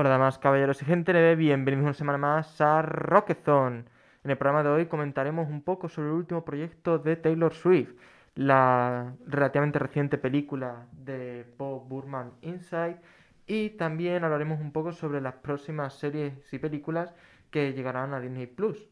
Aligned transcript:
Hola 0.00 0.10
damas, 0.10 0.38
caballeros 0.38 0.80
y 0.80 0.84
gente 0.84 1.12
de 1.12 1.34
bienvenidos 1.34 1.82
una 1.82 1.92
semana 1.92 2.18
más 2.18 2.60
a 2.60 2.82
Rockethon. 2.82 3.90
En 4.22 4.30
el 4.30 4.38
programa 4.38 4.62
de 4.62 4.68
hoy 4.68 4.86
comentaremos 4.86 5.48
un 5.48 5.60
poco 5.60 5.88
sobre 5.88 6.10
el 6.10 6.14
último 6.14 6.44
proyecto 6.44 7.00
de 7.00 7.16
Taylor 7.16 7.52
Swift, 7.52 7.96
la 8.36 9.16
relativamente 9.26 9.80
reciente 9.80 10.16
película 10.16 10.86
de 10.92 11.52
Bob 11.58 11.88
Burman 11.88 12.30
Inside 12.42 13.00
y 13.48 13.70
también 13.70 14.22
hablaremos 14.22 14.60
un 14.60 14.70
poco 14.70 14.92
sobre 14.92 15.20
las 15.20 15.34
próximas 15.34 15.94
series 15.94 16.52
y 16.52 16.60
películas 16.60 17.12
que 17.50 17.72
llegarán 17.72 18.14
a 18.14 18.20
Disney 18.20 18.46
Plus, 18.46 18.88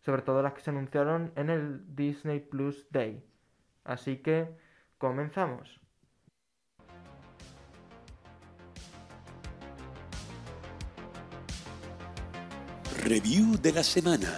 sobre 0.00 0.22
todo 0.22 0.42
las 0.42 0.54
que 0.54 0.62
se 0.62 0.70
anunciaron 0.70 1.30
en 1.36 1.50
el 1.50 1.94
Disney 1.94 2.40
Plus 2.40 2.90
Day. 2.90 3.24
Así 3.84 4.16
que 4.16 4.48
comenzamos. 4.98 5.80
Review 12.98 13.56
de 13.62 13.72
la 13.72 13.82
semana. 13.84 14.28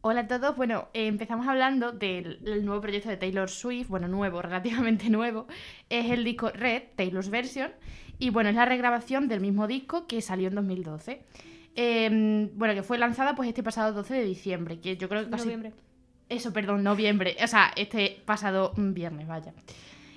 Hola 0.00 0.22
a 0.22 0.26
todos. 0.26 0.56
Bueno, 0.56 0.88
eh, 0.92 1.06
empezamos 1.06 1.46
hablando 1.46 1.92
del, 1.92 2.42
del 2.42 2.64
nuevo 2.64 2.80
proyecto 2.80 3.08
de 3.08 3.16
Taylor 3.16 3.48
Swift. 3.48 3.88
Bueno, 3.88 4.08
nuevo, 4.08 4.42
relativamente 4.42 5.08
nuevo. 5.08 5.46
Es 5.88 6.10
el 6.10 6.24
disco 6.24 6.50
Red, 6.50 6.82
Taylor's 6.96 7.30
Version. 7.30 7.70
Y 8.18 8.30
bueno, 8.30 8.50
es 8.50 8.56
la 8.56 8.64
regrabación 8.64 9.28
del 9.28 9.40
mismo 9.40 9.68
disco 9.68 10.06
que 10.08 10.20
salió 10.22 10.48
en 10.48 10.56
2012. 10.56 11.24
Eh, 11.76 12.50
bueno, 12.54 12.74
que 12.74 12.82
fue 12.82 12.98
lanzada 12.98 13.34
pues 13.36 13.48
este 13.48 13.62
pasado 13.62 13.92
12 13.92 14.12
de 14.12 14.24
diciembre. 14.24 14.80
Que 14.80 14.96
yo 14.96 15.08
creo 15.08 15.24
que 15.24 15.30
casi... 15.30 15.44
Noviembre. 15.44 15.72
Eso, 16.28 16.52
perdón, 16.52 16.82
noviembre. 16.82 17.36
O 17.42 17.46
sea, 17.46 17.72
este 17.76 18.22
pasado 18.24 18.72
viernes, 18.76 19.26
vaya. 19.26 19.52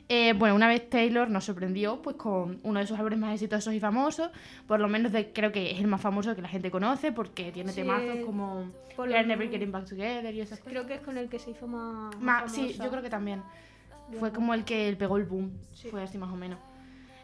Eh, 0.09 0.31
bueno, 0.33 0.55
una 0.55 0.69
vez 0.69 0.89
Taylor 0.89 1.29
nos 1.29 1.43
sorprendió 1.43 2.01
pues 2.01 2.15
con 2.15 2.61
uno 2.63 2.79
de 2.79 2.87
sus 2.87 2.97
álbumes 2.97 3.19
más 3.19 3.33
exitosos 3.33 3.73
y 3.73 3.79
famosos, 3.81 4.29
por 4.65 4.79
lo 4.79 4.87
menos 4.87 5.11
de, 5.11 5.33
creo 5.33 5.51
que 5.51 5.71
es 5.71 5.79
el 5.81 5.87
más 5.87 5.99
famoso 5.99 6.33
que 6.33 6.41
la 6.41 6.47
gente 6.47 6.71
conoce 6.71 7.11
porque 7.11 7.51
tiene 7.51 7.71
Sí, 7.73 7.81
temazos 7.81 8.19
como 8.25 8.71
por 8.95 9.09
Never 9.09 9.49
Getting 9.49 9.69
Back 9.69 9.89
Together 9.89 10.33
y 10.33 10.39
esas 10.39 10.59
cosas. 10.59 10.71
Creo 10.71 10.85
que 10.87 10.93
es 10.93 11.01
con 11.01 11.17
el 11.17 11.27
que 11.27 11.39
se 11.39 11.51
hizo 11.51 11.67
más. 11.67 12.15
Sí, 12.53 12.73
yo 12.81 12.89
creo 12.89 13.01
que 13.01 13.09
también. 13.09 13.43
Fue 14.17 14.31
como 14.31 14.53
el 14.53 14.63
que 14.63 14.95
pegó 14.97 15.17
el 15.17 15.25
boom, 15.25 15.51
Sí. 15.73 15.89
fue 15.89 16.01
así 16.01 16.17
más 16.17 16.31
o 16.31 16.37
menos. 16.37 16.57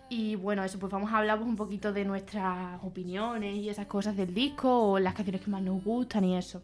Y 0.09 0.35
bueno, 0.35 0.61
eso, 0.65 0.77
pues 0.77 0.91
vamos 0.91 1.09
a 1.13 1.19
hablar 1.19 1.37
pues, 1.37 1.47
un 1.49 1.55
poquito 1.55 1.93
de 1.93 2.03
nuestras 2.03 2.83
opiniones 2.83 3.55
y 3.55 3.69
esas 3.69 3.85
cosas 3.87 4.17
del 4.17 4.33
disco 4.33 4.91
o 4.91 4.99
las 4.99 5.13
canciones 5.13 5.41
que 5.41 5.49
más 5.49 5.61
nos 5.61 5.81
gustan 5.81 6.25
y 6.25 6.35
eso. 6.35 6.61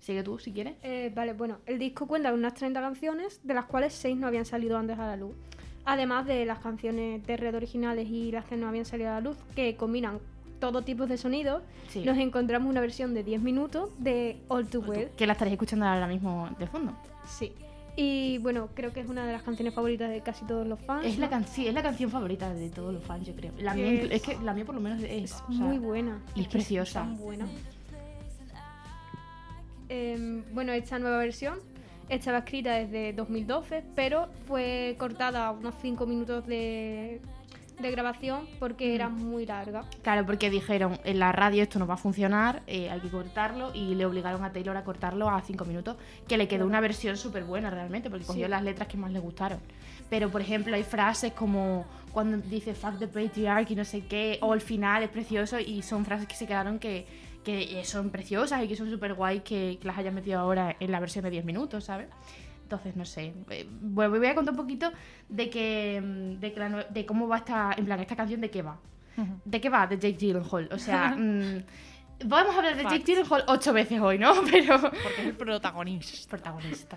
Sigue 0.00 0.22
tú 0.22 0.38
si 0.38 0.50
quieres. 0.52 0.74
Eh, 0.82 1.12
vale, 1.14 1.34
bueno, 1.34 1.58
el 1.66 1.78
disco 1.78 2.06
cuenta 2.06 2.30
con 2.30 2.38
unas 2.40 2.54
30 2.54 2.80
canciones, 2.80 3.40
de 3.44 3.54
las 3.54 3.66
cuales 3.66 3.92
6 3.94 4.16
no 4.16 4.26
habían 4.26 4.44
salido 4.46 4.76
antes 4.78 4.98
a 4.98 5.06
la 5.06 5.16
luz. 5.16 5.34
Además 5.84 6.26
de 6.26 6.44
las 6.46 6.58
canciones 6.58 7.26
de 7.26 7.36
Red 7.36 7.54
originales 7.54 8.08
y 8.08 8.32
las 8.32 8.44
que 8.46 8.56
no 8.56 8.68
habían 8.68 8.84
salido 8.84 9.10
a 9.10 9.14
la 9.14 9.20
luz, 9.20 9.36
que 9.54 9.76
combinan 9.76 10.18
todo 10.58 10.82
tipo 10.82 11.06
de 11.06 11.16
sonidos, 11.16 11.62
Sí. 11.88 12.04
nos 12.04 12.18
encontramos 12.18 12.68
una 12.68 12.80
versión 12.80 13.14
de 13.14 13.24
10 13.24 13.40
minutos 13.42 13.90
de 13.98 14.38
All 14.48 14.66
Too 14.66 14.80
Well. 14.82 15.08
Que 15.16 15.26
la 15.26 15.32
estaréis 15.32 15.54
escuchando 15.54 15.86
ahora 15.86 16.06
mismo 16.06 16.48
de 16.58 16.66
fondo. 16.66 16.92
Sí. 17.26 17.52
Y 17.96 18.38
bueno, 18.38 18.68
creo 18.74 18.92
que 18.92 19.00
es 19.00 19.08
una 19.08 19.26
de 19.26 19.32
las 19.32 19.42
canciones 19.42 19.74
favoritas 19.74 20.08
de 20.10 20.20
casi 20.20 20.44
todos 20.46 20.66
los 20.66 20.78
fans. 20.80 21.04
Es 21.06 21.18
la, 21.18 21.26
¿no? 21.26 21.30
canción 21.30 21.66
es 21.68 21.74
la 21.74 21.82
canción 21.82 22.10
favorita 22.10 22.52
de 22.54 22.70
todos 22.70 22.94
los 22.94 23.02
fans, 23.04 23.26
yo 23.26 23.34
creo. 23.34 23.52
La 23.58 23.74
mía, 23.74 23.86
Es- 23.92 24.04
inclu- 24.04 24.12
es 24.12 24.22
que 24.22 24.38
la 24.44 24.54
mía 24.54 24.64
por 24.64 24.74
lo 24.74 24.80
menos 24.80 25.02
es, 25.02 25.10
Es 25.10 25.32
o 25.32 25.52
sea, 25.52 25.64
muy 25.64 25.78
buena. 25.78 26.20
y 26.34 26.42
es 26.42 26.46
que 26.46 26.52
preciosa. 26.52 27.00
tan 27.00 27.16
buena. 27.18 27.46
Em, 29.92 30.44
bueno, 30.54 30.72
esta 30.72 31.00
nueva 31.00 31.18
versión 31.18 31.58
estaba 32.08 32.38
escrita 32.38 32.74
desde 32.74 33.12
2012, 33.12 33.82
pero 33.96 34.28
fue 34.46 34.94
cortada 34.98 35.50
unos 35.50 35.74
5 35.82 36.06
minutos 36.06 36.46
de, 36.46 37.20
de 37.80 37.90
grabación 37.90 38.46
porque 38.60 38.94
era 38.94 39.08
muy 39.08 39.46
larga. 39.46 39.84
Claro, 40.02 40.24
porque 40.24 40.48
dijeron, 40.48 40.98
en 41.02 41.18
la 41.18 41.32
radio 41.32 41.64
esto 41.64 41.80
no 41.80 41.88
va 41.88 41.94
a 41.94 41.96
funcionar, 41.96 42.62
eh, 42.68 42.88
hay 42.88 43.00
que 43.00 43.08
cortarlo, 43.08 43.72
y 43.74 43.96
le 43.96 44.06
obligaron 44.06 44.44
a 44.44 44.52
Taylor 44.52 44.76
a 44.76 44.84
cortarlo 44.84 45.28
a 45.28 45.40
5 45.40 45.64
minutos, 45.64 45.96
que 46.28 46.38
le 46.38 46.46
quedó 46.46 46.66
una 46.66 46.80
versión 46.80 47.16
súper 47.16 47.42
buena 47.42 47.68
realmente, 47.70 48.10
porque 48.10 48.26
cogió 48.26 48.44
Sí. 48.46 48.50
las 48.50 48.62
letras 48.62 48.86
que 48.86 48.96
más 48.96 49.10
le 49.10 49.18
gustaron. 49.18 49.58
Pero, 50.08 50.30
por 50.30 50.40
ejemplo, 50.40 50.74
hay 50.76 50.84
frases 50.84 51.32
como 51.32 51.84
cuando 52.12 52.36
dice 52.38 52.74
fuck 52.74 52.98
the 53.00 53.08
patriarchy, 53.08 53.74
no 53.74 53.84
sé 53.84 54.04
qué, 54.06 54.38
o 54.40 54.54
el 54.54 54.60
final 54.60 55.02
es 55.02 55.08
precioso, 55.10 55.58
y 55.58 55.82
son 55.82 56.04
frases 56.04 56.28
que 56.28 56.34
se 56.36 56.46
quedaron 56.46 56.78
que, 56.78 57.06
que 57.44 57.82
son 57.84 58.10
preciosas 58.10 58.62
y 58.62 58.68
que 58.68 58.76
son 58.76 58.90
súper 58.90 59.14
guay 59.14 59.40
que, 59.40 59.78
que 59.80 59.86
las 59.86 59.96
hayan 59.98 60.14
metido 60.14 60.38
ahora 60.40 60.76
en 60.78 60.90
la 60.92 61.00
versión 61.00 61.24
de 61.24 61.30
10 61.30 61.44
minutos, 61.44 61.84
¿sabes? 61.84 62.08
Entonces, 62.62 62.94
no 62.96 63.04
sé. 63.04 63.32
eh, 63.50 63.66
Bueno, 63.80 64.16
voy 64.16 64.26
a 64.26 64.34
contar 64.34 64.52
un 64.52 64.58
poquito 64.60 64.90
de 65.28 65.50
que, 65.50 66.00
mm, 66.00 66.40
de, 66.40 66.52
que 66.52 66.60
la 66.60 66.84
de 66.84 67.06
cómo 67.06 67.26
va 67.28 67.38
esta, 67.38 67.72
en 67.76 67.84
plan, 67.84 67.98
esta 68.00 68.14
canción 68.16 68.40
de 68.40 68.50
qué 68.50 68.62
va. 68.62 68.78
¿De 69.44 69.60
qué 69.60 69.68
va? 69.68 69.86
De 69.86 69.96
Jake 69.98 70.16
Gyllenhaal. 70.18 70.68
O 70.72 70.78
sea, 70.78 71.10
mm, 71.18 71.62
vamos 72.24 72.54
a 72.54 72.58
hablar 72.58 72.76
de 72.76 72.82
Jake. 72.84 72.98
Gyllenhaal 73.04 73.44
ocho 73.48 73.72
veces 73.72 74.00
hoy, 74.00 74.18
¿no? 74.18 74.32
Pero 74.50 74.80
Porque 74.80 75.20
es 75.20 75.26
el 75.26 75.36
protagonista. 75.36 76.28
protagonista. 76.30 76.96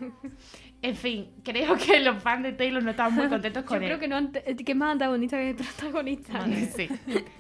En 0.81 0.95
fin, 0.97 1.29
creo 1.45 1.77
que 1.77 2.01
los 2.01 2.21
fans 2.21 2.43
de 2.43 2.51
Taylor 2.51 2.83
no 2.83 2.91
estaban 2.91 3.13
muy 3.13 3.29
contentos 3.29 3.63
Yo 3.63 3.67
con 3.69 3.77
creo 3.79 3.93
él. 3.93 3.99
que, 4.01 4.07
no 4.09 4.17
ante- 4.17 4.43
que 4.43 4.71
es 4.73 4.77
más 4.77 4.91
antagonista 4.91 5.37
que 5.37 5.55
protagonista. 5.55 6.39
Vale. 6.39 6.65
Sí. 6.75 6.89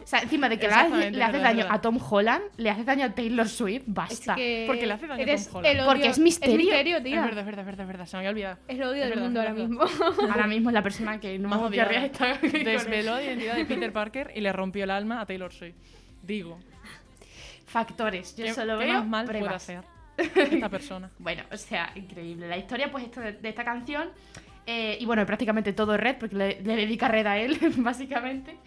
O 0.01 0.07
sea, 0.07 0.19
encima 0.19 0.47
de 0.47 0.57
que 0.57 0.67
le 0.67 0.73
hace, 0.73 1.11
daño 1.11 1.57
verdad. 1.57 1.67
a 1.69 1.81
Tom 1.81 1.99
Holland, 2.09 2.43
le 2.55 2.69
hace 2.69 2.83
daño 2.85 3.05
a 3.05 3.09
Taylor 3.09 3.47
Swift, 3.49 3.83
Es 3.85 3.93
basta. 3.93 4.35
que 4.35 4.63
Porque 4.65 4.85
le 4.87 4.93
hace 4.93 5.07
daño 5.07 5.23
a 5.23 5.25
Tom 5.35 5.55
Holland. 5.57 5.79
el 5.79 5.85
Porque 5.85 6.07
es 6.07 6.19
misterio. 6.19 6.55
Es 6.55 6.61
misterio, 6.65 6.97
Es 6.97 7.03
tía. 7.03 7.21
verdad, 7.25 7.39
es 7.39 7.45
verdad, 7.45 7.59
es 7.61 7.65
verdad, 7.65 7.81
es 7.81 7.87
verdad. 7.87 8.05
Se 8.05 8.15
me 8.15 8.19
había 8.19 8.29
olvidado. 8.29 8.57
Es 8.67 8.75
el 8.77 8.83
odio 8.83 8.93
Es 8.93 8.99
del 9.01 9.09
verdad, 9.09 9.23
mundo 9.23 9.41
es 9.41 9.47
ahora 9.49 9.59
mismo. 9.59 9.81
Ahora 10.31 10.47
mismo 10.47 10.69
es 10.69 10.73
la 10.73 10.83
persona 10.83 11.19
que 11.19 11.37
no 11.39 11.49
Más 11.49 11.69
querría 11.71 12.05
estar. 12.05 12.39
Desveló 12.41 13.15
la 13.15 13.23
identidad 13.23 13.55
de 13.57 13.65
Peter 13.65 13.91
Parker 13.91 14.31
y 14.35 14.39
le 14.41 14.53
rompió 14.53 14.85
el 14.85 14.91
alma 14.91 15.19
a 15.19 15.25
Taylor 15.25 15.51
Swift. 15.51 15.75
Digo, 16.21 16.59
Factores, 17.73 18.35
yo 18.35 18.45
¿qué, 18.45 18.53
solo 18.53 18.77
veo 18.77 18.99
más 18.99 19.07
mal 19.07 19.25
puede 19.25 19.47
hacer 19.47 19.83
esta 20.17 20.69
persona? 20.69 21.09
Bueno, 21.17 21.41
o 21.51 21.57
sea, 21.57 21.91
increíble. 21.95 22.47
La 22.47 22.55
historia 22.55 22.91
pues 22.91 23.03
esto 23.03 23.19
de, 23.19 23.31
de 23.31 23.49
esta 23.49 23.65
canción, 23.65 24.09
eh, 24.67 24.95
y 24.99 25.05
bueno, 25.07 25.25
prácticamente 25.25 25.73
todo 25.73 25.95
es 25.95 25.99
Red, 25.99 26.17
porque 26.19 26.35
le, 26.35 26.61
le 26.61 26.75
dedica 26.75 27.07
Red 27.07 27.25
a 27.25 27.37
él, 27.39 27.57
básicamente. 27.77 28.57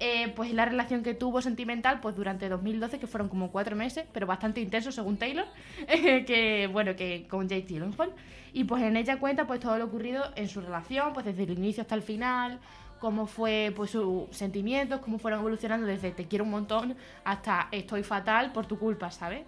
Eh, 0.00 0.32
pues 0.34 0.52
la 0.52 0.64
relación 0.64 1.02
que 1.02 1.14
tuvo 1.14 1.40
sentimental 1.40 2.00
pues 2.00 2.16
durante 2.16 2.48
2012, 2.48 2.98
que 2.98 3.06
fueron 3.06 3.28
como 3.28 3.52
cuatro 3.52 3.76
meses, 3.76 4.06
pero 4.12 4.26
bastante 4.26 4.60
intenso 4.60 4.90
según 4.90 5.18
Taylor, 5.18 5.46
eh, 5.86 6.24
que 6.26 6.68
bueno, 6.72 6.96
que 6.96 7.26
con 7.28 7.48
Jake 7.48 7.66
Gyllenhaal. 7.68 8.12
Y 8.52 8.64
pues 8.64 8.82
en 8.82 8.96
ella 8.96 9.18
cuenta 9.18 9.46
pues 9.46 9.60
todo 9.60 9.76
lo 9.78 9.84
ocurrido 9.84 10.24
en 10.36 10.48
su 10.48 10.60
relación, 10.60 11.12
pues 11.12 11.26
desde 11.26 11.42
el 11.42 11.50
inicio 11.50 11.82
hasta 11.82 11.94
el 11.94 12.02
final, 12.02 12.60
cómo 13.04 13.26
fue 13.26 13.70
pues 13.76 13.90
sus 13.90 14.34
sentimientos, 14.34 14.98
cómo 15.00 15.18
fueron 15.18 15.40
evolucionando 15.40 15.86
desde 15.86 16.10
te 16.10 16.24
quiero 16.24 16.42
un 16.42 16.50
montón 16.50 16.96
hasta 17.22 17.68
estoy 17.70 18.02
fatal 18.02 18.50
por 18.50 18.64
tu 18.64 18.78
culpa, 18.78 19.10
¿sabes? 19.10 19.42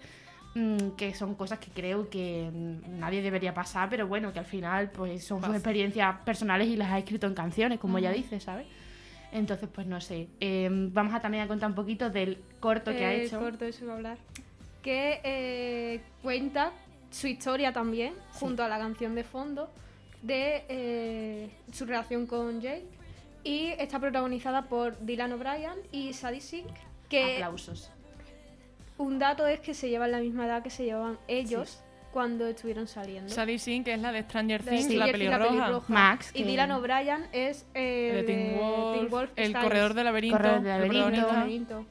Mm, 0.54 0.90
que 0.90 1.14
son 1.14 1.34
cosas 1.34 1.58
que 1.58 1.70
creo 1.70 2.10
que 2.10 2.50
mm, 2.52 3.00
nadie 3.00 3.22
debería 3.22 3.54
pasar, 3.54 3.88
pero 3.88 4.06
bueno, 4.06 4.30
que 4.30 4.40
al 4.40 4.44
final 4.44 4.90
pues 4.90 5.24
son 5.24 5.42
sus 5.42 5.54
experiencias 5.54 6.16
personales 6.18 6.68
y 6.68 6.76
las 6.76 6.92
ha 6.92 6.98
escrito 6.98 7.26
en 7.26 7.32
canciones, 7.32 7.78
como 7.78 7.96
ella 7.96 8.10
dice, 8.10 8.40
¿sabes? 8.40 8.66
Entonces, 9.32 9.70
pues 9.74 9.86
no 9.86 10.02
sé. 10.02 10.28
Eh, 10.38 10.68
vamos 10.92 11.14
a 11.14 11.20
también 11.20 11.42
a 11.44 11.48
contar 11.48 11.70
un 11.70 11.74
poquito 11.74 12.10
del 12.10 12.36
corto 12.60 12.90
que 12.90 13.06
ha 13.06 13.14
hecho. 13.14 13.40
corto, 13.40 13.64
eso 13.64 13.84
iba 13.84 13.94
a 13.94 13.96
hablar. 13.96 14.18
Que 14.82 15.22
eh, 15.24 16.02
cuenta 16.22 16.72
su 17.10 17.26
historia 17.26 17.72
también, 17.72 18.12
junto 18.32 18.62
a 18.62 18.68
la 18.68 18.78
canción 18.78 19.14
de 19.14 19.24
fondo, 19.24 19.70
de 20.20 20.64
eh, 20.68 21.50
su 21.72 21.86
relación 21.86 22.26
con 22.26 22.60
Jake. 22.60 22.96
Y 23.46 23.68
está 23.78 24.00
protagonizada 24.00 24.62
por 24.62 24.98
Dylan 25.04 25.32
O'Brien 25.32 25.74
y 25.92 26.12
Sadie 26.12 26.40
Sink. 26.40 26.66
Que 27.08 27.34
Aplausos. 27.34 27.90
un 28.98 29.18
dato 29.18 29.46
es 29.46 29.60
que 29.60 29.74
se 29.74 29.88
llevan 29.88 30.10
la 30.10 30.18
misma 30.18 30.46
edad 30.46 30.62
que 30.62 30.70
se 30.70 30.84
llevaban 30.84 31.18
ellos 31.28 31.80
cuando 32.12 32.46
estuvieron 32.46 32.88
saliendo. 32.88 33.32
Sadie 33.32 33.58
Sink, 33.58 33.84
que 33.84 33.94
es 33.94 34.00
la 34.00 34.10
de 34.10 34.22
Stranger 34.22 34.64
De 34.64 34.70
Things, 34.70 34.84
Stranger 34.86 35.18
la 35.30 35.38
Things, 35.38 35.48
pelirroja. 35.60 35.92
Max, 35.92 36.30
Y 36.34 36.38
que- 36.42 36.44
Dylan 36.48 36.72
O'Brien 36.72 37.26
es 37.32 37.66
eh, 37.74 38.08
El 38.10 38.16
de 38.16 38.22
Teen 38.24 38.38
de 38.54 38.58
Wolf, 38.58 38.94
Teen 38.98 39.10
Wolf 39.10 39.30
el 39.36 39.44
Styles. 39.50 39.62
corredor 39.64 39.94
del 39.94 40.04
laberinto. 40.06 40.36
Corredor 40.38 40.62
del 40.62 40.72
el 40.72 40.80
laberinto. 40.80 41.06
protagonista. 41.26 41.74
laberinto. 41.74 41.86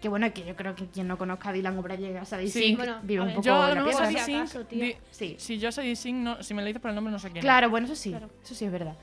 Que 0.00 0.08
bueno, 0.08 0.32
que 0.32 0.44
yo 0.46 0.54
creo 0.54 0.74
que 0.76 0.86
quien 0.86 1.08
no 1.08 1.18
conozca 1.18 1.48
a 1.48 1.52
Dylan 1.52 1.76
O'Brien 1.76 2.16
a 2.18 2.24
Sadie 2.24 2.48
Sí, 2.48 2.60
Sink 2.62 2.76
bueno, 2.78 3.00
vive 3.02 3.20
un 3.22 3.30
poco 3.30 3.42
Yo 3.42 3.54
a 3.60 3.72
en 3.72 3.78
lo 3.80 3.86
la 3.86 3.92
Sadie 3.92 4.12
¿no? 4.12 4.18
si 4.20 4.24
Sink. 4.24 4.38
acaso, 4.38 4.64
di- 4.64 4.96
Sí. 5.10 5.34
Si 5.38 5.58
yo 5.58 5.72
Sadie 5.72 5.96
Sink, 5.96 6.16
no, 6.18 6.42
si 6.42 6.54
me 6.54 6.62
lo 6.62 6.66
dices 6.68 6.80
por 6.80 6.90
el 6.90 6.94
nombre, 6.94 7.10
no 7.12 7.18
sé 7.18 7.26
quién. 7.28 7.38
es. 7.38 7.42
Claro, 7.44 7.68
bueno, 7.68 7.84
eso 7.86 7.96
sí. 7.96 8.10
Claro. 8.10 8.30
Eso 8.42 8.54
sí 8.54 8.64
es 8.64 8.70
verdad. 8.72 8.94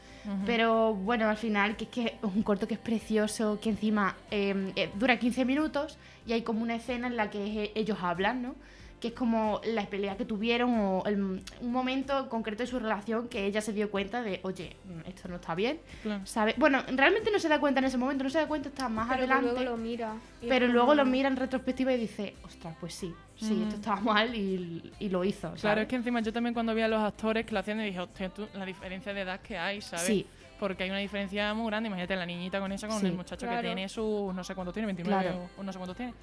Pero 0.46 0.94
bueno, 0.94 1.30
al 1.30 1.38
final, 1.38 1.76
que 1.78 1.86
es 1.86 1.90
que 1.90 2.06
es 2.06 2.14
un 2.24 2.44
corto 2.44 2.68
que 2.68 2.74
es 2.76 2.80
precioso, 2.80 3.60
que 3.62 3.70
encima 3.70 4.16
eh, 4.32 4.72
eh, 4.76 4.90
dura 4.96 5.18
15 5.20 5.46
minutos 5.46 5.98
y 6.28 6.34
hay 6.34 6.42
como 6.42 6.62
una 6.62 6.76
escena 6.76 7.08
en 7.08 7.16
la 7.18 7.30
que 7.30 7.64
eh, 7.64 7.72
ellos 7.76 7.98
hablan, 8.02 8.42
¿no? 8.42 8.56
Que 9.00 9.10
es 9.10 9.14
como 9.14 9.60
la 9.66 9.86
pelea 9.88 10.16
que 10.18 10.26
tuvieron 10.26 10.74
o 10.80 11.04
el- 11.06 11.44
un 11.62 11.72
momento 11.72 12.28
concreto 12.30 12.64
de 12.64 12.68
su 12.68 12.80
relación 12.80 13.28
que 13.28 13.46
ella 13.46 13.62
se 13.62 13.74
dio 13.74 13.92
cuenta 13.92 14.24
de, 14.24 14.40
oye, 14.44 14.78
mm, 14.86 15.08
esto 15.10 15.28
no 15.28 15.36
está 15.36 15.54
bien, 15.54 15.80
Claro. 16.02 16.26
¿sabes? 16.26 16.56
Bueno, 16.58 16.82
realmente 16.88 17.30
no 17.30 17.38
se 17.40 17.50
da 17.50 17.60
cuenta 17.60 17.80
en 17.80 17.86
ese 17.86 17.98
momento, 17.98 18.24
no 18.24 18.30
se 18.30 18.40
da 18.40 18.48
cuenta 18.48 18.70
hasta 18.70 18.90
más 18.90 19.08
Pero 19.10 19.20
adelante. 19.20 19.52
luego 19.52 19.64
lo 19.72 19.78
mira. 19.78 20.14
Pero 20.42 20.68
luego 20.68 20.96
lo 20.96 21.06
mira 21.06 21.28
en 21.28 21.36
retrospectiva 21.36 21.94
y 21.94 21.98
dice, 22.00 22.36
ostras, 22.44 22.76
pues 22.80 22.96
sí. 22.96 23.14
Sí, 23.38 23.54
Mm. 23.54 23.64
esto 23.64 23.76
estaba 23.76 24.02
mal 24.02 24.34
y, 24.36 24.92
y 25.00 25.10
lo 25.10 25.24
hizo. 25.24 25.42
Claro, 25.50 25.58
¿sabes? 25.60 25.82
es 25.84 25.88
que 25.88 25.96
encima 25.96 26.22
yo 26.22 26.32
también 26.34 26.54
cuando 26.54 26.74
vi 26.76 26.82
a 26.82 26.88
los 26.88 27.02
actores 27.02 27.46
que 27.46 27.54
lo 27.54 27.60
hacían, 27.60 27.80
dije, 27.80 28.00
hostia, 28.00 28.30
tú, 28.30 28.48
la 28.54 28.66
diferencia 28.66 29.14
de 29.14 29.22
edad 29.22 29.40
que 29.42 29.58
hay, 29.58 29.82
¿sabes? 29.82 30.06
Sí. 30.06 30.26
Porque 30.60 30.84
hay 30.84 30.90
una 30.90 31.00
diferencia 31.00 31.54
muy 31.54 31.68
grande. 31.68 31.88
Imagínate 31.88 32.16
la 32.16 32.26
niñita 32.26 32.60
con 32.62 32.72
esa, 32.72 32.88
con 32.88 33.00
Sí. 33.00 33.08
el 33.08 33.14
muchacho 33.14 33.46
Claro. 33.46 33.62
que 33.62 33.68
tiene 33.68 33.90
sus, 33.90 34.34
no 34.34 34.44
sé 34.44 34.56
cuántos 34.56 34.74
tiene, 34.74 34.86
29 34.88 35.22
Claro. 35.24 35.50
o, 35.58 35.60
o 35.60 35.64
no 35.64 35.72
sé 35.74 35.78
cuántos 35.80 35.98
tiene. 35.98 36.14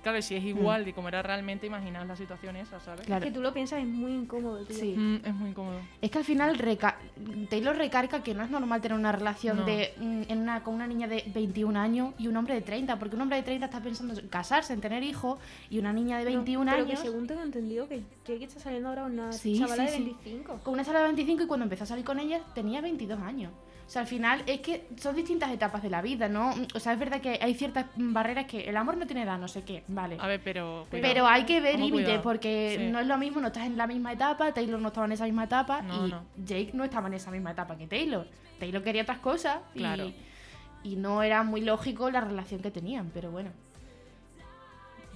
Y 0.00 0.02
claro, 0.02 0.22
si 0.22 0.34
es 0.34 0.42
igual 0.44 0.86
de 0.86 0.94
cómo 0.94 1.08
era 1.08 1.22
realmente, 1.22 1.66
imaginaos 1.66 2.08
la 2.08 2.16
situación 2.16 2.56
esa, 2.56 2.80
¿sabes? 2.80 3.04
Claro. 3.04 3.22
Que 3.22 3.30
tú 3.30 3.42
lo 3.42 3.52
piensas 3.52 3.80
es 3.80 3.86
muy 3.86 4.12
incómodo, 4.12 4.64
tío. 4.64 4.74
Sí. 4.74 4.94
Mm, 4.96 5.16
es 5.26 5.34
muy 5.34 5.50
incómodo. 5.50 5.78
Es 6.00 6.10
que 6.10 6.16
al 6.16 6.24
final 6.24 6.56
reca- 6.58 6.96
Taylor 7.50 7.76
recarga 7.76 8.22
que 8.22 8.32
no 8.32 8.42
es 8.42 8.48
normal 8.48 8.80
tener 8.80 8.96
una 8.96 9.12
relación 9.12 9.58
No. 9.58 9.64
de 9.66 9.92
mm, 9.98 10.22
en 10.28 10.38
una, 10.38 10.62
con 10.64 10.72
una 10.74 10.86
niña 10.86 11.06
de 11.06 11.22
21 11.34 11.76
años 11.76 12.14
y 12.18 12.28
un 12.28 12.36
hombre 12.38 12.54
de 12.54 12.62
30, 12.62 12.98
porque 12.98 13.14
un 13.16 13.20
hombre 13.20 13.36
de 13.36 13.42
30 13.42 13.66
está 13.66 13.80
pensando 13.82 14.18
en 14.18 14.26
casarse, 14.28 14.72
en 14.72 14.80
tener 14.80 15.02
hijos, 15.02 15.38
y 15.68 15.78
una 15.78 15.92
niña 15.92 16.16
de 16.16 16.24
No, 16.24 16.30
21 16.38 16.70
pero 16.72 16.84
años 16.86 16.98
que 16.98 17.06
según 17.06 17.26
tengo 17.26 17.42
entendido 17.42 17.86
que 17.86 18.00
Jake 18.24 18.44
está 18.44 18.58
saliendo 18.58 18.88
ahora 18.88 19.02
con 19.02 19.12
una 19.12 19.32
Sí, 19.34 19.58
chavala 19.58 19.86
sí, 19.86 19.90
de 19.90 19.96
sí. 19.98 20.02
25. 20.24 20.60
con 20.62 20.72
una 20.72 20.84
sala 20.84 21.00
de 21.00 21.04
25 21.08 21.42
y 21.42 21.46
cuando 21.46 21.64
empezó 21.64 21.84
a 21.84 21.88
salir 21.88 22.06
con 22.06 22.18
ella 22.18 22.40
tenía 22.54 22.80
22 22.80 23.20
años. 23.20 23.52
O 23.90 23.92
sea, 23.92 24.02
al 24.02 24.06
final 24.06 24.44
es 24.46 24.60
que 24.60 24.86
son 24.98 25.16
distintas 25.16 25.50
etapas 25.50 25.82
de 25.82 25.90
la 25.90 26.00
vida, 26.00 26.28
¿no? 26.28 26.54
O 26.76 26.78
sea, 26.78 26.92
es 26.92 26.98
verdad 27.00 27.20
que 27.20 27.40
hay 27.42 27.54
ciertas 27.54 27.86
barreras 27.96 28.44
que 28.46 28.60
el 28.70 28.76
amor 28.76 28.96
no 28.96 29.04
tiene 29.04 29.24
edad, 29.24 29.36
no 29.36 29.48
sé 29.48 29.64
qué, 29.64 29.82
vale. 29.88 30.16
A 30.20 30.28
ver, 30.28 30.40
pero. 30.44 30.86
Pero 30.92 31.26
hay 31.26 31.42
que 31.44 31.60
ver 31.60 31.76
límites 31.76 32.20
porque 32.20 32.76
Sí. 32.78 32.86
no 32.92 33.00
es 33.00 33.08
lo 33.08 33.18
mismo, 33.18 33.40
no 33.40 33.48
estás 33.48 33.64
en 33.66 33.76
la 33.76 33.88
misma 33.88 34.12
etapa, 34.12 34.52
Taylor 34.54 34.80
no 34.80 34.86
estaba 34.88 35.06
en 35.06 35.12
esa 35.12 35.24
misma 35.24 35.42
etapa 35.42 35.82
No, 35.82 36.06
y 36.06 36.10
no. 36.12 36.22
Jake 36.36 36.70
no 36.72 36.84
estaba 36.84 37.08
en 37.08 37.14
esa 37.14 37.32
misma 37.32 37.50
etapa 37.50 37.76
que 37.76 37.88
Taylor. 37.88 38.28
Taylor 38.60 38.80
quería 38.84 39.02
otras 39.02 39.18
cosas 39.18 39.58
y, 39.74 39.80
Claro. 39.80 40.12
y 40.84 40.94
no 40.94 41.24
era 41.24 41.42
muy 41.42 41.62
lógico 41.62 42.12
la 42.12 42.20
relación 42.20 42.60
que 42.62 42.70
tenían, 42.70 43.10
pero 43.12 43.32
bueno, 43.32 43.50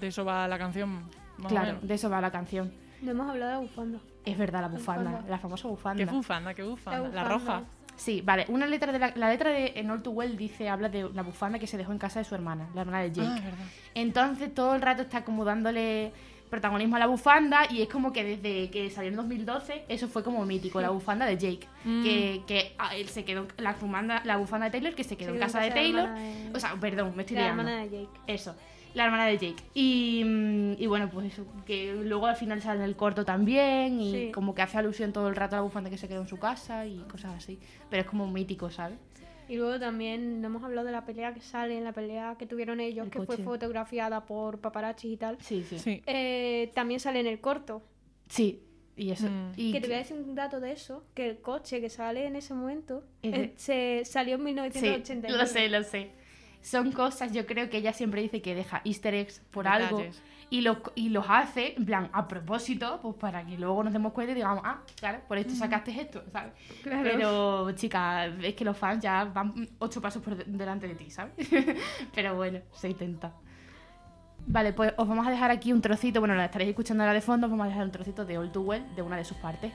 De 0.00 0.08
eso 0.08 0.24
va 0.24 0.48
la 0.48 0.58
canción. 0.58 1.08
Más 1.38 1.46
o 1.46 1.48
claro, 1.48 1.66
menos. 1.68 1.86
de 1.86 1.94
eso 1.94 2.10
va 2.10 2.20
la 2.20 2.32
canción. 2.32 2.72
No 3.02 3.12
hemos 3.12 3.30
hablado 3.30 3.50
de 3.52 3.56
la 3.58 3.60
bufanda. 3.62 3.98
Es 4.24 4.36
verdad, 4.36 4.62
la 4.62 4.68
bufanda, 4.68 5.10
bufanda. 5.12 5.30
la 5.30 5.38
famosa 5.38 5.62
Qué 5.62 5.68
bufanda. 5.68 6.06
bufanda, 6.12 6.54
qué 6.54 6.62
bufanda. 6.64 6.98
La, 6.98 7.06
bufanda. 7.08 7.28
roja. 7.28 7.62
Sí, 7.96 8.20
vale, 8.24 8.44
una 8.48 8.66
letra 8.66 8.92
de 8.92 8.98
la, 8.98 9.12
la 9.14 9.28
letra 9.30 9.50
de 9.50 9.72
En 9.76 9.90
All 9.90 10.02
Too 10.02 10.12
Well 10.12 10.36
dice, 10.36 10.68
habla 10.68 10.88
de 10.88 11.08
la 11.14 11.22
bufanda 11.22 11.58
que 11.58 11.66
se 11.66 11.76
dejó 11.76 11.92
en 11.92 11.98
casa 11.98 12.18
de 12.18 12.24
su 12.24 12.34
hermana, 12.34 12.68
la 12.74 12.80
hermana 12.82 13.00
de 13.02 13.12
Jake. 13.12 13.28
Ah, 13.30 13.34
verdad. 13.40 13.64
Entonces 13.94 14.54
todo 14.54 14.74
el 14.74 14.82
rato 14.82 15.02
está 15.02 15.24
como 15.24 15.44
dándole 15.44 16.12
protagonismo 16.50 16.94
a 16.96 16.98
la 17.00 17.06
bufanda 17.06 17.62
y 17.70 17.82
es 17.82 17.88
como 17.88 18.12
que 18.12 18.22
desde 18.22 18.70
que 18.70 18.88
salió 18.90 19.10
en 19.10 19.16
2012 19.16 19.86
eso 19.88 20.06
fue 20.08 20.22
como 20.22 20.44
mítico, 20.44 20.80
la 20.80 20.90
bufanda 20.90 21.26
de 21.26 21.36
Jake. 21.36 21.66
Mm. 21.84 22.02
Que, 22.04 22.42
que 22.46 22.74
ah, 22.78 22.94
él 22.94 23.08
se 23.08 23.24
quedó, 23.24 23.46
la 23.58 23.72
bufanda, 23.72 24.22
la 24.24 24.36
bufanda 24.36 24.66
de 24.66 24.72
Taylor 24.72 24.94
que 24.94 25.02
se 25.04 25.16
quedó 25.16 25.32
en 25.34 25.40
casa 25.40 25.60
de 25.60 25.70
Taylor. 25.70 26.08
de- 26.14 26.50
O 26.54 26.60
sea, 26.60 26.74
perdón, 26.80 27.12
me 27.16 27.22
estoy 27.22 27.36
la 27.36 27.42
liando. 27.44 27.62
hermana 27.62 27.82
de 27.84 27.90
Jake. 27.90 28.20
Eso, 28.26 28.54
la 28.94 29.04
hermana 29.06 29.26
de 29.26 29.38
Jake. 29.38 29.62
Y, 29.74 30.22
mm, 30.24 30.72
y 30.78 30.86
bueno, 30.86 31.10
pues 31.10 31.32
eso, 31.32 31.46
que 31.66 31.92
luego 31.94 32.26
al 32.26 32.36
final 32.36 32.62
sale 32.62 32.80
en 32.80 32.84
el 32.88 32.96
corto 32.96 33.24
también 33.24 34.00
y 34.00 34.12
Sí. 34.12 34.30
como 34.32 34.54
que 34.54 34.62
hace 34.62 34.78
alusión 34.78 35.12
todo 35.12 35.28
el 35.28 35.36
rato 35.36 35.56
a 35.56 35.58
la 35.58 35.62
bufanda 35.62 35.90
que 35.90 35.98
se 35.98 36.08
quedó 36.08 36.20
en 36.22 36.28
su 36.28 36.38
casa 36.38 36.86
y 36.86 36.98
cosas 37.10 37.34
así. 37.34 37.58
Pero 37.90 38.02
es 38.02 38.08
como 38.08 38.26
mítico, 38.30 38.70
¿sabes? 38.70 38.98
Y 39.48 39.56
luego 39.56 39.78
también 39.78 40.40
no 40.40 40.46
hemos 40.46 40.64
hablado 40.64 40.86
de 40.86 40.92
la 40.92 41.04
pelea 41.04 41.34
que 41.34 41.40
sale, 41.42 41.76
en 41.76 41.84
la 41.84 41.92
pelea 41.92 42.36
que 42.38 42.46
tuvieron 42.46 42.80
ellos, 42.80 43.04
El 43.06 43.10
que 43.12 43.20
fue 43.22 43.36
fotografiada 43.36 44.24
por 44.24 44.58
paparazzi 44.60 45.12
y 45.12 45.16
tal. 45.18 45.36
Sí, 45.40 45.62
sí. 45.68 45.78
Sí. 45.78 46.02
Eh, 46.06 46.70
también 46.74 46.98
sale 46.98 47.20
en 47.20 47.26
el 47.26 47.40
corto. 47.40 47.82
Sí, 48.28 48.62
y 48.96 49.10
eso. 49.10 49.26
Mm. 49.28 49.52
Y 49.56 49.72
Que 49.72 49.80
te 49.82 49.86
voy 49.88 49.96
a 49.96 49.98
decir 49.98 50.16
un 50.16 50.34
dato 50.34 50.60
de 50.60 50.72
eso, 50.72 51.04
que 51.14 51.28
el 51.28 51.38
coche 51.42 51.82
que 51.82 51.90
sale 51.90 52.24
en 52.26 52.36
ese 52.36 52.54
momento 52.54 53.04
Es 53.22 53.32
de- 53.32 53.42
eh, 53.42 53.52
se 53.56 54.02
salió 54.06 54.36
en 54.36 54.40
Sí, 54.40 54.44
1989. 54.44 55.36
lo 55.38 55.46
sé, 55.46 55.68
lo 55.68 55.82
sé. 55.82 56.10
Son 56.64 56.92
cosas, 56.92 57.30
yo 57.32 57.44
creo 57.44 57.68
que 57.68 57.76
ella 57.76 57.92
siempre 57.92 58.22
dice 58.22 58.40
que 58.40 58.54
deja 58.54 58.80
easter 58.84 59.12
eggs 59.14 59.40
por 59.50 59.68
algo 59.68 59.98
y, 60.48 60.62
lo, 60.62 60.80
y 60.94 61.10
los 61.10 61.26
hace, 61.28 61.74
en 61.76 61.84
plan, 61.84 62.08
a 62.12 62.26
propósito, 62.26 63.00
pues 63.02 63.16
para 63.16 63.44
que 63.44 63.58
luego 63.58 63.84
nos 63.84 63.92
demos 63.92 64.12
cuenta 64.14 64.32
y 64.32 64.36
digamos, 64.36 64.62
ah, 64.64 64.80
claro, 64.98 65.20
por 65.28 65.36
esto 65.36 65.54
sacaste 65.54 65.90
esto, 66.00 66.22
¿sabes? 66.32 66.52
Claro. 66.82 67.02
Pero, 67.02 67.72
chica, 67.72 68.26
es 68.26 68.54
que 68.54 68.64
los 68.64 68.78
fans 68.78 69.02
ya 69.02 69.24
van 69.24 69.68
ocho 69.78 70.00
pasos 70.00 70.22
por 70.22 70.36
de- 70.36 70.44
delante 70.46 70.88
de 70.88 70.94
ti, 70.94 71.10
¿sabes? 71.10 71.34
Pero 72.14 72.34
bueno, 72.34 72.60
se 72.72 72.88
intenta. 72.88 73.32
Vale, 74.46 74.72
pues 74.72 74.94
os 74.96 75.06
vamos 75.08 75.26
a 75.26 75.30
dejar 75.30 75.50
aquí 75.50 75.70
un 75.72 75.82
trocito, 75.82 76.20
bueno, 76.20 76.34
la 76.34 76.46
estaréis 76.46 76.70
escuchando 76.70 77.02
ahora 77.02 77.12
de 77.14 77.20
fondo, 77.20 77.46
os 77.46 77.50
vamos 77.50 77.66
a 77.66 77.68
dejar 77.68 77.84
un 77.84 77.92
trocito 77.92 78.24
de 78.24 78.38
All 78.38 78.52
Too 78.52 78.62
Well, 78.62 78.94
de 78.96 79.02
una 79.02 79.16
de 79.16 79.24
sus 79.24 79.36
partes. 79.36 79.70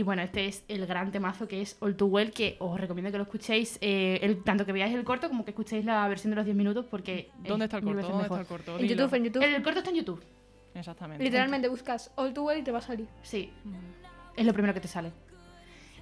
Y 0.00 0.02
bueno, 0.02 0.22
este 0.22 0.46
es 0.46 0.64
el 0.68 0.86
gran 0.86 1.12
temazo 1.12 1.46
que 1.46 1.60
es 1.60 1.76
All 1.80 1.94
Too 1.94 2.06
Well, 2.06 2.32
que 2.32 2.56
os 2.58 2.80
recomiendo 2.80 3.12
que 3.12 3.18
lo 3.18 3.24
escuchéis, 3.24 3.76
eh, 3.82 4.18
el- 4.22 4.42
tanto 4.42 4.64
que 4.64 4.72
veáis 4.72 4.94
el 4.94 5.04
corto 5.04 5.28
como 5.28 5.44
que 5.44 5.50
escuchéis 5.50 5.84
la 5.84 6.08
versión 6.08 6.30
de 6.30 6.36
los 6.36 6.46
10 6.46 6.56
minutos, 6.56 6.86
porque. 6.90 7.28
¿Dónde 7.46 7.66
es 7.66 7.68
está 7.68 7.76
el 7.76 7.84
corto? 7.84 8.08
¿Dónde 8.08 8.22
está 8.24 8.40
el 8.40 8.46
corto? 8.46 8.78
En 8.78 8.82
Dilo. 8.88 8.94
YouTube, 9.04 9.14
en 9.16 9.24
YouTube. 9.24 9.42
El, 9.42 9.54
el 9.56 9.62
corto 9.62 9.80
está 9.80 9.90
en 9.90 9.96
YouTube. 9.96 10.22
Exactamente. 10.74 11.22
Literalmente 11.22 11.68
buscas 11.68 12.10
All 12.16 12.32
Too 12.32 12.44
Well 12.44 12.60
y 12.60 12.62
te 12.62 12.72
va 12.72 12.78
a 12.78 12.80
salir. 12.80 13.08
Sí, 13.20 13.52
es 14.38 14.46
lo 14.46 14.54
primero 14.54 14.72
que 14.72 14.80
te 14.80 14.88
sale. 14.88 15.12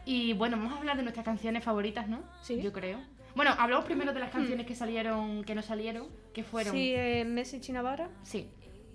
Y 0.04 0.32
bueno, 0.34 0.56
vamos 0.58 0.74
a 0.74 0.76
hablar 0.78 0.96
de 0.96 1.02
nuestras 1.02 1.24
canciones 1.24 1.64
favoritas, 1.64 2.08
¿no? 2.08 2.20
Sí. 2.40 2.62
Yo 2.62 2.72
creo. 2.72 3.00
Bueno, 3.34 3.50
hablamos 3.58 3.84
primero 3.84 4.12
de 4.12 4.20
las 4.20 4.30
canciones 4.30 4.64
que 4.64 4.76
salieron, 4.76 5.42
que 5.42 5.56
no 5.56 5.62
salieron, 5.62 6.06
que 6.32 6.44
fueron. 6.44 6.72
Sí, 6.72 6.92
eh, 6.94 7.24
Message 7.24 7.70
in 7.72 7.78
a 7.78 7.82
Bottle, 7.82 8.06
Sí. 8.22 8.46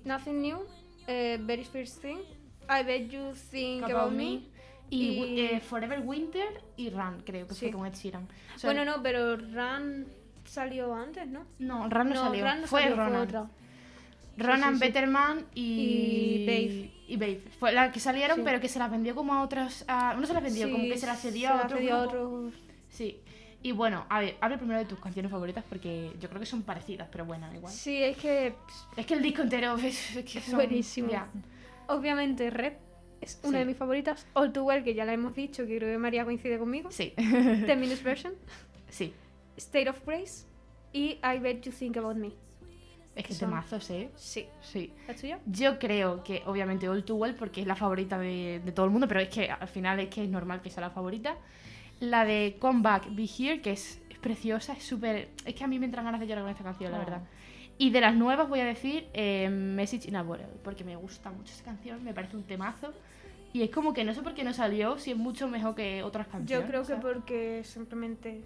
Nothing 0.06 0.42
New, 0.42 0.60
eh, 1.08 1.40
Very 1.42 1.66
First 1.66 2.02
Thing, 2.02 2.20
I 2.70 2.86
Bet 2.86 3.10
You 3.10 3.34
Think 3.52 3.84
About 3.84 3.96
About, 3.98 4.14
Me. 4.14 4.53
Y, 4.94 5.24
Y- 5.24 5.40
eh, 5.42 5.60
Forever 5.60 6.02
Winter 6.04 6.62
y 6.78 6.90
Run, 6.90 7.22
creo 7.26 7.48
que 7.48 7.56
fue 7.56 7.68
Sí. 7.70 7.74
con 7.74 7.86
Ed 7.86 7.94
Sheeran. 7.94 8.28
O 8.56 8.60
sea, 8.60 8.70
Bueno, 8.72 8.86
no, 8.86 9.02
pero 9.04 9.36
Run 9.38 10.06
salió 10.46 10.94
antes, 10.94 11.28
¿no? 11.28 11.46
No, 11.60 11.90
Run 11.90 12.10
no, 12.10 12.16
salió. 12.16 12.46
Run 12.48 12.62
no 12.62 12.68
fue 12.68 12.82
salió, 12.82 12.96
Ronan. 12.98 13.22
otra. 13.22 13.48
Ronan, 14.36 14.74
sí, 14.74 14.80
sí. 14.80 14.86
Betterman 14.88 15.46
y... 15.54 15.64
Y 15.64 16.46
Babe. 16.48 16.92
Y 17.08 17.18
Babe. 17.18 17.44
Fue 17.60 17.72
la 17.72 17.92
que 17.92 18.00
salieron, 18.00 18.44
pero 18.44 18.60
que 18.60 18.68
se 18.68 18.80
las 18.80 18.90
vendió 18.90 19.14
como 19.16 19.34
a 19.34 19.44
otros... 19.44 19.86
a- 19.88 20.16
no 20.16 20.26
se 20.26 20.34
las 20.34 20.42
vendió, 20.44 20.72
como 20.72 20.84
que 20.86 20.98
se 20.98 21.06
las 21.06 21.22
cedió 21.22 21.50
se 21.50 21.54
a 21.54 21.62
otro 21.66 21.78
cedió 21.78 21.96
a 21.96 22.02
otros. 22.04 22.54
Sí. 22.90 23.20
Y 23.62 23.72
bueno, 23.72 24.06
a 24.10 24.20
ver, 24.20 24.36
habla 24.42 24.58
primero 24.58 24.80
de 24.80 24.86
tus 24.86 25.00
canciones 25.00 25.32
favoritas 25.32 25.64
porque 25.70 26.12
yo 26.20 26.28
creo 26.30 26.40
que 26.40 26.46
son 26.48 26.64
parecidas, 26.64 27.08
pero 27.12 27.26
bueno, 27.26 27.48
igual. 27.54 27.72
Sí, 27.72 28.02
es 28.04 28.18
que 28.18 28.56
Es 28.98 29.06
que 29.06 29.14
el 29.14 29.22
disco 29.22 29.42
entero 29.44 29.78
es, 29.78 30.16
es 30.18 30.26
que 30.26 30.40
Es 30.40 30.46
son- 30.46 30.56
buenísimo. 30.56 31.10
ya. 31.12 31.28
obviamente 31.88 32.50
Red 32.50 32.74
es 33.24 33.40
una 33.44 33.54
Sí. 33.54 33.60
de 33.60 33.66
mis 33.66 33.78
favoritas. 33.78 34.26
All 34.34 34.52
Too 34.54 34.64
Well, 34.64 34.84
que 34.84 34.94
ya 34.94 35.06
la 35.06 35.14
hemos 35.14 35.34
dicho, 35.36 35.66
que 35.66 35.78
creo 35.78 35.90
que 35.92 35.98
María 35.98 36.24
coincide 36.26 36.58
conmigo. 36.60 36.92
Sí. 36.92 37.14
10 37.18 37.78
Minutes 37.78 38.04
Version, 38.04 38.34
sí. 38.90 39.14
State 39.58 39.90
of 39.90 40.06
Grace 40.06 40.46
y 40.94 41.20
I 41.24 41.40
Bet 41.40 41.62
You 41.64 41.72
Think 41.72 41.98
About 41.98 42.16
Me. 42.18 42.32
Es 43.16 43.26
que 43.26 43.34
Son- 43.36 43.50
temazos, 43.50 43.90
¿eh? 43.92 44.10
Sí. 44.16 44.48
Sí. 44.62 44.92
¿La 45.08 45.14
tuya? 45.16 45.40
Yo 45.46 45.78
creo 45.78 46.24
que 46.24 46.42
obviamente 46.48 46.90
All 46.90 47.04
Too 47.04 47.16
Well 47.16 47.36
porque 47.36 47.62
es 47.62 47.68
la 47.68 47.76
favorita 47.76 48.18
de, 48.18 48.60
de 48.66 48.72
todo 48.72 48.86
el 48.88 48.92
mundo, 48.92 49.08
pero 49.08 49.20
es 49.20 49.30
que 49.30 49.50
al 49.52 49.68
final 49.68 50.00
es 50.00 50.10
que 50.10 50.24
es 50.24 50.30
normal 50.30 50.62
que 50.62 50.70
sea 50.72 50.82
la 50.82 50.90
favorita. 50.90 51.38
La 52.00 52.26
de 52.26 52.58
Come 52.60 52.82
Back, 52.82 53.06
Be 53.12 53.26
Here, 53.38 53.62
que 53.62 53.72
es, 53.74 54.02
es 54.10 54.18
preciosa, 54.18 54.74
es 54.74 54.84
súper... 54.84 55.30
Es 55.46 55.54
que 55.54 55.64
a 55.64 55.68
mí 55.68 55.78
me 55.78 55.86
entran 55.86 56.04
ganas 56.06 56.20
de 56.22 56.28
llorar 56.28 56.44
con 56.44 56.52
esta 56.52 56.64
canción, 56.64 56.92
la 56.92 56.98
Oh. 56.98 57.02
verdad. 57.02 57.22
Y 57.78 57.90
de 57.90 58.02
las 58.02 58.16
nuevas 58.16 58.48
voy 58.48 58.60
a 58.60 58.66
decir 58.66 59.08
eh, 59.14 59.50
Message 59.50 60.08
in 60.08 60.16
a 60.16 60.24
Bottle, 60.24 60.48
porque 60.64 60.84
me 60.84 60.96
gusta 60.96 61.32
mucho 61.32 61.52
esa 61.54 61.64
canción, 61.64 62.04
me 62.04 62.14
parece 62.14 62.38
un 62.38 62.44
temazo. 62.44 62.94
Y 63.52 63.62
es 63.64 63.70
como 63.70 63.94
que 63.94 64.04
no 64.04 64.14
sé 64.14 64.22
por 64.22 64.34
qué 64.34 64.44
no 64.44 64.54
salió, 64.54 64.98
si 64.98 65.12
es 65.12 65.18
mucho 65.18 65.48
mejor 65.48 65.76
que 65.76 66.02
otras 66.04 66.28
canciones. 66.28 66.66
Yo 66.66 66.70
creo 66.70 66.82
que 66.82 66.88
¿sabes? 66.88 67.04
porque 67.04 67.62
simplemente. 67.64 68.42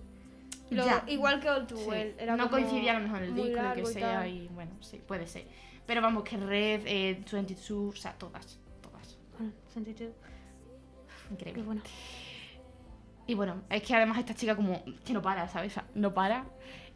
lo- 0.69 0.85
igual 1.07 1.39
que 1.39 1.49
All 1.49 1.65
Too 1.67 1.77
Sí. 1.77 1.85
Well. 1.87 2.15
Era 2.17 2.35
no 2.35 2.49
coincidía 2.49 2.91
a 2.95 2.99
lo 2.99 3.05
mejor 3.07 3.23
en 3.23 3.29
el 3.29 3.35
disco, 3.35 3.61
lo 3.61 3.73
que 3.73 3.81
y 3.81 3.85
sea, 3.85 4.19
tal. 4.19 4.29
y 4.29 4.47
bueno, 4.53 4.71
sí, 4.81 5.01
puede 5.05 5.27
ser. 5.27 5.45
Pero 5.85 6.01
vamos, 6.01 6.23
que 6.23 6.35
Red, 6.35 6.81
eh, 6.85 7.23
22, 7.31 7.71
o 7.71 7.95
sea, 7.95 8.13
todas, 8.13 8.59
todas. 8.81 9.17
Bueno, 9.37 9.53
22. 9.75 10.11
Increíble. 11.31 11.61
Qué 11.61 11.65
bueno. 11.65 11.81
Y 13.27 13.33
bueno, 13.33 13.61
es 13.69 13.83
que 13.83 13.93
además 13.95 14.17
esta 14.19 14.33
chica 14.33 14.55
como 14.55 14.83
que 15.05 15.13
no 15.13 15.21
para, 15.21 15.47
¿sabes? 15.49 15.71
O 15.71 15.75
sea, 15.75 15.85
no 15.95 16.13
para. 16.13 16.45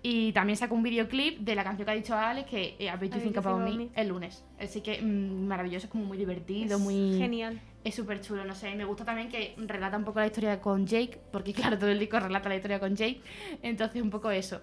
Y 0.04 0.32
también 0.32 0.58
sacó 0.58 0.74
un 0.74 0.82
videoclip 0.82 1.40
de 1.40 1.54
la 1.56 1.64
canción 1.64 1.86
que 1.86 1.92
ha 1.92 1.96
dicho 1.96 2.16
Alex, 2.16 2.50
que 2.50 2.76
eh, 2.80 2.92
Think 3.00 3.16
Me, 3.34 3.38
About 3.38 3.60
Me. 3.62 3.90
el 3.96 4.08
lunes. 4.08 4.44
Así 4.60 4.82
que 4.82 5.00
mm, 5.02 5.46
maravilloso, 5.48 5.86
es 5.86 5.92
como 5.92 6.06
muy 6.06 6.18
divertido, 6.18 6.78
Es 6.78 6.82
muy... 6.82 7.18
Genial. 7.20 7.62
Es 7.84 7.96
súper 7.96 8.22
chulo, 8.22 8.44
no 8.46 8.56
sé. 8.56 8.72
Y 8.72 8.76
me 8.76 8.86
gusta 8.86 9.06
también 9.06 9.30
que 9.30 9.56
relata 9.58 9.98
un 9.98 10.04
poco 10.04 10.20
la 10.20 10.28
historia 10.28 10.60
con 10.60 10.88
Jake, 10.88 11.20
porque 11.32 11.54
claro, 11.54 11.78
todo 11.78 11.90
el 11.90 12.00
disco 12.00 12.20
relata 12.20 12.50
la 12.50 12.56
historia 12.56 12.80
con 12.80 12.96
Jake. 12.96 13.22
Entonces, 13.62 14.02
un 14.02 14.10
poco 14.10 14.32
eso. 14.32 14.62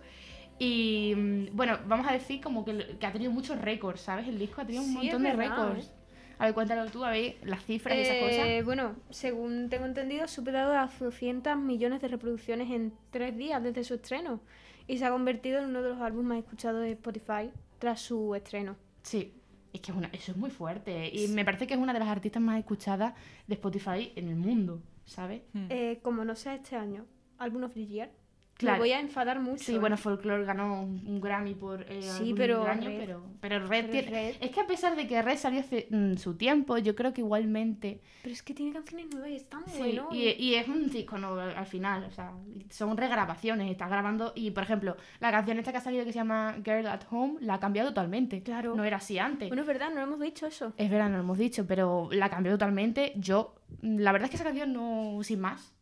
Y 0.58 1.14
mm, 1.16 1.46
bueno, 1.56 1.78
vamos 1.86 2.06
a 2.08 2.12
decir 2.12 2.40
como 2.40 2.64
que, 2.64 2.96
que 2.98 3.06
ha 3.06 3.12
tenido 3.12 3.30
muchos 3.30 3.60
récords, 3.60 4.00
¿sabes? 4.00 4.26
El 4.26 4.38
disco 4.38 4.60
ha 4.60 4.64
tenido 4.64 4.82
un 4.82 4.90
Sí, 4.90 4.96
montón 4.96 5.22
de 5.22 5.32
récords. 5.34 5.92
A 6.40 6.46
ver, 6.46 6.54
cuéntalo 6.54 6.88
tú, 6.90 7.04
a 7.04 7.10
ver 7.10 7.36
las 7.42 7.64
cifras 7.64 7.96
y 7.96 8.00
esas 8.00 8.16
cosas. 8.16 8.46
Eh, 8.46 8.62
bueno, 8.64 8.94
según 9.10 9.68
tengo 9.68 9.86
entendido, 9.86 10.24
ha 10.24 10.28
superado 10.28 10.72
las 10.72 10.98
200 10.98 11.56
millones 11.56 12.00
de 12.00 12.08
reproducciones 12.08 12.70
en 12.70 12.92
tres 13.10 13.36
días 13.36 13.62
desde 13.62 13.82
su 13.82 13.94
estreno 13.94 14.40
y 14.88 14.98
se 14.98 15.04
ha 15.04 15.10
convertido 15.10 15.60
en 15.60 15.66
uno 15.66 15.82
de 15.82 15.90
los 15.90 16.00
álbumes 16.00 16.26
más 16.26 16.38
escuchados 16.38 16.82
de 16.82 16.92
Spotify 16.92 17.52
tras 17.78 18.00
su 18.00 18.34
estreno. 18.34 18.76
Sí, 19.02 19.34
es 19.72 19.80
que 19.80 19.92
es 19.92 19.96
una, 19.96 20.08
eso 20.08 20.32
es 20.32 20.38
muy 20.38 20.50
fuerte. 20.50 21.10
Y 21.14 21.28
me 21.28 21.44
parece 21.44 21.66
que 21.66 21.74
es 21.74 21.80
una 21.80 21.92
de 21.92 21.98
las 22.00 22.08
artistas 22.08 22.42
más 22.42 22.58
escuchadas 22.58 23.14
de 23.46 23.54
Spotify 23.54 24.12
en 24.16 24.28
el 24.28 24.36
mundo, 24.36 24.82
¿sabes? 25.04 25.42
Mm. 25.52 25.66
Eh, 25.68 26.00
como 26.02 26.24
no 26.24 26.34
sea 26.34 26.54
este 26.54 26.74
año, 26.74 27.04
Album 27.36 27.64
of 27.64 27.74
the 27.74 27.86
Year, 27.86 28.10
Claro. 28.58 28.74
me 28.76 28.80
voy 28.80 28.92
a 28.92 29.00
enfadar 29.00 29.40
mucho. 29.40 29.62
Sí, 29.64 29.76
¿eh? 29.76 29.78
bueno, 29.78 29.96
Folklore 29.96 30.44
ganó 30.44 30.82
un, 30.82 31.00
un 31.06 31.20
Grammy 31.20 31.54
por 31.54 31.82
eh, 31.88 32.02
Sí, 32.02 32.34
pero 32.36 32.66
año, 32.66 32.88
Red- 32.88 32.98
pero, 32.98 33.22
pero 33.40 33.58
Red, 33.60 33.86
pero 33.86 33.92
tiene- 33.92 34.10
Red- 34.10 34.36
Es 34.40 34.50
que 34.50 34.60
a 34.60 34.66
pesar 34.66 34.96
de 34.96 35.06
que 35.06 35.22
Red 35.22 35.36
salió 35.38 35.60
hace 35.60 35.86
mm, 35.90 36.16
su 36.16 36.36
tiempo, 36.36 36.76
yo 36.78 36.94
creo 36.96 37.12
que 37.14 37.20
igualmente... 37.20 38.00
Pero 38.22 38.32
es 38.32 38.42
que 38.42 38.52
tiene 38.54 38.72
canciones 38.72 39.06
nuevas 39.12 39.30
y 39.30 39.36
es 39.36 39.48
tan 39.48 39.64
Sí, 39.68 39.78
bueno. 39.78 40.08
y, 40.12 40.28
y 40.30 40.54
es 40.56 40.66
un 40.68 40.90
disco 40.90 41.16
nuevo 41.18 41.38
al 41.40 41.56
al 41.56 41.66
final, 41.66 42.04
o 42.04 42.10
sea, 42.10 42.32
son 42.70 42.96
regrabaciones, 42.96 43.70
está 43.70 43.88
grabando 43.88 44.32
y, 44.34 44.50
por 44.50 44.64
ejemplo, 44.64 44.96
la 45.20 45.30
canción 45.30 45.58
esta 45.58 45.70
que 45.72 45.78
ha 45.78 45.80
salido 45.80 46.04
que 46.04 46.12
se 46.12 46.18
llama 46.18 46.56
Girl 46.64 46.86
at 46.86 47.02
Home 47.10 47.34
la 47.40 47.54
ha 47.54 47.60
cambiado 47.60 47.88
totalmente. 47.90 48.42
Claro. 48.42 48.74
No 48.74 48.84
era 48.84 48.96
así 48.98 49.18
antes. 49.18 49.48
Bueno, 49.48 49.62
es 49.62 49.68
verdad, 49.68 49.90
no 49.94 50.00
hemos 50.00 50.20
dicho 50.20 50.46
eso. 50.46 50.72
Es 50.76 50.90
verdad, 50.90 51.08
no 51.10 51.16
lo 51.18 51.22
hemos 51.22 51.38
dicho, 51.38 51.66
pero 51.66 52.08
la 52.12 52.28
cambió 52.28 52.52
totalmente. 52.52 53.12
Yo, 53.16 53.54
mm, 53.82 53.98
la 53.98 54.12
verdad 54.12 54.24
es 54.26 54.30
que 54.30 54.36
esa 54.36 54.44
canción 54.44 54.72
no, 54.72 55.18
sin 55.22 55.40
más, 55.40 55.74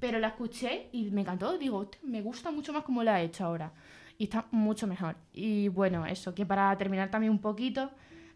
pero 0.00 0.18
la 0.18 0.28
escuché 0.28 0.88
y 0.92 1.10
me 1.10 1.22
encantó. 1.22 1.58
Digo, 1.58 1.78
"Hostia, 1.78 2.00
me 2.04 2.22
gusta 2.22 2.50
mucho 2.50 2.72
más 2.72 2.82
como 2.84 3.02
la 3.02 3.16
ha 3.16 3.22
hecho 3.22 3.44
ahora. 3.44 3.72
Y 4.18 4.24
está 4.24 4.46
mucho 4.50 4.86
mejor. 4.86 5.16
Y 5.32 5.68
bueno, 5.68 6.06
eso, 6.06 6.34
que 6.34 6.46
para 6.46 6.76
terminar 6.78 7.10
también 7.10 7.30
un 7.32 7.40
poquito, 7.40 7.90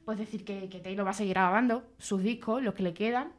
pues 0.05 0.19
decir 0.19 0.45
que, 0.45 0.69
que 0.69 0.81
Taylor 0.81 1.07
va 1.07 1.11
a 1.11 1.15
seguir 1.15 1.35
grabando 1.35 1.85
sus 1.99 2.23
discos, 2.23 2.63
los 2.63 2.75
que 2.75 2.83
le 2.83 2.93
quedan. 2.95 3.33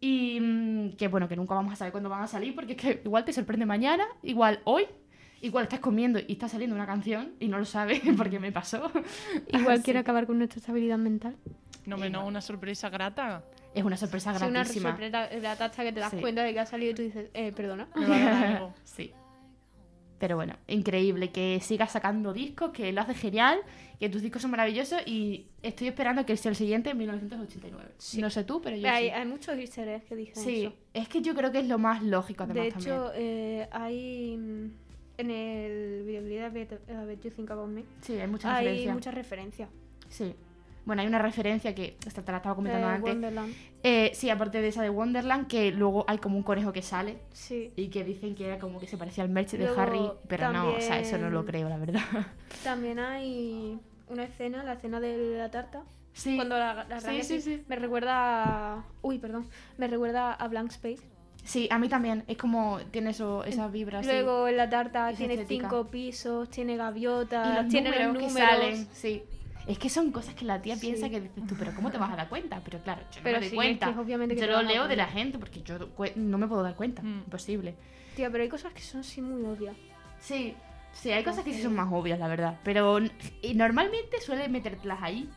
Y 0.00 0.40
mm, 0.40 0.96
que 0.96 1.08
bueno, 1.08 1.28
que 1.28 1.36
nunca 1.36 1.54
vamos 1.54 1.72
a 1.74 1.76
saber 1.76 1.92
cuándo 1.92 2.08
van 2.08 2.22
a 2.22 2.26
salir, 2.26 2.54
porque 2.54 2.72
es 2.72 2.78
que 2.78 3.02
igual 3.04 3.24
te 3.24 3.32
sorprende 3.32 3.66
mañana, 3.66 4.04
igual 4.22 4.60
hoy, 4.64 4.86
igual 5.42 5.64
estás 5.64 5.80
comiendo 5.80 6.18
y 6.18 6.32
está 6.32 6.48
saliendo 6.48 6.74
una 6.74 6.86
canción 6.86 7.34
y 7.38 7.48
no 7.48 7.58
lo 7.58 7.64
sabes 7.64 8.00
porque 8.16 8.40
me 8.40 8.52
pasó. 8.52 8.90
Igual 9.48 9.74
Así 9.74 9.82
quiere 9.82 9.98
acabar 10.00 10.26
con 10.26 10.38
nuestra 10.38 10.58
estabilidad 10.58 10.98
mental. 10.98 11.36
No, 11.86 11.96
me 11.96 12.10
no, 12.10 12.26
una 12.26 12.40
sorpresa 12.40 12.88
grata. 12.90 13.44
Es 13.74 13.84
una 13.84 13.96
sorpresa 13.96 14.32
Es 14.34 14.42
una 14.42 14.50
gratísima. 14.50 14.90
sorpresa 14.90 15.28
grata 15.28 15.64
hasta 15.66 15.82
que 15.84 15.92
te 15.92 16.00
das 16.00 16.10
Sí. 16.10 16.18
cuenta 16.20 16.42
de 16.42 16.52
que 16.52 16.60
ha 16.60 16.66
salido 16.66 16.92
y 16.92 16.94
tú 16.94 17.02
dices, 17.02 17.30
eh, 17.34 17.52
perdona. 17.52 17.88
Sí. 18.84 19.12
Pero 20.18 20.36
bueno, 20.36 20.54
increíble 20.68 21.32
que 21.32 21.58
sigas 21.60 21.90
sacando 21.90 22.32
discos, 22.32 22.70
que 22.70 22.92
lo 22.92 23.00
haces 23.00 23.18
genial, 23.18 23.58
que 23.98 24.08
tus 24.08 24.22
discos 24.22 24.40
son 24.42 24.52
maravillosos 24.52 25.00
y 25.04 25.48
estoy 25.62 25.88
esperando 25.88 26.24
que 26.24 26.36
sea 26.36 26.50
el 26.50 26.54
siguiente 26.56 26.90
en 26.90 26.98
1989. 26.98 27.90
No 28.20 28.30
sé 28.30 28.44
tú, 28.44 28.60
pero 28.62 28.76
yo 28.76 28.88
hay, 28.88 29.06
sí. 29.06 29.10
hay 29.10 29.26
muchos 29.26 29.56
easter 29.58 29.88
eggs 29.88 30.04
que 30.04 30.14
dicen 30.14 30.44
Sí, 30.44 30.64
eso. 30.66 30.74
es 30.94 31.08
que 31.08 31.22
yo 31.22 31.34
creo 31.34 31.50
que 31.50 31.58
es 31.58 31.66
lo 31.66 31.78
más 31.78 32.04
lógico 32.04 32.44
además 32.44 32.64
De 32.66 32.70
también. 32.70 32.94
hecho, 32.94 33.10
eh, 33.16 33.68
hay 33.72 34.34
en 35.18 35.30
el 35.30 36.04
videoclip 36.04 36.38
de 36.40 36.48
Bet, 36.50 37.06
Bet 37.06 37.20
You 37.24 37.30
Think 37.30 37.50
About 37.50 37.68
Me 37.70 37.82
Sí, 38.02 38.12
hay 38.12 38.28
muchas 38.28 38.52
hay 38.52 38.64
referencias. 38.66 38.94
muchas 38.94 39.14
referencias. 39.14 39.68
Sí. 40.08 40.34
Bueno, 40.84 41.02
hay 41.02 41.08
una 41.08 41.18
referencia 41.20 41.74
que 41.74 41.96
esta 42.06 42.22
te 42.24 42.32
la 42.32 42.38
estaba 42.38 42.56
comentando 42.56 42.88
Eh, 42.88 42.90
antes. 42.90 43.12
Wonderland. 43.14 43.54
Eh, 43.84 44.10
sí, 44.14 44.30
aparte 44.30 44.60
de 44.60 44.68
esa 44.68 44.82
de 44.82 44.90
Wonderland, 44.90 45.46
que 45.46 45.70
luego 45.70 46.04
hay 46.08 46.18
como 46.18 46.36
un 46.36 46.42
conejo 46.42 46.72
que 46.72 46.82
sale 46.82 47.18
Sí. 47.32 47.72
y 47.76 47.88
que 47.88 48.02
dicen 48.04 48.34
que 48.34 48.46
era 48.46 48.58
como 48.58 48.80
que 48.80 48.86
se 48.88 48.96
parecía 48.96 49.22
al 49.22 49.30
merch 49.30 49.52
de 49.52 49.68
Harry, 49.68 50.10
pero 50.28 50.52
no, 50.52 50.70
o 50.74 50.80
sea, 50.80 50.98
eso 50.98 51.18
no 51.18 51.30
lo 51.30 51.44
también- 51.44 51.66
creo, 51.66 51.68
la 51.68 51.76
verdad. 51.78 52.02
También 52.64 52.98
hay 52.98 53.78
una 54.08 54.24
escena, 54.24 54.64
la 54.64 54.72
escena 54.74 54.98
de 55.00 55.36
la 55.38 55.50
tarta. 55.50 55.82
Sí. 56.14 56.36
Cuando 56.36 56.58
la, 56.58 56.84
la 56.84 57.00
Sí, 57.00 57.22
sí, 57.22 57.40
sí. 57.40 57.62
Me 57.68 57.76
recuerda 57.76 58.74
a... 58.74 58.84
Uy, 59.00 59.18
perdón. 59.18 59.46
Me 59.78 59.86
recuerda 59.88 60.32
a 60.34 60.48
Blank 60.48 60.70
Space. 60.72 61.02
Sí, 61.44 61.68
a 61.70 61.78
mí 61.78 61.88
también. 61.88 62.22
Es 62.26 62.36
como 62.36 62.78
tiene 62.90 63.10
eso, 63.10 63.44
esa 63.44 63.66
vibra 63.68 64.00
así. 64.00 64.08
Luego 64.10 64.46
en 64.46 64.56
la 64.58 64.68
tarta 64.68 65.12
tiene 65.14 65.34
estética. 65.34 65.68
cinco 65.70 65.86
pisos, 65.90 66.50
tiene 66.50 66.74
y 66.74 66.76
gaviotas, 66.76 67.62
los 67.62 67.68
tiene 67.72 67.90
números, 67.90 68.14
los 68.14 68.22
que 68.22 68.28
números. 68.28 68.50
salen. 68.50 68.88
Sí. 68.92 69.22
Es 69.66 69.78
que 69.78 69.88
son 69.88 70.10
cosas 70.10 70.34
que 70.34 70.44
la 70.44 70.60
tía 70.60 70.74
Sí. 70.76 70.86
piensa 70.88 71.08
que 71.08 71.20
dices 71.20 71.46
tú, 71.46 71.54
pero 71.58 71.72
¿cómo 71.74 71.90
te 71.90 71.98
vas 71.98 72.10
a 72.12 72.16
dar 72.16 72.28
cuenta? 72.28 72.60
Pero 72.64 72.80
claro, 72.80 73.02
yo 73.12 73.18
no 73.20 73.24
Pero 73.24 73.36
me 73.36 73.40
doy 73.40 73.48
sí, 73.50 73.54
es 73.54 73.58
cuenta. 73.58 73.92
que 73.94 73.98
obviamente 74.00 74.36
yo 74.36 74.46
lo 74.46 74.62
leo 74.62 74.88
de 74.88 74.96
la 74.96 75.06
gente 75.06 75.38
porque 75.38 75.62
yo 75.62 75.78
no 76.16 76.38
me 76.38 76.48
puedo 76.48 76.62
dar 76.62 76.74
cuenta. 76.74 77.02
Mm. 77.02 77.18
Imposible. 77.24 77.74
Tía, 78.16 78.28
pero 78.30 78.42
hay 78.42 78.48
cosas 78.48 78.72
que 78.72 78.80
son 78.82 79.00
así 79.00 79.22
muy 79.22 79.42
obvias. 79.44 79.76
Sí, 80.18 80.54
sí, 80.92 81.10
hay 81.12 81.22
cosas 81.24 81.44
que 81.44 81.52
sí 81.52 81.62
son 81.62 81.74
más 81.74 81.88
obvias, 81.92 82.18
la 82.18 82.28
verdad. 82.28 82.58
Pero 82.64 82.98
y 83.40 83.54
normalmente 83.54 84.20
suele 84.20 84.48
metértelas 84.48 84.98
ahí, 85.00 85.30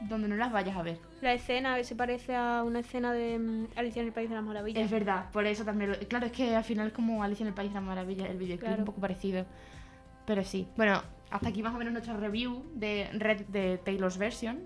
donde 0.00 0.28
no 0.28 0.36
las 0.36 0.52
vayas 0.52 0.76
a 0.76 0.82
ver. 0.82 0.98
La 1.20 1.32
escena 1.34 1.76
que 1.76 1.84
se 1.84 1.94
parece 1.96 2.34
a 2.34 2.62
una 2.64 2.80
escena 2.80 3.12
de 3.12 3.38
mm, 3.38 3.66
Alicia 3.76 4.00
en 4.00 4.06
el 4.08 4.12
País 4.12 4.28
de 4.28 4.36
las 4.36 4.44
Maravillas. 4.44 4.84
Es 4.84 4.90
verdad, 4.90 5.30
por 5.32 5.44
eso 5.46 5.64
también. 5.64 5.90
lo- 5.92 5.98
Claro, 6.08 6.26
es 6.26 6.32
que 6.32 6.54
al 6.56 6.64
final 6.64 6.86
es 6.88 6.92
como 6.92 7.22
Alicia 7.22 7.42
en 7.44 7.48
el 7.48 7.54
País 7.54 7.70
de 7.70 7.74
las 7.74 7.84
Maravillas, 7.84 8.30
el 8.30 8.36
videoclip 8.38 8.66
Claro. 8.68 8.78
un 8.82 8.84
poco 8.86 9.00
parecido. 9.00 9.44
Pero 10.26 10.44
sí. 10.44 10.66
Bueno, 10.76 11.02
hasta 11.32 11.48
aquí 11.48 11.62
más 11.62 11.74
o 11.74 11.78
menos 11.78 11.92
nuestra 11.92 12.16
review 12.16 12.64
de 12.74 13.08
Red 13.14 13.46
de 13.46 13.78
Taylor's 13.78 14.18
Version. 14.18 14.60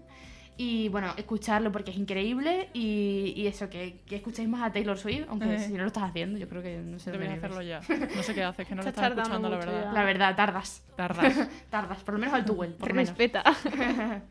Y 0.59 0.89
bueno, 0.89 1.13
escucharlo 1.19 1.71
porque 1.71 1.91
es 1.91 1.99
increíble. 1.99 2.71
Y, 2.73 3.35
y 3.37 3.47
eso, 3.47 3.69
que, 3.69 4.01
que 4.07 4.17
escuchéis 4.17 4.49
más 4.49 4.63
a 4.63 4.73
Taylor 4.73 4.97
Swift, 4.97 5.27
aunque 5.29 5.55
Eh. 5.57 5.59
si 5.59 5.73
no 5.75 5.81
lo 5.83 5.89
estás 5.89 6.05
haciendo, 6.05 6.39
yo 6.39 6.49
creo 6.49 6.63
que 6.63 6.79
no 6.79 6.99
sé 6.99 7.11
Deberías 7.11 7.37
hacerlo 7.37 7.61
ya. 7.61 7.81
No 8.17 8.23
sé 8.23 8.35
qué 8.35 8.43
haces, 8.43 8.67
que 8.67 8.75
no 8.75 8.83
lo 8.83 8.89
Estás 8.89 9.11
escuchando, 9.13 9.51
la 9.51 9.59
verdad. 9.59 9.85
ya. 9.85 9.93
La 9.93 10.05
verdad, 10.05 10.35
tardas. 10.35 10.83
Tardas. 10.97 11.49
Tardas, 11.71 12.03
por 12.03 12.15
lo 12.15 12.21
menos 12.21 12.35
al 12.35 12.47
Tuwell, 12.47 12.73
por 12.73 12.95
menos. 12.95 13.11
Respeta. 13.11 13.45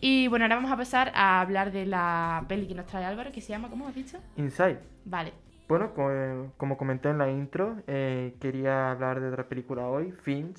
y 0.00 0.26
bueno, 0.28 0.44
ahora 0.46 0.56
vamos 0.56 0.72
a 0.72 0.76
pasar 0.76 1.12
a 1.14 1.40
hablar 1.40 1.70
de 1.72 1.86
la 1.86 2.44
peli 2.48 2.66
que 2.66 2.74
nos 2.74 2.86
trae 2.86 3.04
Álvaro, 3.04 3.30
que 3.32 3.40
se 3.40 3.50
llama, 3.50 3.68
¿cómo 3.70 3.86
has 3.86 3.94
dicho? 3.94 4.18
Inside. 4.36 4.78
Vale. 5.04 5.32
Bueno, 5.68 5.94
co- 5.94 6.52
como 6.56 6.76
comenté 6.76 7.08
en 7.10 7.18
la 7.18 7.30
intro, 7.30 7.76
eh, 7.86 8.34
quería 8.40 8.90
hablar 8.90 9.20
de 9.20 9.28
otra 9.28 9.48
película 9.48 9.86
hoy, 9.86 10.12
Finch, 10.22 10.58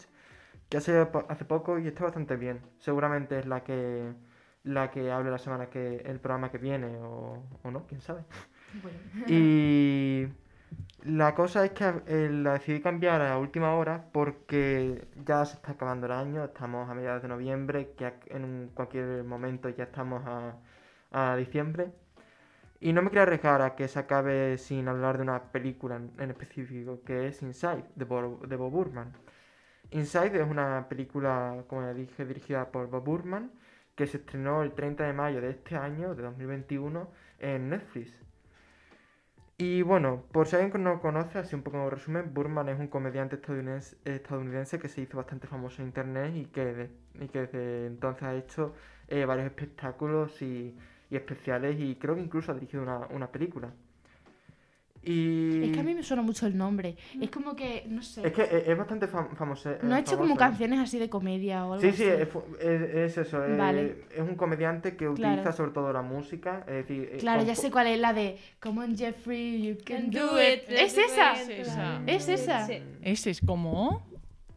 que 0.74 0.78
hace, 0.80 1.08
hace 1.30 1.46
poco 1.46 1.80
y 1.80 1.88
está 1.88 2.04
bastante 2.06 2.36
bien. 2.38 2.62
Seguramente 2.80 3.40
es 3.40 3.46
la 3.48 3.64
que 3.64 4.14
la 4.64 4.92
que 4.92 5.12
hable 5.12 5.32
la 5.32 5.38
semana 5.40 5.70
que 5.70 5.98
el 5.98 6.20
programa 6.22 6.52
que 6.52 6.58
viene 6.58 6.98
o, 7.00 7.44
o 7.64 7.72
no, 7.72 7.86
quién 7.88 8.02
sabe. 8.02 8.24
Bueno. 8.74 9.00
Y 9.28 10.28
la 11.04 11.36
cosa 11.36 11.66
es 11.66 11.72
que 11.72 11.86
eh, 12.08 12.30
la 12.32 12.54
decidí 12.54 12.82
cambiar 12.82 13.22
a 13.22 13.38
última 13.38 13.76
hora 13.76 14.06
porque 14.12 15.08
ya 15.26 15.46
se 15.46 15.56
está 15.58 15.74
acabando 15.74 16.06
el 16.08 16.14
año, 16.14 16.44
estamos 16.46 16.90
a 16.90 16.94
mediados 16.96 17.22
de 17.24 17.28
noviembre, 17.30 17.94
que 17.98 18.14
en 18.28 18.44
un- 18.46 18.72
cualquier 18.74 19.24
momento 19.26 19.70
ya 19.70 19.86
estamos 19.86 20.24
a, 20.26 20.56
a 21.12 21.36
diciembre. 21.38 21.92
Y 22.82 22.94
no 22.94 23.02
me 23.02 23.10
quiero 23.10 23.24
arriesgar 23.24 23.62
a 23.64 23.76
que 23.76 23.88
se 23.88 24.00
acabe 24.00 24.58
sin 24.60 24.88
hablar 24.88 25.18
de 25.18 25.24
una 25.24 25.52
película 25.52 25.96
en, 25.98 26.12
en 26.20 26.32
específico, 26.32 27.02
que 27.06 27.28
es 27.28 27.42
Inside, 27.42 27.86
de 27.96 28.06
Bob, 28.06 28.48
de 28.48 28.56
Bob 28.58 28.72
Burman. 28.72 29.14
Inside 29.94 30.42
es 30.42 30.50
una 30.50 30.88
película, 30.90 31.66
como 31.68 31.84
ya 31.84 31.94
dije, 31.94 32.26
dirigida 32.26 32.72
por 32.72 32.90
Bob 32.90 33.04
Burman, 33.04 33.52
que 33.96 34.08
se 34.08 34.18
estrenó 34.18 34.64
el 34.64 34.74
30 34.74 35.06
de 35.06 35.14
mayo 35.14 35.40
de 35.40 35.52
este 35.52 35.76
año, 35.76 36.16
de 36.16 36.24
2021, 36.24 37.08
en 37.38 37.70
Netflix. 37.70 38.12
Y 39.60 39.84
bueno, 39.84 40.24
por 40.32 40.48
si 40.48 40.56
alguien 40.56 40.84
no 40.84 41.00
conoce, 41.00 41.38
así 41.38 41.56
un 41.56 41.62
poco 41.62 41.78
en 41.78 41.92
resumen, 41.92 42.34
Burman 42.34 42.70
es 42.70 42.80
un 42.80 42.88
comediante 42.88 43.36
estadounidense, 43.36 44.80
que 44.80 44.90
se 44.90 45.02
hizo 45.02 45.18
bastante 45.18 45.46
famoso 45.46 45.84
en 45.84 45.90
internet 45.90 46.34
y 46.36 46.46
que, 46.46 46.96
desde 47.32 47.86
entonces 47.86 48.24
ha 48.24 48.34
hecho 48.34 48.74
eh, 49.08 49.26
varios 49.26 49.46
espectáculos 49.46 50.42
y, 50.42 50.76
especiales 51.12 51.80
y 51.80 51.96
creo 51.98 52.16
que 52.16 52.22
incluso 52.22 52.52
ha 52.52 52.56
dirigido 52.56 52.82
una 53.12 53.32
película. 53.32 53.72
Y... 55.06 55.64
Es 55.66 55.72
que 55.72 55.80
a 55.80 55.84
mí 55.84 55.94
me 55.94 56.02
suena 56.04 56.24
mucho 56.24 56.48
el 56.48 56.58
nombre. 56.58 56.96
Es 57.20 57.30
como 57.30 57.56
que, 57.56 57.86
no 57.90 58.02
sé. 58.02 58.26
Es 58.26 58.32
que 58.34 58.44
es, 58.44 58.68
es 58.70 58.78
bastante 58.78 59.08
fam- 59.08 59.36
famoso. 59.36 59.72
eh, 59.72 59.80
¿No 59.84 59.96
ha 59.96 60.00
hecho 60.00 60.18
como 60.18 60.36
canciones 60.38 60.80
así 60.80 60.98
de 60.98 61.10
comedia 61.10 61.66
o 61.66 61.74
algo 61.74 61.82
Sí, 61.82 61.90
así? 61.90 61.98
sí, 62.04 62.10
es, 62.10 62.28
fu- 62.30 62.44
es- 62.60 62.82
es 62.96 63.18
eso. 63.18 63.46
es- 63.46 63.58
Vale. 63.58 64.06
Es 64.16 64.22
un 64.22 64.36
comediante 64.36 64.92
que 64.96 65.06
Claro. 65.14 65.34
utiliza 65.34 65.52
sobre 65.52 65.72
todo 65.72 65.92
la 65.92 66.02
música. 66.02 66.64
Es 66.68 66.74
decir, 66.88 67.10
eh, 67.12 67.18
Claro, 67.20 67.44
ya 67.44 67.56
sé 67.56 67.70
cuál 67.70 67.88
es 67.88 68.00
la 68.00 68.14
de 68.14 68.38
Come 68.62 68.82
on 68.86 68.98
Jeffrey, 68.98 69.62
you 69.68 69.76
can 69.86 70.04
Can 70.04 70.12
do 70.12 70.28
do 70.32 70.42
it. 70.42 70.64
it, 70.64 70.70
¿Es 70.70 70.98
esa? 70.98 71.34
Es 71.34 71.50
esa. 71.50 72.02
¿Es 72.08 72.30
esa? 72.30 72.66
Sí. 72.68 72.78
Ese 73.02 73.30
es 73.32 73.42
como. 73.42 74.13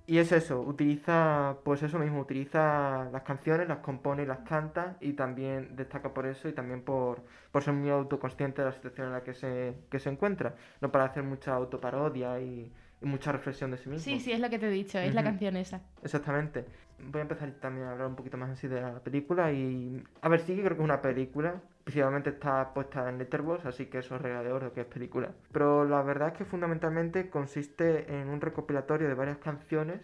Y 0.08 0.18
es 0.18 0.30
eso, 0.30 0.60
utiliza, 0.60 1.56
pues 1.64 1.82
eso 1.82 1.98
mismo, 1.98 2.20
utiliza 2.20 3.08
las 3.10 3.22
canciones, 3.22 3.66
las 3.66 3.78
compone 3.78 4.22
y 4.22 4.26
las 4.26 4.38
canta 4.40 4.96
y 5.00 5.14
también 5.14 5.74
destaca 5.74 6.14
por 6.14 6.26
eso 6.26 6.48
y 6.48 6.52
también 6.52 6.82
por, 6.82 7.24
por 7.50 7.64
ser 7.64 7.74
muy 7.74 7.90
autoconsciente 7.90 8.62
de 8.62 8.68
la 8.68 8.72
situación 8.72 9.08
en 9.08 9.12
la 9.14 9.24
que 9.24 9.34
se, 9.34 9.74
que 9.90 9.98
se 9.98 10.08
encuentra, 10.08 10.54
no 10.80 10.92
para 10.92 11.06
hacer 11.06 11.24
mucha 11.24 11.54
autoparodia 11.54 12.40
y, 12.40 12.72
y 13.00 13.06
mucha 13.06 13.32
reflexión 13.32 13.72
de 13.72 13.78
sí 13.78 13.88
mismo. 13.88 14.04
Sí, 14.04 14.20
sí, 14.20 14.30
es 14.30 14.38
lo 14.38 14.48
que 14.48 14.60
te 14.60 14.68
he 14.68 14.70
dicho, 14.70 14.96
es 15.00 15.12
la 15.12 15.24
canción 15.24 15.56
esa. 15.56 15.80
Exactamente. 16.04 16.64
Voy 17.10 17.18
a 17.18 17.22
empezar 17.22 17.50
también 17.60 17.88
a 17.88 17.90
hablar 17.90 18.06
un 18.06 18.14
poquito 18.14 18.36
más 18.36 18.50
así 18.50 18.68
de 18.68 18.80
la 18.80 19.00
película 19.00 19.50
y... 19.50 20.04
A 20.22 20.28
ver, 20.28 20.38
sí 20.40 20.54
que 20.54 20.62
creo 20.62 20.76
que 20.76 20.82
es 20.82 20.84
una 20.84 21.02
película. 21.02 21.60
Principalmente 21.86 22.30
está 22.30 22.74
puesta 22.74 23.08
en 23.08 23.16
Letterboxd, 23.18 23.68
así 23.68 23.86
que 23.86 23.98
eso 23.98 24.16
es 24.16 24.20
regla 24.20 24.42
de 24.42 24.50
oro 24.50 24.72
que 24.72 24.80
es 24.80 24.86
película. 24.88 25.30
Pero 25.52 25.84
la 25.84 26.02
verdad 26.02 26.32
es 26.32 26.34
que 26.34 26.44
fundamentalmente 26.44 27.30
consiste 27.30 28.12
en 28.12 28.28
un 28.28 28.40
recopilatorio 28.40 29.06
de 29.06 29.14
varias 29.14 29.38
canciones 29.38 30.00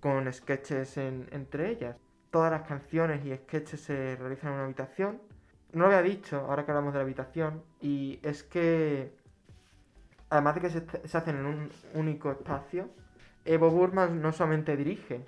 con 0.00 0.32
sketches 0.32 0.96
en- 0.96 1.28
entre 1.32 1.68
ellas. 1.68 1.96
Todas 2.30 2.50
las 2.50 2.62
canciones 2.62 3.22
y 3.26 3.36
sketches 3.36 3.78
se 3.82 4.16
realizan 4.16 4.48
en 4.52 4.54
una 4.54 4.64
habitación. 4.64 5.20
no 5.72 5.80
lo 5.80 5.86
había 5.88 6.00
dicho, 6.00 6.38
ahora 6.48 6.64
que 6.64 6.70
hablamos 6.70 6.94
de 6.94 7.00
la 7.00 7.04
habitación, 7.04 7.62
y 7.82 8.18
es 8.22 8.42
que, 8.42 9.12
además 10.30 10.54
de 10.54 10.60
que 10.62 10.70
se, 10.70 10.82
se 11.06 11.18
hacen 11.18 11.36
en 11.36 11.44
un 11.44 11.70
único 11.92 12.30
espacio, 12.30 12.88
Bob 13.60 13.72
Burman 13.72 14.22
no 14.22 14.32
solamente 14.32 14.74
dirige, 14.76 15.26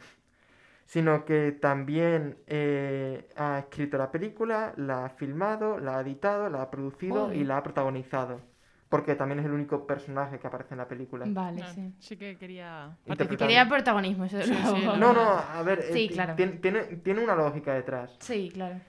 sino 0.89 1.27
que 1.27 1.53
también 1.53 2.39
eh, 2.47 3.29
ha 3.37 3.59
escrito 3.59 3.99
la 3.99 4.11
película, 4.11 4.73
la 4.79 5.05
ha 5.05 5.09
filmado, 5.11 5.79
la 5.79 5.99
ha 5.99 6.01
editado, 6.01 6.49
la 6.49 6.63
ha 6.63 6.71
producido 6.71 7.31
y 7.31 7.45
la 7.45 7.59
ha 7.59 7.63
protagonizado. 7.63 8.41
Porque 8.89 9.15
también 9.15 9.41
es 9.41 9.45
el 9.45 9.53
único 9.53 9.87
personaje 9.87 10.39
que 10.39 10.47
aparece 10.47 10.73
en 10.73 10.79
la 10.79 10.89
película. 10.89 11.27
Vale, 11.29 11.61
Ah, 11.63 11.73
sí. 11.75 11.93
sí 11.99 12.17
que 12.17 12.39
quería. 12.39 12.97
Quería 13.07 13.69
protagonismo, 13.69 14.25
eso 14.25 14.41
Sí, 14.41 14.55
sí, 14.55 14.87
No, 14.99 15.13
no, 15.13 15.21
a 15.39 15.63
ver, 15.63 15.81
eh, 15.81 15.93
Sí, 15.93 16.09
claro. 16.09 16.35
tiene, 16.37 16.53
tiene, 16.53 16.81
tiene 17.05 17.23
una 17.23 17.35
lógica 17.35 17.75
detrás. 17.75 18.17
Sí, 18.21 18.51
claro. 18.51 18.81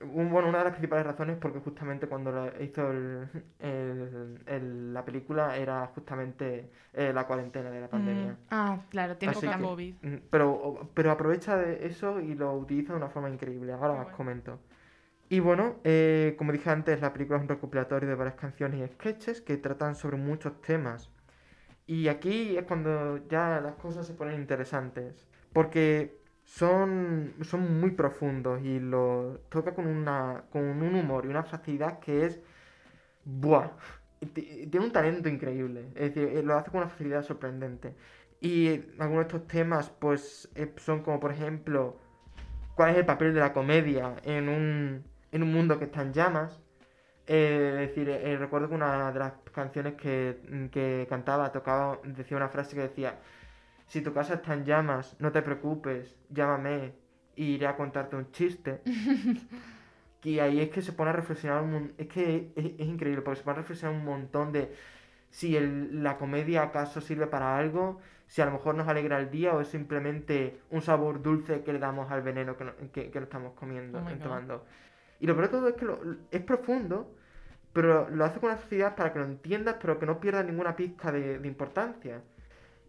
Un- 0.00 0.30
bueno, 0.30 0.48
una 0.48 0.58
de 0.58 0.64
las 0.64 0.72
principales 0.74 1.04
razones 1.06 1.34
es 1.34 1.40
porque 1.40 1.58
justamente 1.58 2.06
cuando 2.06 2.52
hizo 2.60 2.90
el- 2.92 3.28
el- 3.58 4.38
el- 4.46 4.94
la 4.94 5.04
película 5.04 5.56
era 5.56 5.86
justamente 5.88 6.70
eh, 6.92 7.12
la 7.12 7.26
cuarentena 7.26 7.68
de 7.70 7.80
la 7.80 7.88
pandemia. 7.88 8.36
Ah, 8.50 8.78
claro, 8.90 9.16
tiene 9.16 9.34
que 9.34 9.50
COVID. 9.62 9.94
Mm, 10.02 10.14
Pero, 10.30 10.88
pero 10.94 11.10
aprovecha 11.10 11.56
de 11.56 11.86
eso 11.86 12.20
y 12.20 12.34
lo 12.34 12.54
utiliza 12.54 12.92
de 12.92 12.98
una 12.98 13.08
forma 13.08 13.28
increíble. 13.28 13.72
Ahora 13.72 13.94
os 14.02 14.10
comento. 14.12 14.60
Y 15.28 15.40
bueno, 15.40 15.76
eh, 15.84 16.36
como 16.38 16.52
dije 16.52 16.70
antes, 16.70 17.00
la 17.00 17.12
película 17.12 17.38
es 17.38 17.42
un 17.42 17.48
recopilatorio 17.48 18.08
de 18.08 18.14
varias 18.14 18.36
canciones 18.36 18.80
y 18.80 18.92
sketches 18.94 19.40
que 19.40 19.56
tratan 19.56 19.94
sobre 19.96 20.16
muchos 20.16 20.60
temas. 20.62 21.10
Y 21.86 22.08
aquí 22.08 22.56
es 22.56 22.64
cuando 22.64 23.26
ya 23.28 23.60
las 23.60 23.74
cosas 23.74 24.06
se 24.06 24.14
ponen 24.14 24.40
interesantes. 24.40 25.26
Porque 25.52 26.18
son, 26.48 27.34
son 27.42 27.78
muy 27.80 27.90
profundos 27.90 28.62
y 28.64 28.80
lo 28.80 29.40
toca 29.50 29.74
con, 29.74 29.86
una, 29.86 30.44
con 30.50 30.62
un 30.62 30.94
humor 30.94 31.26
y 31.26 31.28
una 31.28 31.44
facilidad 31.44 32.00
que 32.00 32.24
es... 32.26 32.40
¡Buah! 33.24 33.70
Tiene 34.32 34.80
un 34.80 34.90
talento 34.92 35.28
increíble. 35.28 35.90
Es 35.94 36.14
decir, 36.14 36.36
eh, 36.36 36.42
lo 36.42 36.56
hace 36.56 36.70
con 36.70 36.80
una 36.80 36.88
facilidad 36.88 37.22
sorprendente. 37.22 37.94
Y 38.40 38.68
algunos 38.98 39.26
de 39.26 39.36
estos 39.36 39.46
temas, 39.46 39.90
pues, 39.90 40.48
eh, 40.54 40.72
son 40.78 41.02
como, 41.02 41.20
por 41.20 41.32
ejemplo, 41.32 41.98
cuál 42.74 42.90
es 42.92 42.96
el 42.96 43.06
papel 43.06 43.34
de 43.34 43.40
la 43.40 43.52
comedia 43.52 44.16
en 44.24 44.48
un, 44.48 45.04
en 45.32 45.42
un 45.42 45.52
mundo 45.52 45.78
que 45.78 45.84
está 45.84 46.02
en 46.02 46.14
llamas. 46.14 46.60
Eh, 47.26 47.80
es 47.82 47.94
decir, 47.94 48.08
recuerdo 48.38 48.68
que 48.70 48.74
una 48.74 49.12
de 49.12 49.18
las 49.18 49.34
canciones 49.52 49.94
que, 49.96 50.68
que 50.72 51.06
cantaba, 51.10 51.52
tocaba, 51.52 51.98
decía 52.04 52.38
una 52.38 52.48
frase 52.48 52.74
que 52.74 52.82
decía, 52.82 53.18
si 53.88 54.00
tu 54.02 54.12
casa 54.12 54.34
está 54.34 54.54
en 54.54 54.64
llamas, 54.64 55.16
no 55.18 55.32
te 55.32 55.42
preocupes, 55.42 56.14
llámame 56.30 56.92
y 57.36 57.54
iré 57.54 57.66
a 57.66 57.76
contarte 57.76 58.16
un 58.16 58.30
chiste. 58.32 58.80
y 60.22 60.38
ahí 60.40 60.60
es 60.60 60.70
que 60.70 60.82
se 60.82 60.92
pone 60.92 61.10
a 61.10 61.12
reflexionar 61.14 61.62
un 61.62 61.92
es 61.96 62.06
que 62.08 62.52
es, 62.56 62.64
es 62.78 62.86
increíble, 62.86 63.22
porque 63.22 63.38
se 63.38 63.44
pone 63.44 63.56
a 63.58 63.60
reflexionar 63.62 63.96
un 63.96 64.04
montón 64.04 64.52
de 64.52 64.72
si 65.30 65.56
el- 65.56 66.02
la 66.02 66.16
comedia 66.18 66.62
acaso 66.62 67.00
sirve 67.00 67.26
para 67.26 67.56
algo, 67.56 68.00
si 68.26 68.40
a 68.42 68.46
lo 68.46 68.52
mejor 68.52 68.74
nos 68.74 68.88
alegra 68.88 69.18
el 69.18 69.30
día 69.30 69.54
o 69.54 69.60
es 69.60 69.68
simplemente 69.68 70.58
un 70.70 70.82
sabor 70.82 71.22
dulce 71.22 71.62
que 71.62 71.72
le 71.72 71.78
damos 71.78 72.10
al 72.10 72.22
veneno 72.22 72.56
que, 72.56 72.64
no- 72.64 72.72
que, 72.92 73.10
que 73.10 73.20
lo 73.20 73.24
estamos 73.24 73.52
comiendo, 73.54 73.98
Oh 73.98 74.22
tomando. 74.24 74.64
Y 75.20 75.26
lo 75.26 75.34
peor 75.34 75.46
de 75.46 75.52
todo 75.52 75.68
es 75.68 75.74
que 75.74 75.84
lo- 75.84 76.00
es 76.30 76.42
profundo, 76.42 77.14
pero 77.72 78.08
lo 78.10 78.24
hace 78.24 78.40
con 78.40 78.50
una 78.50 78.58
facilidad 78.58 78.96
para 78.96 79.12
que 79.12 79.18
lo 79.20 79.24
entiendas, 79.26 79.76
pero 79.80 79.98
que 79.98 80.06
no 80.06 80.18
pierda 80.20 80.42
ninguna 80.42 80.74
pizca 80.76 81.12
de, 81.12 81.38
de 81.38 81.48
importancia. 81.48 82.22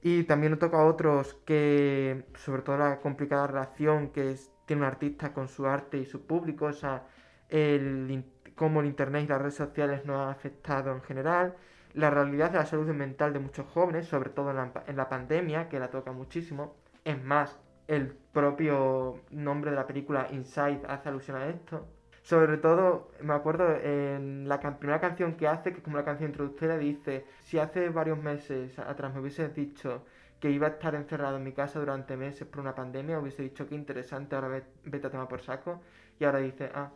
Y 0.01 0.23
también 0.23 0.51
nos 0.51 0.59
toca 0.59 0.77
a 0.81 0.85
otros 0.85 1.33
que, 1.45 2.25
sobre 2.35 2.61
todo 2.61 2.77
la 2.77 2.99
complicada 2.99 3.47
relación 3.47 4.09
que 4.11 4.31
es- 4.31 4.51
tiene 4.65 4.81
un 4.83 4.87
artista 4.87 5.33
con 5.33 5.47
su 5.47 5.65
arte 5.67 5.97
y 5.97 6.05
su 6.05 6.25
público, 6.25 6.65
o 6.65 6.73
sea, 6.73 7.07
el, 7.49 8.23
cómo 8.55 8.81
el 8.81 8.87
internet 8.87 9.23
y 9.25 9.27
las 9.27 9.39
redes 9.41 9.55
sociales 9.55 10.05
nos 10.05 10.17
han 10.21 10.29
afectado 10.29 10.91
en 10.93 11.01
general, 11.01 11.55
la 11.93 12.09
realidad 12.09 12.51
de 12.51 12.59
la 12.59 12.65
salud 12.65 12.87
mental 12.93 13.33
de 13.33 13.39
muchos 13.39 13.65
jóvenes, 13.67 14.07
sobre 14.07 14.29
todo 14.29 14.51
en 14.51 14.57
la, 14.57 14.71
en 14.87 14.95
la 14.95 15.09
pandemia, 15.09 15.69
que 15.69 15.79
la 15.79 15.89
toca 15.89 16.11
muchísimo. 16.11 16.75
Es 17.03 17.21
más, 17.23 17.57
el 17.87 18.07
propio 18.31 19.23
nombre 19.31 19.71
de 19.71 19.77
la 19.77 19.87
película 19.87 20.27
Inside 20.31 20.81
hace 20.87 21.09
alusión 21.09 21.37
a 21.37 21.47
esto. 21.47 21.87
Sobre 22.29 22.57
todo, 22.57 23.09
me 23.23 23.33
acuerdo 23.33 23.65
en 23.81 24.47
la 24.47 24.59
can- 24.59 24.77
primera 24.77 24.99
canción 25.01 25.33
que 25.33 25.47
hace, 25.47 25.71
que 25.71 25.77
es 25.79 25.83
como 25.83 25.97
la 25.97 26.05
canción 26.05 26.29
introductoria, 26.29 26.77
dice, 26.77 27.25
si 27.41 27.57
hace 27.57 27.89
varios 27.89 28.21
meses 28.21 28.77
atrás 28.77 29.11
me 29.11 29.19
hubieses 29.19 29.55
dicho 29.55 30.05
que 30.39 30.51
iba 30.51 30.67
a 30.67 30.69
estar 30.69 30.93
encerrado 30.93 31.37
en 31.37 31.43
mi 31.43 31.53
casa 31.53 31.79
durante 31.79 32.15
meses 32.15 32.47
por 32.47 32.59
una 32.61 32.75
pandemia, 32.75 33.17
hubiese 33.19 33.41
dicho 33.41 33.67
que 33.67 33.73
interesante, 33.73 34.35
ahora 34.35 34.47
ve- 34.49 34.63
vete 34.85 35.07
a 35.07 35.09
tomar 35.09 35.27
por 35.27 35.41
saco. 35.41 35.81
Y 36.19 36.23
ahora 36.23 36.37
dice, 36.37 36.69
ah, 36.75 36.91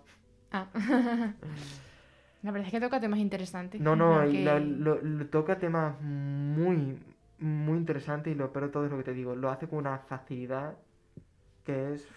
Ah. 0.51 0.67
La 2.43 2.51
verdad 2.51 2.67
es 2.67 2.71
que 2.71 2.79
toca 2.79 2.99
temas 2.99 3.17
interesantes. 3.17 3.81
no, 3.81 3.95
no, 3.95 4.23
y 4.27 4.33
que- 4.33 4.43
la- 4.45 4.59
lo, 4.59 5.01
lo 5.01 5.25
toca 5.29 5.57
temas 5.57 5.99
muy, 5.99 6.99
muy 7.39 7.77
interesantes 7.79 8.31
y 8.33 8.35
lo 8.35 8.53
peor 8.53 8.65
de 8.65 8.71
todo 8.71 8.85
es 8.85 8.91
lo 8.91 8.97
que 8.97 9.03
te 9.05 9.13
digo, 9.13 9.35
lo 9.35 9.49
hace 9.49 9.67
con 9.67 9.79
una 9.79 9.97
facilidad 9.97 10.75
que 11.65 11.93
es... 11.95 12.07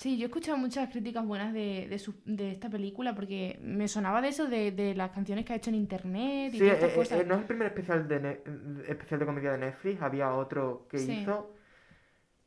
Sí, 0.00 0.16
yo 0.16 0.24
he 0.24 0.28
escuchado 0.28 0.56
muchas 0.56 0.88
críticas 0.88 1.26
buenas 1.26 1.52
de, 1.52 1.86
de, 1.90 1.98
su- 1.98 2.22
de 2.24 2.52
esta 2.52 2.70
película 2.70 3.14
porque 3.14 3.58
me 3.62 3.86
sonaba 3.86 4.22
de 4.22 4.28
eso, 4.28 4.46
de, 4.46 4.72
de 4.72 4.94
las 4.94 5.10
canciones 5.10 5.44
que 5.44 5.52
ha 5.52 5.56
hecho 5.56 5.68
en 5.68 5.76
internet 5.76 6.54
y 6.54 6.58
Sí, 6.58 6.64
todas 6.64 6.82
eh, 6.82 6.86
eh, 6.86 6.94
cosas. 6.96 7.20
eh, 7.20 7.24
no 7.28 7.34
es 7.34 7.40
el 7.42 7.46
primer 7.46 7.66
especial 7.66 8.08
de, 8.08 8.18
Ne- 8.18 8.40
especial 8.88 9.20
de 9.20 9.26
comedia 9.26 9.52
de 9.52 9.58
Netflix, 9.58 10.00
había 10.00 10.32
otro 10.32 10.86
que 10.88 10.96
Sí. 10.96 11.12
hizo 11.20 11.54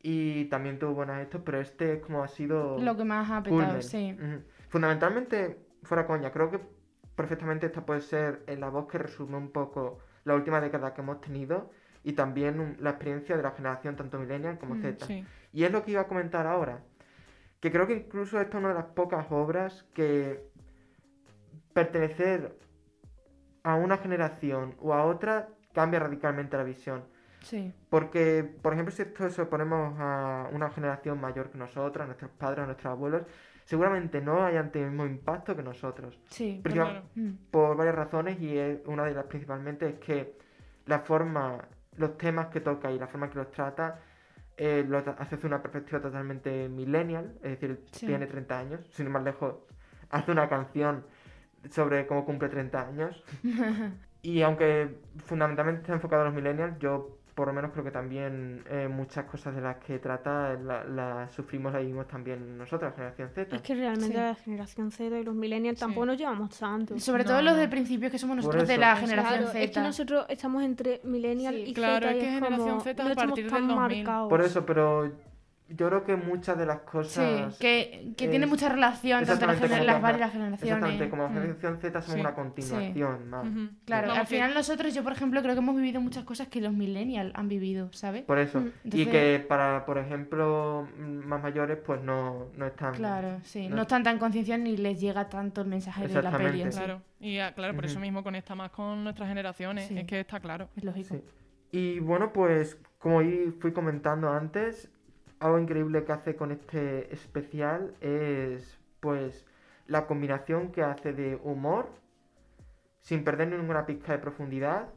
y 0.02 0.46
también 0.46 0.80
tuvo 0.80 0.96
buenas 0.96 1.22
estos, 1.22 1.42
pero 1.46 1.62
este 1.62 1.94
es 1.94 2.00
como 2.02 2.24
ha 2.24 2.28
sido... 2.28 2.80
Lo 2.80 2.98
que 2.98 3.04
más 3.04 3.30
ha 3.30 3.44
petado, 3.44 3.62
culmen. 3.66 3.84
sí. 3.84 4.18
Fundamentalmente, 4.70 5.60
fuera 5.84 6.08
coña, 6.08 6.32
creo 6.32 6.50
que 6.50 6.60
perfectamente 7.16 7.68
esta 7.68 7.86
puede 7.86 8.02
ser 8.02 8.46
la 8.58 8.70
voz 8.70 8.88
que 8.88 8.98
resume 8.98 9.38
un 9.38 9.52
poco 9.52 10.00
la 10.24 10.34
última 10.34 10.60
década 10.60 10.96
que 10.96 11.02
hemos 11.02 11.22
tenido 11.22 11.70
y 12.04 12.14
también 12.14 12.60
un- 12.60 12.78
la 12.80 12.90
experiencia 12.90 13.38
de 13.38 13.44
la 13.44 13.52
generación 13.52 13.96
tanto 13.96 14.18
millennial 14.18 14.58
como 14.58 14.74
Mm, 14.74 14.82
Z. 14.82 15.06
Sí. 15.06 15.24
Y 15.54 15.66
es 15.66 15.72
lo 15.72 15.84
que 15.86 15.92
iba 15.92 16.02
a 16.02 16.08
comentar 16.08 16.48
ahora. 16.48 16.82
Que 17.64 17.72
creo 17.72 17.88
que 17.88 17.94
incluso 17.94 18.42
esta 18.42 18.58
es 18.58 18.62
una 18.62 18.74
de 18.74 18.74
las 18.74 18.88
pocas 18.88 19.26
obras 19.30 19.86
que 19.94 20.50
pertenecer 21.72 22.58
a 23.64 23.76
una 23.76 23.96
generación 24.00 24.76
o 24.82 24.94
a 24.94 25.06
otra 25.06 25.48
cambia 25.72 26.02
radicalmente 26.02 26.58
la 26.58 26.64
visión. 26.64 27.06
Sí. 27.40 27.74
Porque, 27.90 28.44
por 28.62 28.74
ejemplo, 28.74 28.94
si 28.94 29.04
esto 29.04 29.30
se 29.30 29.46
ponemos 29.46 29.96
a 29.98 30.50
una 30.52 30.72
generación 30.72 31.22
mayor 31.22 31.52
que 31.52 31.58
nosotros, 31.58 32.04
a 32.04 32.08
nuestros 32.08 32.32
padres, 32.32 32.64
a 32.64 32.66
nuestros 32.66 32.92
abuelos, 32.92 33.22
seguramente 33.64 34.20
no 34.20 34.44
hayan 34.44 34.70
tenido 34.70 34.90
el 34.90 34.98
mismo 34.98 35.06
impacto 35.06 35.56
que 35.56 35.64
nosotros. 35.64 36.20
Sí. 36.28 36.60
Claro. 36.66 37.04
Mm, 37.16 37.32
Por 37.50 37.78
varias 37.78 37.96
razones 37.96 38.42
y 38.42 38.58
una 38.88 39.06
de 39.06 39.14
las 39.14 39.24
principalmente 39.28 39.88
es 39.88 40.00
que 40.00 40.38
la 40.86 41.00
forma, 41.00 41.66
los 41.96 42.18
temas 42.18 42.48
que 42.48 42.60
toca 42.60 42.92
y 42.92 43.00
la 43.00 43.08
forma 43.08 43.30
que 43.30 43.38
los 43.38 43.52
trata 43.52 44.02
eh, 44.58 44.86
lo 44.88 44.98
hace 45.00 45.38
una 45.46 45.62
perspectiva 45.62 46.02
totalmente 46.02 46.70
millennial, 46.70 47.34
es 47.44 47.60
decir, 47.60 47.84
Sí. 47.92 48.06
tiene 48.08 48.28
30 48.28 48.60
años, 48.60 48.88
sin 48.92 49.06
ir 49.08 49.12
más 49.12 49.24
lejos, 49.24 49.56
hace 50.10 50.32
una 50.32 50.48
canción 50.50 51.06
sobre 51.70 52.06
cómo 52.08 52.26
cumple 52.26 52.50
30 52.50 52.88
años. 52.88 53.24
y 54.22 54.42
aunque 54.42 54.96
fundamentalmente 55.26 55.82
está 55.82 55.94
enfocado 55.94 56.22
a 56.22 56.26
los 56.26 56.34
millennials, 56.34 56.78
yo 56.80 57.18
por 57.36 57.48
lo 57.48 57.54
menos 57.54 57.72
creo 57.72 57.84
que 57.84 57.92
también 57.92 58.64
eh, 58.70 58.88
muchas 58.88 59.26
cosas 59.26 59.56
de 59.56 59.62
las 59.62 59.78
que 59.78 59.98
trata 60.00 60.54
las 60.54 60.88
la 60.88 61.28
sufrimos, 61.30 61.74
las 61.74 61.82
vivimos 61.82 62.08
también 62.08 62.58
nosotros, 62.58 62.92
la 62.92 62.96
generación 62.96 63.30
Z. 63.34 63.56
Es 63.56 63.62
que 63.62 63.74
realmente 63.76 64.08
Sí. 64.08 64.14
la 64.14 64.36
generación 64.36 64.92
Z 64.92 65.20
y 65.20 65.24
los 65.24 65.34
millennials 65.36 65.80
Sí. 65.80 65.86
tampoco 65.86 66.06
nos 66.06 66.18
llevamos 66.18 66.58
tanto. 66.60 67.00
Sobre 67.00 67.24
No, 67.24 67.30
todo 67.32 67.42
los 67.42 67.54
no. 67.54 67.60
de 67.60 67.68
principios 67.68 68.12
que 68.12 68.20
somos 68.20 68.36
nosotros 68.38 68.68
de 68.68 68.78
la 68.78 68.92
Claro, 68.92 69.00
generación 69.08 69.38
Claro, 69.40 69.52
Z. 69.52 69.64
es 69.64 69.72
que 69.72 69.80
nosotros 69.82 70.26
estamos 70.30 70.64
entre 70.64 71.02
millennial 71.04 71.56
Sí. 71.56 71.64
y 71.68 71.74
Claro, 71.74 72.08
Z 72.08 72.12
es 72.12 72.16
y 72.16 72.20
que 72.20 72.26
es 72.28 72.34
generación 72.36 72.70
como, 72.70 72.82
Z 72.82 73.04
no 73.04 73.10
a 73.10 73.12
estamos 73.12 73.30
partir 73.32 73.44
del 73.46 73.54
tan 73.54 73.68
2000. 73.68 74.04
marcados. 74.04 74.30
Por 74.30 74.42
eso, 74.42 74.66
pero 74.66 75.12
yo 75.76 75.88
creo 75.90 76.04
que 76.04 76.16
muchas 76.16 76.58
de 76.58 76.66
las 76.66 76.78
Sí, 76.80 76.84
cosas... 76.92 77.58
que, 77.58 78.14
que 78.18 78.26
es- 78.26 78.30
tiene 78.32 78.46
mucha 78.46 78.70
relación 78.70 79.26
tanto 79.26 79.46
las, 79.48 79.60
gener- 79.60 80.02
varias 80.02 80.32
generaciones. 80.32 80.62
Exactamente, 80.64 81.10
como 81.10 81.24
la 81.24 81.30
Mm. 81.30 81.34
generación 81.34 81.78
Z 81.80 82.02
somos 82.02 82.14
Sí. 82.16 82.20
una 82.22 82.34
continuación 82.36 83.30
más. 83.30 83.46
Claro, 83.86 84.12
al 84.12 84.20
que- 84.22 84.26
final 84.28 84.54
nosotros, 84.54 84.94
yo 84.94 85.04
por 85.04 85.14
ejemplo, 85.14 85.42
creo 85.42 85.54
que 85.56 85.60
hemos 85.60 85.76
vivido 85.76 86.02
muchas 86.02 86.24
cosas 86.26 86.48
que 86.48 86.62
los 86.62 86.74
millennials 86.74 87.32
han 87.36 87.48
vivido, 87.48 87.90
¿sabes? 87.94 88.24
Por 88.24 88.40
eso. 88.40 88.60
Mm. 88.62 88.70
Y 88.86 89.06
que 89.08 89.44
para, 89.48 89.86
por 89.86 89.98
ejemplo, 89.98 90.88
mm, 90.98 91.26
más 91.28 91.42
mayores, 91.42 91.78
pues 91.86 92.02
no, 92.02 92.48
no 92.56 92.66
están... 92.68 92.94
Claro, 92.94 93.40
sí. 93.44 93.68
no- 93.68 93.76
No 93.78 93.82
están 93.84 94.04
tan 94.04 94.20
concienciados 94.20 94.64
ni 94.64 94.78
les 94.78 95.00
llega 95.00 95.28
tanto 95.30 95.62
el 95.62 95.68
mensaje 95.68 96.08
de 96.08 96.22
la 96.22 96.32
peli 96.38 96.64
sí. 96.64 96.70
Claro. 96.70 97.02
Y 97.20 97.40
ah, 97.40 97.54
claro, 97.54 97.74
por 97.76 97.86
eso 97.86 98.00
mismo 98.00 98.24
conecta 98.24 98.54
más 98.56 98.70
con 98.72 99.04
nuestras 99.04 99.28
generaciones. 99.30 99.88
Sí. 99.88 99.98
Es 99.98 100.06
que 100.06 100.20
está 100.20 100.40
claro. 100.40 100.70
Es 100.76 100.84
lógico. 100.84 101.16
Sí. 101.16 101.24
Y 101.72 102.00
bueno, 102.00 102.32
pues 102.32 102.78
como 103.00 103.22
fui 103.60 103.72
comentando 103.74 104.30
antes, 104.32 104.90
algo 105.44 105.60
increíble 105.60 106.06
que 106.06 106.12
hace 106.14 106.36
con 106.38 106.52
este 106.52 107.14
especial 107.14 107.94
es 108.00 108.80
pues 109.02 109.46
la 109.88 110.08
combinación 110.08 110.72
que 110.72 110.84
hace 110.84 111.12
de 111.12 111.38
humor, 111.44 111.90
sin 113.02 113.26
perder 113.26 113.50
ninguna 113.50 113.86
pizca 113.86 114.14
de 114.14 114.20
profundidad, 114.20 114.88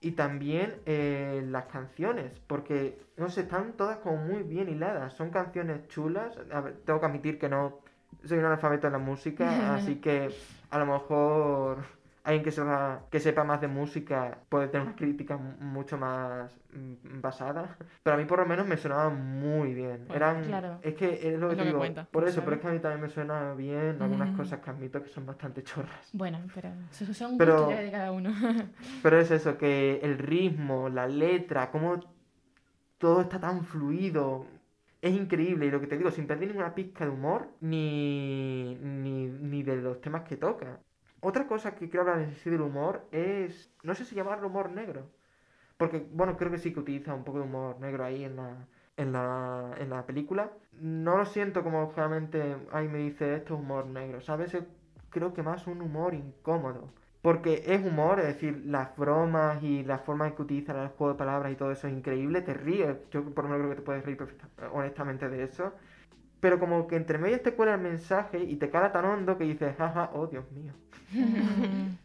y 0.00 0.12
también 0.12 0.76
eh, 0.86 1.44
las 1.48 1.64
canciones, 1.66 2.32
porque 2.46 2.96
no 3.16 3.28
sé, 3.28 3.40
están 3.42 3.72
todas 3.72 3.98
como 3.98 4.18
muy 4.18 4.44
bien 4.44 4.68
hiladas, 4.68 5.14
son 5.14 5.30
canciones 5.30 5.88
chulas, 5.88 6.38
a 6.52 6.60
ver, 6.60 6.76
tengo 6.84 7.00
que 7.00 7.06
admitir 7.06 7.38
que 7.40 7.48
no 7.48 7.80
soy 8.24 8.38
un 8.38 8.44
analfabeto 8.44 8.86
en 8.86 8.92
la 8.92 9.00
música, 9.00 9.74
así 9.74 9.96
que 9.96 10.30
a 10.70 10.78
lo 10.78 10.86
mejor 10.86 11.78
alguien 12.24 12.44
que 12.44 12.50
sepa, 12.52 13.02
que 13.10 13.18
sepa 13.20 13.42
más 13.44 13.60
de 13.60 13.68
música 13.68 14.38
puede 14.48 14.68
tener 14.68 14.86
una 14.86 14.96
crítica 14.96 15.36
mu- 15.36 15.56
mucho 15.58 15.98
más 15.98 16.54
mm, 16.72 17.20
basada. 17.20 17.76
Pero 18.02 18.14
a 18.14 18.18
mí 18.18 18.24
por 18.26 18.38
lo 18.38 18.46
menos 18.46 18.66
me 18.66 18.76
sonaba 18.76 19.10
muy 19.10 19.74
bien. 19.74 20.04
Bueno, 20.06 20.14
Eran, 20.14 20.44
claro. 20.44 20.78
Es 20.82 20.94
que 20.94 21.14
es 21.14 21.20
lo 21.20 21.20
que 21.22 21.32
Es 21.32 21.40
lo 21.40 21.48
te 21.50 21.56
que 21.56 21.64
digo. 21.64 21.78
cuenta, 21.78 22.04
por 22.04 22.22
¿no 22.22 22.28
eso, 22.28 22.42
pero 22.44 22.56
es 22.56 22.62
que 22.62 22.68
a 22.68 22.72
mí 22.72 22.78
también 22.78 23.00
me 23.02 23.08
suena 23.08 23.54
bien 23.54 23.96
algunas 24.00 24.30
Mm. 24.30 24.36
cosas 24.36 24.60
que 24.60 24.70
admito 24.70 25.02
que 25.02 25.08
son 25.08 25.26
bastante 25.26 25.62
chorras. 25.64 26.10
Bueno, 26.12 26.38
pero 26.54 26.70
son 27.12 27.36
Pero- 27.38 27.66
de 27.68 27.90
cada 27.90 28.12
uno. 28.12 28.30
Pero 29.02 29.18
es 29.20 29.30
eso, 29.30 29.58
que 29.58 29.98
el 30.02 30.18
ritmo, 30.18 30.88
la 30.88 31.08
letra, 31.08 31.70
cómo 31.70 31.98
todo 32.98 33.22
está 33.22 33.40
tan 33.40 33.64
fluido. 33.64 34.46
Es 35.00 35.12
increíble. 35.12 35.66
Y 35.66 35.70
lo 35.72 35.80
que 35.80 35.88
te 35.88 35.98
digo, 35.98 36.12
sin 36.12 36.28
perder 36.28 36.46
ninguna 36.48 36.72
pizca 36.76 37.04
de 37.04 37.10
humor, 37.10 37.48
ni, 37.60 38.76
ni, 38.80 39.26
ni 39.26 39.62
de 39.64 39.76
los 39.78 40.00
temas 40.00 40.22
que 40.22 40.36
toca. 40.36 40.78
Otra 41.22 41.46
cosa 41.46 41.74
que 41.74 41.88
quiero 41.88 42.02
hablar 42.02 42.20
en 42.28 42.34
sí 42.36 42.50
del 42.50 42.60
humor 42.62 43.06
es. 43.12 43.72
No 43.82 43.94
sé 43.94 44.04
si 44.04 44.14
llamarlo 44.14 44.48
humor 44.48 44.70
negro. 44.70 45.08
Porque, 45.78 46.06
bueno, 46.12 46.36
creo 46.36 46.50
que 46.50 46.58
sí 46.58 46.72
que 46.72 46.80
utiliza 46.80 47.14
un 47.14 47.24
poco 47.24 47.38
de 47.38 47.44
humor 47.44 47.80
negro 47.80 48.04
ahí 48.04 48.24
en 48.24 48.36
la, 48.36 48.66
en 48.96 49.12
la, 49.12 49.74
en 49.78 49.90
la 49.90 50.06
película. 50.06 50.52
No 50.80 51.16
lo 51.18 51.26
siento 51.26 51.62
como 51.64 51.92
realmente 51.96 52.56
ahí 52.72 52.88
me 52.88 52.98
dice 52.98 53.36
esto 53.36 53.54
es 53.54 53.60
humor 53.60 53.86
negro, 53.86 54.20
¿sabes? 54.20 54.54
Es- 54.54 54.64
creo 55.10 55.34
que 55.34 55.42
más 55.42 55.66
un 55.66 55.82
humor 55.82 56.14
incómodo. 56.14 56.90
Porque 57.22 57.62
es 57.66 57.84
humor, 57.84 58.20
es 58.20 58.26
decir, 58.26 58.62
las 58.66 58.96
bromas 58.96 59.62
y 59.62 59.84
la 59.84 59.98
forma 59.98 60.28
en 60.28 60.34
que 60.36 60.42
utiliza 60.42 60.72
el 60.82 60.88
juego 60.90 61.12
de 61.14 61.18
palabras 61.18 61.52
y 61.52 61.56
todo 61.56 61.72
eso 61.72 61.86
es 61.88 61.94
increíble, 61.94 62.42
te 62.42 62.54
ríes. 62.54 62.96
Yo 63.10 63.24
por 63.34 63.44
lo 63.44 63.50
menos 63.50 63.64
creo 63.66 63.70
que 63.70 63.76
te 63.76 63.82
puedes 63.86 64.04
reír 64.04 64.18
honestamente 64.72 65.28
de 65.28 65.44
eso. 65.44 65.72
Pero 66.40 66.58
como 66.60 66.86
que 66.88 66.96
entre 66.96 67.18
medias 67.18 67.42
te 67.42 67.54
cuela 67.54 67.74
el 67.74 67.80
mensaje 67.80 68.38
y 68.40 68.56
te 68.56 68.70
cala 68.70 68.92
tan 68.92 69.04
hondo 69.06 69.38
que 69.38 69.44
dices, 69.44 69.76
jaja, 69.76 70.10
oh 70.14 70.26
Dios 70.26 70.50
mío. 70.52 70.72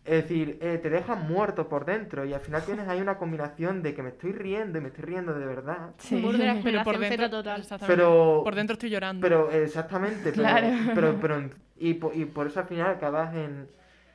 Es 0.05 0.23
decir, 0.23 0.57
eh, 0.61 0.77
te 0.81 0.89
deja 0.89 1.15
muerto 1.15 1.67
por 1.67 1.85
dentro 1.85 2.25
y 2.25 2.33
al 2.33 2.39
final 2.41 2.63
tienes 2.65 2.87
ahí 2.87 3.01
una 3.01 3.17
combinación 3.17 3.81
de 3.83 3.93
que 3.93 4.03
me 4.03 4.09
estoy 4.09 4.31
riendo 4.31 4.77
y 4.77 4.81
me 4.81 4.87
estoy 4.89 5.05
riendo 5.05 5.33
de 5.33 5.45
verdad. 5.45 5.91
La 6.11 6.59
Pero 6.63 6.83
por 6.83 6.97
dentro, 6.99 7.29
total. 7.29 7.61
exactamente. 7.61 7.95
Pero, 7.95 8.41
por 8.43 8.55
dentro 8.55 8.73
estoy 8.73 8.89
llorando. 8.89 9.21
pero 9.21 9.51
exactamente, 9.51 10.31
pero, 10.31 10.33
Claro. 10.35 10.67
pero, 10.95 11.17
pero, 11.19 11.49
y, 11.77 11.93
po- 11.95 12.11
y 12.13 12.25
por 12.25 12.47
eso 12.47 12.59
al 12.61 12.67
final 12.67 12.87
acabas 12.95 13.35
en, 13.35 13.67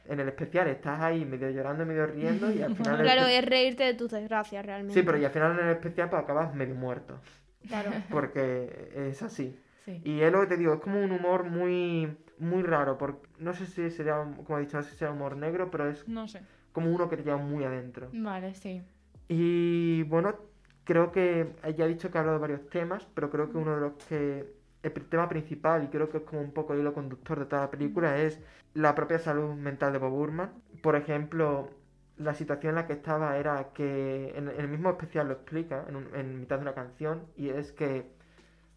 en 0.09 0.21
el 0.21 0.29
especial, 0.29 0.69
estás 0.69 1.01
ahí 1.01 1.25
medio 1.25 1.51
llorando, 1.51 1.85
medio 1.87 2.07
riendo 2.07 2.51
y 2.53 2.63
al 2.63 2.75
final... 2.75 3.01
Claro, 3.03 3.27
es 3.27 3.45
reírte 3.45 3.85
de 3.85 3.95
tus 3.95 4.11
desgracias 4.11 4.65
realmente. 4.65 4.99
Sí, 4.99 5.05
pero 5.05 5.19
y 5.19 5.25
al 5.25 5.31
final 5.31 5.59
en 5.59 5.67
el 5.67 5.73
especial 5.73 6.09
pues 6.11 6.23
acabas 6.23 6.55
medio 6.55 6.75
muerto, 6.75 7.19
Claro. 7.69 7.91
porque 8.11 8.91
es 8.97 9.23
así. 9.23 9.57
Sí. 9.85 10.01
Y 10.05 10.21
es 10.21 10.31
lo 10.33 10.41
que 10.43 10.47
te 10.47 10.57
digo, 10.57 10.75
es 10.75 10.81
como 10.81 11.01
un 11.03 11.11
humor 11.13 11.45
muy 11.45 12.17
muy 12.39 12.63
raro, 12.63 12.99
porque 12.99 13.27
no 13.39 13.53
sé 13.55 13.67
si 13.67 13.91
sería, 13.91 14.15
como 14.45 14.59
he 14.59 14.63
dicho, 14.63 14.77
no 14.77 14.83
sé 14.83 14.91
si 14.91 14.97
sería 14.97 15.13
humor 15.15 15.37
negro, 15.37 15.71
pero 15.71 15.89
es 15.89 16.07
No 16.09 16.27
sé. 16.29 16.41
como 16.73 16.91
uno 16.91 17.09
que 17.09 17.17
te 17.17 17.23
lleva 17.25 17.37
muy 17.37 17.65
adentro. 17.65 18.09
Vale, 18.13 18.55
sí. 18.55 18.83
Y 19.29 20.03
bueno, 20.05 20.35
creo 20.85 21.13
que 21.13 21.53
ya 21.77 21.85
he 21.85 21.89
dicho 21.89 22.11
que 22.11 22.19
he 22.19 22.21
hablado 22.21 22.39
de 22.39 22.43
varios 22.43 22.69
temas, 22.71 23.07
pero 23.15 23.31
creo 23.31 23.51
que 23.51 23.59
uno 23.59 23.75
de 23.75 23.81
los 23.81 23.93
que 24.09 24.53
el 24.83 24.93
tema 25.09 25.29
principal 25.29 25.85
y 25.85 25.87
creo 25.89 26.11
que 26.11 26.19
es 26.19 26.23
como 26.25 26.41
un 26.43 26.51
poco 26.53 26.75
el 26.75 26.81
hilo 26.81 26.93
conductor 26.93 27.39
de 27.39 27.47
toda 27.47 27.63
la 27.63 27.71
película 27.71 28.19
es 28.21 28.41
la 28.75 28.95
propia 28.95 29.19
salud 29.19 29.55
mental 29.55 29.93
de 29.93 29.99
Bob 29.99 30.11
Burman. 30.11 30.51
Por 30.83 30.97
ejemplo, 30.97 31.71
la 32.17 32.35
situación 32.35 32.71
en 32.71 32.75
la 32.77 32.87
que 32.87 32.95
estaba 32.95 33.37
era 33.39 33.69
que 33.73 34.33
en, 34.37 34.49
en 34.49 34.59
el 34.61 34.69
mismo 34.69 34.91
especial 34.91 35.29
lo 35.29 35.35
explica 35.35 35.85
en, 35.89 35.97
un- 35.97 36.09
en 36.15 36.41
mitad 36.41 36.57
de 36.57 36.63
una 36.63 36.75
canción 36.75 37.23
y 37.37 37.51
es 37.51 37.71
que 37.73 38.11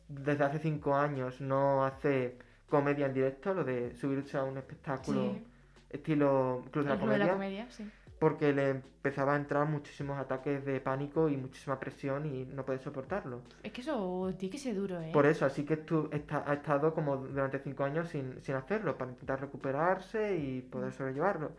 desde 0.08 0.44
hace 0.44 0.60
cinco 0.60 0.96
años 0.96 1.41
no 1.41 1.84
hace 1.86 2.38
comedia 2.69 3.06
en 3.06 3.13
directo, 3.13 3.54
lo 3.54 3.63
de 3.63 3.93
subirse 3.95 4.38
a 4.38 4.43
un 4.43 4.58
espectáculo 4.58 5.21
Sí. 5.34 5.47
estilo 5.89 6.63
Club 6.71 6.84
de 6.86 6.89
la 6.89 6.97
club 6.97 7.10
de 7.12 7.17
la 7.19 7.25
Comedia 7.30 7.34
comedia, 7.34 7.69
sí. 7.71 7.89
porque 8.19 8.54
le 8.54 8.69
empezaba 8.71 9.34
a 9.34 9.38
entrar 9.38 9.67
muchísimos 9.67 10.17
ataques 10.19 10.65
de 10.65 10.80
pánico 10.82 11.30
y 11.30 11.38
muchísima 11.38 11.80
presión 11.80 12.25
y 12.25 12.45
no 12.45 12.65
puede 12.65 12.80
soportarlo. 12.80 13.41
Es 13.63 13.71
que 13.71 13.82
eso 13.82 14.34
tiene 14.38 14.51
que 14.51 14.58
ser 14.58 14.75
duro, 14.75 14.99
¿eh? 15.01 15.12
Por 15.13 15.25
eso, 15.25 15.45
así 15.45 15.63
que 15.63 15.78
tú 15.78 16.10
está, 16.12 16.43
ha 16.49 16.54
estado 16.56 16.93
como 16.93 17.17
durante 17.17 17.60
cinco 17.60 17.84
años 17.84 18.10
sin, 18.10 18.41
sin 18.41 18.56
hacerlo, 18.56 18.97
para 18.97 19.12
intentar 19.12 19.39
recuperarse 19.41 20.36
y 20.38 20.62
poder 20.62 20.91
sobrellevarlo. 20.91 21.51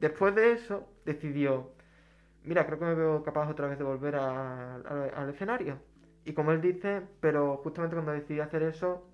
Después 0.00 0.34
de 0.34 0.52
eso, 0.52 0.86
decidió, 1.04 1.70
mira, 2.44 2.66
creo 2.66 2.78
que 2.78 2.84
me 2.84 2.94
veo 2.94 3.22
capaz 3.22 3.48
otra 3.50 3.66
vez 3.68 3.78
de 3.78 3.84
volver 3.84 4.16
a- 4.16 4.76
a- 4.76 5.10
al 5.16 5.30
escenario. 5.30 5.78
Y 6.26 6.32
como 6.32 6.52
él 6.52 6.60
dice, 6.60 7.02
pero 7.20 7.56
justamente 7.58 7.96
cuando 7.96 8.12
decidí 8.12 8.40
hacer 8.40 8.62
eso, 8.62 9.06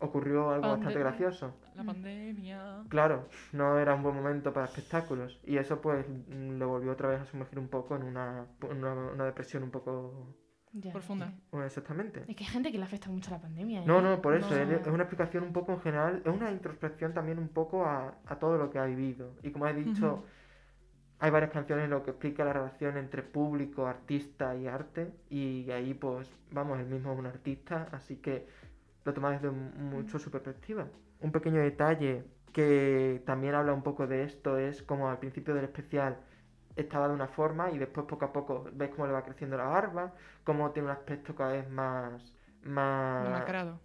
ocurrió 0.00 0.50
algo 0.50 0.68
bastante 0.68 0.98
gracioso. 0.98 1.54
La 1.74 1.84
pandemia. 1.84 2.84
Claro, 2.88 3.28
no 3.52 3.78
era 3.78 3.94
un 3.94 4.02
buen 4.02 4.14
momento 4.14 4.52
para 4.52 4.66
espectáculos 4.66 5.40
y 5.44 5.56
eso 5.56 5.80
pues 5.80 6.06
mm, 6.08 6.58
lo 6.58 6.68
volvió 6.68 6.92
otra 6.92 7.08
vez 7.08 7.20
a 7.20 7.24
sumergir 7.24 7.58
un 7.58 7.68
poco 7.68 7.96
en 7.96 8.02
una, 8.04 8.46
una, 8.70 8.92
una 8.92 9.24
depresión 9.24 9.62
un 9.62 9.70
poco... 9.70 10.34
Ya, 10.72 10.92
Profunda. 10.92 11.32
bueno, 11.50 11.64
exactamente. 11.66 12.24
Es 12.28 12.36
que 12.36 12.44
hay 12.44 12.50
gente 12.50 12.70
que 12.70 12.76
le 12.76 12.84
afecta 12.84 13.08
mucho 13.08 13.30
la 13.30 13.40
pandemia, 13.40 13.80
¿eh? 13.82 13.86
No, 13.86 14.02
no, 14.02 14.20
por 14.20 14.34
eso, 14.34 14.50
No. 14.50 14.56
es, 14.56 14.80
es 14.82 14.86
una 14.88 15.04
explicación 15.04 15.44
un 15.44 15.52
poco 15.54 15.72
en 15.72 15.80
general, 15.80 16.20
es 16.22 16.30
una 16.34 16.50
introspección 16.50 17.14
también 17.14 17.38
un 17.38 17.48
poco 17.48 17.86
a, 17.86 18.18
a 18.26 18.38
todo 18.38 18.58
lo 18.58 18.68
que 18.70 18.78
ha 18.78 18.84
vivido. 18.84 19.36
Y 19.42 19.52
como 19.52 19.66
he 19.66 19.72
dicho, 19.72 20.24
hay 21.18 21.30
varias 21.30 21.50
canciones 21.50 21.84
en 21.86 21.90
lo 21.92 22.02
que 22.02 22.10
explica 22.10 22.44
la 22.44 22.52
relación 22.52 22.98
entre 22.98 23.22
público, 23.22 23.86
artista 23.86 24.54
y 24.54 24.66
arte 24.66 25.14
y 25.30 25.70
ahí 25.70 25.94
pues, 25.94 26.30
vamos, 26.50 26.78
él 26.78 26.86
mismo 26.86 27.10
es 27.14 27.18
un 27.18 27.26
artista, 27.26 27.88
así 27.92 28.16
que 28.16 28.46
lo 29.06 29.14
toma 29.14 29.30
desde 29.30 29.50
mucho 29.50 30.18
su 30.18 30.30
perspectiva. 30.30 30.86
Un 31.20 31.30
pequeño 31.32 31.60
detalle 31.60 32.24
que 32.52 33.22
también 33.24 33.54
habla 33.54 33.72
un 33.72 33.82
poco 33.82 34.06
de 34.06 34.24
esto 34.24 34.58
es 34.58 34.82
como 34.82 35.08
al 35.08 35.18
principio 35.18 35.54
del 35.54 35.64
especial 35.64 36.16
estaba 36.74 37.08
de 37.08 37.14
una 37.14 37.28
forma 37.28 37.70
y 37.70 37.78
después 37.78 38.06
poco 38.06 38.24
a 38.26 38.32
poco 38.32 38.64
ves 38.72 38.90
cómo 38.90 39.06
le 39.06 39.12
va 39.12 39.22
creciendo 39.24 39.56
la 39.56 39.64
barba, 39.64 40.12
cómo 40.44 40.70
tiene 40.72 40.88
un 40.88 40.92
aspecto 40.92 41.34
cada 41.34 41.52
vez 41.52 41.70
más... 41.70 42.34
más 42.64 43.24
Demacrado. 43.24 43.80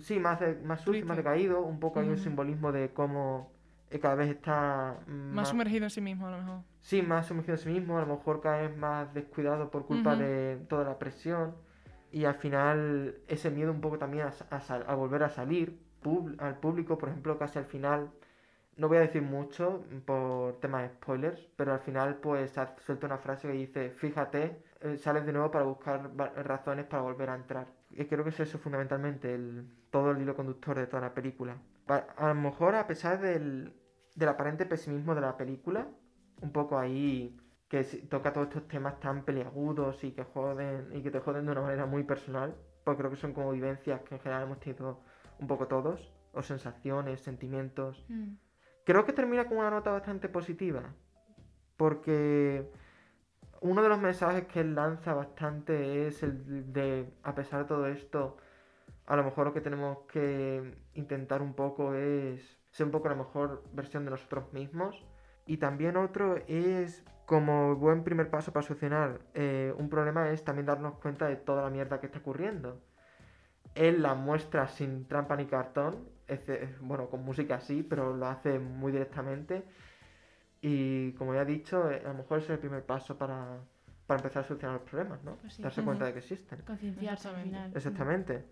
Sí, 0.00 0.20
más, 0.20 0.38
de- 0.40 0.56
más 0.62 0.82
sucio, 0.82 1.06
más 1.06 1.16
decaído. 1.16 1.62
Un 1.62 1.80
poco 1.80 2.00
hay 2.00 2.08
un 2.08 2.18
simbolismo 2.18 2.70
de 2.70 2.90
cómo 2.92 3.50
eh, 3.90 3.98
cada 3.98 4.14
vez 4.14 4.28
está 4.28 4.98
mm, 5.06 5.34
Más 5.34 5.48
sumergido 5.48 5.84
en 5.84 5.90
sí 5.90 6.00
mismo, 6.02 6.26
a 6.28 6.30
lo 6.32 6.38
mejor. 6.38 6.60
Sí, 6.80 7.00
más 7.02 7.26
sumergido 7.26 7.54
en 7.54 7.60
sí 7.62 7.68
mismo, 7.70 7.96
a 7.98 8.02
lo 8.02 8.06
mejor 8.14 8.40
cada 8.42 8.58
vez 8.60 8.76
más 8.76 9.12
descuidado 9.14 9.70
por 9.70 9.86
culpa 9.86 10.10
Ujú. 10.12 10.20
de 10.22 10.58
toda 10.68 10.84
la 10.84 10.98
presión. 10.98 11.54
Y 12.10 12.24
al 12.24 12.34
final 12.34 13.16
ese 13.28 13.50
miedo 13.50 13.70
un 13.72 13.80
poco 13.80 13.98
también 13.98 14.26
a, 14.26 14.32
a 14.56 14.74
a 14.92 14.94
volver 14.94 15.22
a 15.22 15.28
salir 15.30 15.78
pub- 16.02 16.36
al 16.40 16.58
público, 16.58 16.98
por 16.98 17.08
ejemplo, 17.10 17.38
casi 17.38 17.58
al 17.58 17.66
final. 17.66 18.10
No 18.76 18.88
voy 18.88 18.98
a 18.98 19.00
decir 19.00 19.22
mucho 19.22 19.84
por 20.06 20.58
tema 20.60 20.82
de 20.82 20.88
spoilers, 20.90 21.48
pero 21.56 21.72
al 21.74 21.80
final 21.80 22.16
pues 22.16 22.56
ha 22.58 22.76
suelto 22.80 23.06
una 23.06 23.18
frase 23.18 23.48
que 23.48 23.54
dice, 23.54 23.90
fíjate, 23.90 24.62
eh, 24.80 24.96
sales 24.98 25.26
de 25.26 25.32
nuevo 25.32 25.50
para 25.50 25.64
buscar 25.66 26.10
razones 26.46 26.86
para 26.86 27.02
volver 27.02 27.30
a 27.30 27.34
entrar. 27.36 27.66
Y 27.90 28.04
creo 28.06 28.24
que 28.24 28.30
es 28.30 28.40
eso 28.40 28.58
fundamentalmente, 28.58 29.34
el, 29.34 29.66
todo 29.90 30.12
el 30.12 30.22
hilo 30.22 30.34
conductor 30.36 30.78
de 30.78 30.86
toda 30.86 31.02
la 31.02 31.14
película. 31.14 31.58
A 31.88 32.28
lo 32.28 32.34
mejor 32.34 32.74
a 32.76 32.86
pesar 32.86 33.20
del, 33.20 33.74
del 34.14 34.28
aparente 34.28 34.66
pesimismo 34.66 35.14
de 35.14 35.20
la 35.22 35.36
película, 35.36 35.88
un 36.40 36.52
poco 36.52 36.78
ahí 36.78 37.36
que 37.70 37.84
toca 37.84 38.32
todos 38.32 38.48
estos 38.48 38.68
temas 38.68 39.00
tan 39.00 39.24
peliagudos 39.24 40.04
y 40.04 40.10
que 40.10 40.24
joden 40.24 40.90
y 40.92 41.02
que 41.02 41.10
te 41.10 41.20
joden 41.20 41.46
de 41.46 41.52
una 41.52 41.62
manera 41.62 41.86
muy 41.86 42.02
personal, 42.02 42.54
pues 42.84 42.98
creo 42.98 43.10
que 43.10 43.16
son 43.16 43.32
como 43.32 43.52
vivencias 43.52 44.02
que 44.02 44.16
en 44.16 44.20
general 44.20 44.42
hemos 44.42 44.60
tenido 44.60 45.00
un 45.38 45.46
poco 45.46 45.68
todos, 45.68 46.12
o 46.32 46.42
sensaciones, 46.42 47.20
sentimientos. 47.20 48.04
Mm. 48.08 48.34
Creo 48.84 49.06
que 49.06 49.12
termina 49.12 49.46
con 49.46 49.58
una 49.58 49.70
nota 49.70 49.92
bastante 49.92 50.28
positiva, 50.28 50.82
porque 51.76 52.70
uno 53.60 53.82
de 53.82 53.88
los 53.88 54.00
mensajes 54.00 54.46
que 54.46 54.60
él 54.60 54.74
lanza 54.74 55.14
bastante 55.14 56.06
es 56.08 56.22
el 56.24 56.72
de, 56.72 57.08
a 57.22 57.34
pesar 57.34 57.60
de 57.60 57.68
todo 57.68 57.86
esto, 57.86 58.36
a 59.06 59.16
lo 59.16 59.24
mejor 59.24 59.46
lo 59.46 59.54
que 59.54 59.60
tenemos 59.60 59.98
que 60.12 60.74
intentar 60.94 61.40
un 61.40 61.54
poco 61.54 61.94
es 61.94 62.58
ser 62.70 62.86
un 62.86 62.92
poco 62.92 63.08
la 63.08 63.14
mejor 63.14 63.62
versión 63.72 64.04
de 64.04 64.10
nosotros 64.10 64.52
mismos. 64.52 65.04
Y 65.46 65.56
también 65.56 65.96
otro 65.96 66.36
es, 66.46 67.04
como 67.30 67.76
buen 67.76 68.02
primer 68.02 68.28
paso 68.28 68.52
para 68.52 68.66
solucionar 68.66 69.20
eh, 69.34 69.72
un 69.78 69.88
problema, 69.88 70.30
es 70.30 70.42
también 70.42 70.66
darnos 70.66 70.94
cuenta 70.94 71.28
de 71.28 71.36
toda 71.36 71.62
la 71.62 71.70
mierda 71.70 72.00
que 72.00 72.06
está 72.06 72.18
ocurriendo. 72.18 72.82
Él 73.76 74.02
la 74.02 74.16
muestra 74.16 74.66
sin 74.66 75.06
trampa 75.06 75.36
ni 75.36 75.46
cartón, 75.46 76.08
es 76.26 76.40
bueno, 76.80 77.08
con 77.08 77.22
música 77.22 77.60
sí, 77.60 77.84
pero 77.88 78.16
lo 78.16 78.26
hace 78.26 78.58
muy 78.58 78.90
directamente. 78.90 79.62
Y 80.60 81.12
como 81.12 81.32
ya 81.32 81.42
he 81.42 81.44
dicho, 81.44 81.88
eh, 81.88 82.02
a 82.04 82.08
lo 82.08 82.14
mejor 82.14 82.40
es 82.40 82.50
el 82.50 82.58
primer 82.58 82.84
paso 82.84 83.16
para, 83.16 83.60
para 84.08 84.18
empezar 84.18 84.42
a 84.42 84.48
solucionar 84.48 84.80
los 84.80 84.90
problemas, 84.90 85.22
¿no? 85.22 85.36
Pues 85.36 85.54
sí. 85.54 85.62
Darse 85.62 85.84
cuenta 85.84 86.06
de 86.06 86.14
que 86.14 86.18
existen. 86.18 86.62
Concienciarse 86.62 87.28
al 87.28 87.34
Exactamente. 87.34 87.44
final. 87.44 87.76
Exactamente. 87.76 88.44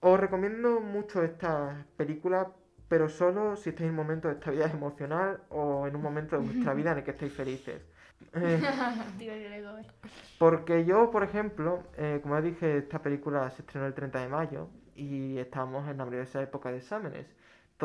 Os 0.00 0.18
recomiendo 0.18 0.80
mucho 0.80 1.22
esta 1.22 1.86
película, 1.96 2.50
pero 2.88 3.08
solo 3.08 3.54
si 3.54 3.70
estáis 3.70 3.86
en 3.86 3.90
un 3.90 3.96
momento 3.96 4.26
de 4.26 4.34
estabilidad 4.34 4.72
emocional 4.74 5.44
o 5.50 5.86
en 5.86 5.94
un 5.94 6.02
momento 6.02 6.36
de 6.36 6.44
vuestra 6.44 6.74
vida 6.74 6.90
en 6.90 6.98
el 6.98 7.04
que 7.04 7.12
estáis 7.12 7.32
felices. 7.32 7.91
Eh, 8.34 8.60
porque 10.38 10.84
yo, 10.84 11.10
por 11.10 11.22
ejemplo, 11.22 11.82
eh, 11.96 12.20
como 12.22 12.40
dije, 12.42 12.78
esta 12.78 13.00
película 13.00 13.50
se 13.50 13.62
estrenó 13.62 13.86
el 13.86 13.94
30 13.94 14.20
de 14.20 14.28
mayo 14.28 14.68
y 14.96 15.38
estábamos 15.38 15.88
en 15.88 15.96
la 15.98 16.04
esa 16.22 16.42
época 16.42 16.70
de 16.70 16.78
exámenes. 16.78 17.26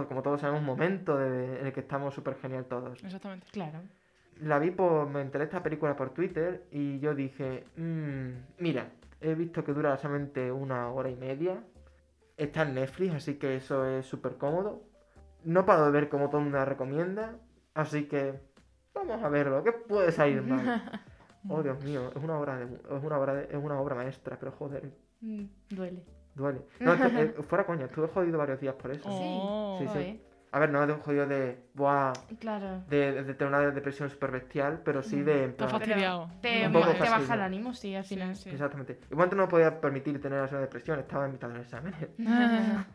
como 0.08 0.22
todos 0.22 0.42
sabemos, 0.42 0.60
un 0.62 0.66
momento 0.68 1.18
de- 1.18 1.60
en 1.60 1.66
el 1.68 1.74
que 1.74 1.80
estamos 1.80 2.14
súper 2.14 2.36
genial 2.36 2.66
todos. 2.66 3.04
Exactamente. 3.04 3.48
Claro. 3.52 3.80
La 4.42 4.60
vi 4.60 4.70
por, 4.70 5.10
me 5.10 5.22
enteré 5.22 5.46
esta 5.46 5.64
película 5.64 5.96
por 5.96 6.12
Twitter 6.12 6.66
y 6.72 7.00
yo 7.00 7.16
dije, 7.16 7.64
"Mm, 7.78 8.30
mira, 8.60 8.90
he 9.22 9.34
visto 9.34 9.64
que 9.64 9.74
dura 9.74 9.98
solamente 9.98 10.52
una 10.52 10.92
hora 10.92 11.10
y 11.10 11.16
media, 11.16 11.64
está 12.38 12.62
en 12.62 12.76
Netflix, 12.76 13.16
así 13.16 13.36
que 13.40 13.56
eso 13.56 13.86
es 13.88 14.06
súper 14.06 14.36
cómodo. 14.38 14.84
No 15.44 15.66
paro 15.66 15.86
de 15.86 15.92
ver 15.92 16.10
como 16.10 16.28
todo 16.30 16.38
el 16.38 16.44
mundo 16.46 16.60
la 16.60 16.66
recomienda, 16.66 17.36
así 17.74 18.04
que 18.08 18.40
vamos 18.98 19.24
a 19.24 19.30
verlo, 19.30 19.64
¿qué 19.64 19.72
puede 19.72 20.12
salir 20.12 20.42
mal? 20.42 20.82
Oh, 21.50 21.64
Dios 21.64 21.82
mío, 21.82 22.12
es 22.14 22.22
una 22.22 22.38
obra, 22.38 22.58
de, 22.58 22.66
es 22.76 23.04
una 23.04 23.18
obra, 23.18 23.34
de- 23.36 23.44
es 23.46 23.56
una 23.64 23.80
obra 23.80 23.96
maestra, 23.96 24.36
pero 24.38 24.52
joder, 24.52 24.92
Mm, 25.22 25.46
duele. 25.70 26.04
duele. 26.36 26.62
No, 26.82 26.94
eh, 26.94 27.36
fuera 27.48 27.66
coña, 27.66 27.86
estuve 27.86 28.08
jodido 28.10 28.38
varios 28.38 28.60
días 28.60 28.76
por 28.76 28.92
eso. 28.92 29.04
Oh. 29.08 29.78
Sí, 29.80 29.86
sí. 29.86 29.94
Joder. 29.94 30.28
A 30.52 30.60
ver, 30.60 30.70
no 30.72 30.86
de 30.86 30.94
jodido 30.96 31.26
de, 31.26 31.70
buah, 31.74 32.12
Claro. 32.40 32.84
de, 32.90 33.14
de- 33.14 33.24
de 33.24 33.34
tener 33.34 33.54
una 33.54 33.72
depresión 33.72 34.10
súper 34.10 34.32
bestial, 34.32 34.82
pero 34.84 35.02
sí 35.04 35.22
de... 35.22 35.46
en 35.46 35.54
plan- 35.54 35.70
fastidiado. 35.70 36.30
Te, 36.42 36.66
Un 36.68 36.74
te 36.74 37.10
baja 37.10 37.34
el 37.34 37.42
ánimo, 37.42 37.74
sí, 37.74 37.96
al 37.96 38.04
Sí, 38.04 38.16
final. 38.16 38.36
sí. 38.36 38.50
Exactamente. 38.50 39.00
Igual 39.10 39.30
no 39.32 39.44
me 39.44 39.48
podía 39.48 39.80
permitir 39.80 40.22
tener 40.22 40.42
una 40.50 40.60
depresión, 40.60 41.00
estaba 41.00 41.26
en 41.28 41.32
mitad 41.34 41.48
del 41.50 41.62
examen. 41.62 41.94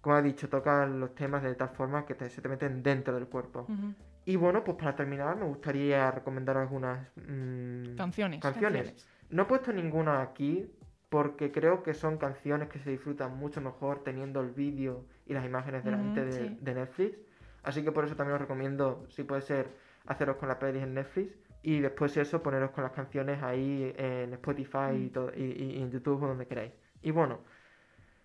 Como 0.00 0.16
he 0.16 0.22
dicho, 0.22 0.48
toca 0.48 0.86
los 0.86 1.12
temas 1.14 1.42
de 1.42 1.54
tal 1.56 1.70
forma 1.70 2.06
que 2.06 2.14
te- 2.14 2.30
se 2.30 2.40
te 2.40 2.48
meten 2.48 2.82
dentro 2.84 3.14
del 3.14 3.26
cuerpo. 3.26 3.62
Ujú. 3.68 3.94
Y 4.28 4.36
bueno, 4.36 4.62
pues 4.62 4.76
para 4.76 4.94
terminar 4.94 5.36
me 5.36 5.46
gustaría 5.46 6.10
recomendar 6.10 6.58
algunas 6.58 6.98
mm, 7.16 7.96
Canciones. 7.96 8.40
canciones. 8.42 9.08
No 9.30 9.44
he 9.44 9.46
puesto 9.46 9.72
ninguna 9.72 10.20
aquí 10.20 10.70
porque 11.08 11.50
creo 11.50 11.82
que 11.82 11.94
son 11.94 12.18
canciones 12.18 12.68
que 12.68 12.78
se 12.78 12.90
disfrutan 12.90 13.38
mucho 13.38 13.62
mejor 13.62 14.04
teniendo 14.04 14.42
el 14.42 14.50
vídeo 14.50 15.06
y 15.24 15.32
las 15.32 15.46
imágenes 15.46 15.82
delante 15.82 16.20
Ujú, 16.20 16.28
de, 16.30 16.48
sí. 16.50 16.58
de 16.60 16.74
Netflix. 16.74 17.18
Así 17.62 17.82
que 17.82 17.90
por 17.90 18.04
eso 18.04 18.16
también 18.16 18.34
os 18.34 18.42
recomiendo, 18.42 19.06
si 19.08 19.24
puede 19.24 19.40
ser, 19.40 19.70
haceros 20.04 20.36
con 20.36 20.50
la 20.50 20.58
peli 20.58 20.80
en 20.80 20.92
Netflix 20.92 21.34
y 21.62 21.80
después 21.80 22.14
eso, 22.18 22.42
poneros 22.42 22.72
con 22.72 22.84
las 22.84 22.92
canciones 22.92 23.42
ahí 23.42 23.94
en 23.96 24.34
Spotify 24.34 25.06
y, 25.06 25.08
todo, 25.08 25.32
y, 25.34 25.80
en 25.80 25.90
YouTube 25.90 26.22
o 26.22 26.28
donde 26.28 26.46
queráis. 26.46 26.72
Y 27.00 27.12
bueno, 27.12 27.38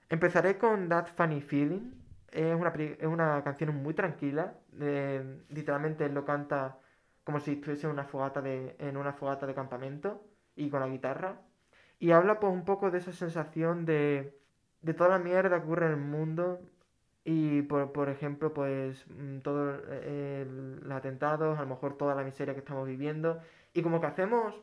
empezaré 0.10 0.58
con 0.58 0.90
That 0.90 1.08
Funny 1.16 1.40
Feeling. 1.40 1.94
Es 2.30 2.54
una, 2.54 2.74
es 2.76 3.08
una 3.08 3.42
canción 3.46 3.74
muy 3.82 3.94
tranquila. 3.94 4.56
Eh, 4.82 5.44
literalmente 5.50 6.06
él 6.06 6.14
lo 6.14 6.26
canta 6.26 6.80
como 7.24 7.40
si 7.40 7.54
estuviese 7.54 7.88
en 7.88 7.94
una 7.94 8.06
fogata 8.06 8.42
de, 8.42 8.76
en 8.80 8.98
una 8.98 9.14
fogata 9.14 9.46
de 9.48 9.54
campamento 9.56 10.24
y 10.56 10.70
con 10.70 10.80
la 10.82 10.88
guitarra. 10.88 11.42
Y 12.00 12.12
habla 12.12 12.40
pues 12.40 12.54
un 12.54 12.66
poco 12.66 12.92
de 12.92 12.98
esa 13.00 13.12
sensación 13.14 13.86
de, 13.86 14.38
de 14.82 14.94
toda 14.94 15.10
la 15.10 15.20
mierda 15.20 15.58
que 15.60 15.66
ocurre 15.66 15.86
en 15.88 15.92
el 15.94 15.98
mundo. 16.00 16.60
Y 17.26 17.62
por, 17.64 17.92
por 17.94 18.10
ejemplo, 18.10 18.54
pues 18.54 19.06
mm, 19.10 19.40
todos 19.40 19.82
los 20.84 20.92
atentados, 20.92 21.58
a 21.60 21.64
lo 21.64 21.68
mejor 21.70 21.98
toda 21.98 22.16
la 22.16 22.24
miseria 22.24 22.54
que 22.54 22.60
estamos 22.60 22.88
viviendo. 22.88 23.42
Y 23.74 23.82
como 23.84 24.02
que 24.02 24.08
hacemos 24.08 24.56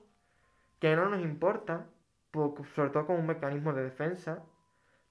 que 0.80 0.96
no 0.96 1.08
nos 1.08 1.20
importa, 1.22 1.86
po- 2.32 2.56
sobre 2.74 2.90
todo 2.90 3.06
como 3.06 3.18
un 3.20 3.26
mecanismo 3.26 3.72
de 3.72 3.84
defensa. 3.84 4.44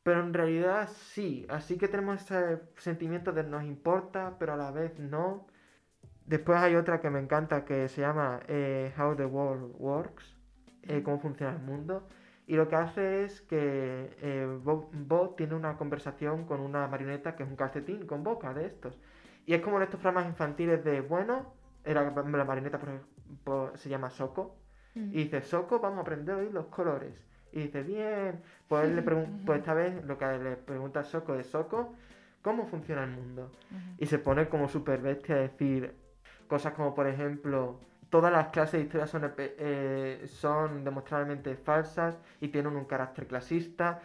Pero 0.09 0.21
en 0.23 0.33
realidad 0.33 0.89
sí, 1.13 1.45
así 1.49 1.77
que 1.77 1.87
tenemos 1.87 2.21
ese 2.23 2.61
sentimiento 2.77 3.31
de 3.31 3.43
nos 3.43 3.63
importa, 3.63 4.37
pero 4.39 4.53
a 4.53 4.57
la 4.57 4.71
vez 4.71 4.97
no. 4.99 5.45
Después 6.25 6.59
hay 6.59 6.75
otra 6.75 6.99
que 7.01 7.09
me 7.11 7.19
encanta 7.19 7.65
que 7.65 7.87
se 7.89 8.01
llama 8.01 8.39
eh, 8.47 8.91
How 8.97 9.15
the 9.15 9.25
World 9.25 9.75
Works, 9.77 10.25
eh, 10.83 11.03
cómo 11.03 11.19
funciona 11.19 11.53
el 11.53 11.59
mundo. 11.61 12.07
Y 12.47 12.55
lo 12.55 12.67
que 12.69 12.75
hace 12.75 13.23
es 13.25 13.41
que 13.41 14.15
eh, 14.21 14.47
Bo, 14.63 14.89
Bo 14.93 15.35
tiene 15.37 15.55
una 15.55 15.77
conversación 15.77 16.45
con 16.45 16.59
una 16.61 16.87
marioneta 16.87 17.35
que 17.35 17.43
es 17.43 17.49
un 17.49 17.55
calcetín 17.55 18.07
con 18.07 18.23
boca 18.23 18.53
de 18.53 18.65
estos. 18.65 18.99
Y 19.45 19.53
es 19.53 19.61
como 19.61 19.77
en 19.77 19.83
estos 19.83 19.99
programas 20.01 20.27
infantiles 20.29 20.83
de, 20.83 21.01
bueno, 21.01 21.53
era, 21.83 22.03
la 22.11 22.45
marioneta 22.45 22.79
por- 22.79 23.01
por- 23.43 23.77
se 23.77 23.89
llama 23.89 24.09
Soko. 24.09 24.57
Mm. 24.95 25.09
Y 25.13 25.23
dice, 25.25 25.41
Soko, 25.43 25.79
vamos 25.79 25.99
a 25.99 26.01
aprender 26.01 26.35
hoy 26.35 26.49
los 26.51 26.67
colores. 26.67 27.13
Y 27.51 27.63
dice, 27.63 27.83
bien. 27.83 28.41
Pues, 28.67 28.85
él 28.85 28.95
le 28.95 29.01
pues 29.45 29.59
esta 29.59 29.73
vez 29.73 30.03
lo 30.05 30.17
que 30.17 30.25
le 30.25 30.55
pregunta 30.55 31.01
a 31.01 31.03
Soko 31.03 31.35
es, 31.35 31.47
Soko, 31.47 31.93
¿cómo 32.41 32.67
funciona 32.67 33.03
el 33.03 33.11
mundo? 33.11 33.51
Y 33.97 34.05
se 34.05 34.19
pone 34.19 34.47
como 34.47 34.69
súper 34.69 35.01
bestia 35.01 35.35
a 35.35 35.39
decir 35.39 35.95
cosas 36.47 36.73
como, 36.73 36.95
por 36.95 37.07
ejemplo, 37.07 37.79
todas 38.09 38.31
las 38.31 38.47
clases 38.47 38.73
de 38.73 38.81
historia 38.81 39.07
son, 39.07 39.33
eh, 39.37 40.23
son 40.27 40.83
demostrablemente 40.83 41.55
falsas 41.55 42.17
y 42.41 42.49
tienen 42.49 42.75
un 42.75 42.85
carácter 42.85 43.27
clasista. 43.27 44.01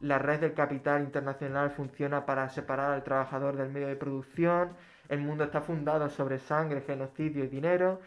La 0.00 0.18
red 0.18 0.40
del 0.40 0.54
capital 0.54 1.02
internacional 1.02 1.70
funciona 1.70 2.26
para 2.26 2.48
separar 2.50 2.92
al 2.92 3.04
trabajador 3.04 3.56
del 3.56 3.70
medio 3.70 3.86
de 3.86 3.96
producción. 3.96 4.70
El 5.08 5.20
mundo 5.20 5.44
está 5.44 5.60
fundado 5.60 6.08
sobre 6.10 6.38
sangre, 6.38 6.82
genocidio 6.82 7.44
y 7.44 7.48
dinero. 7.48 8.00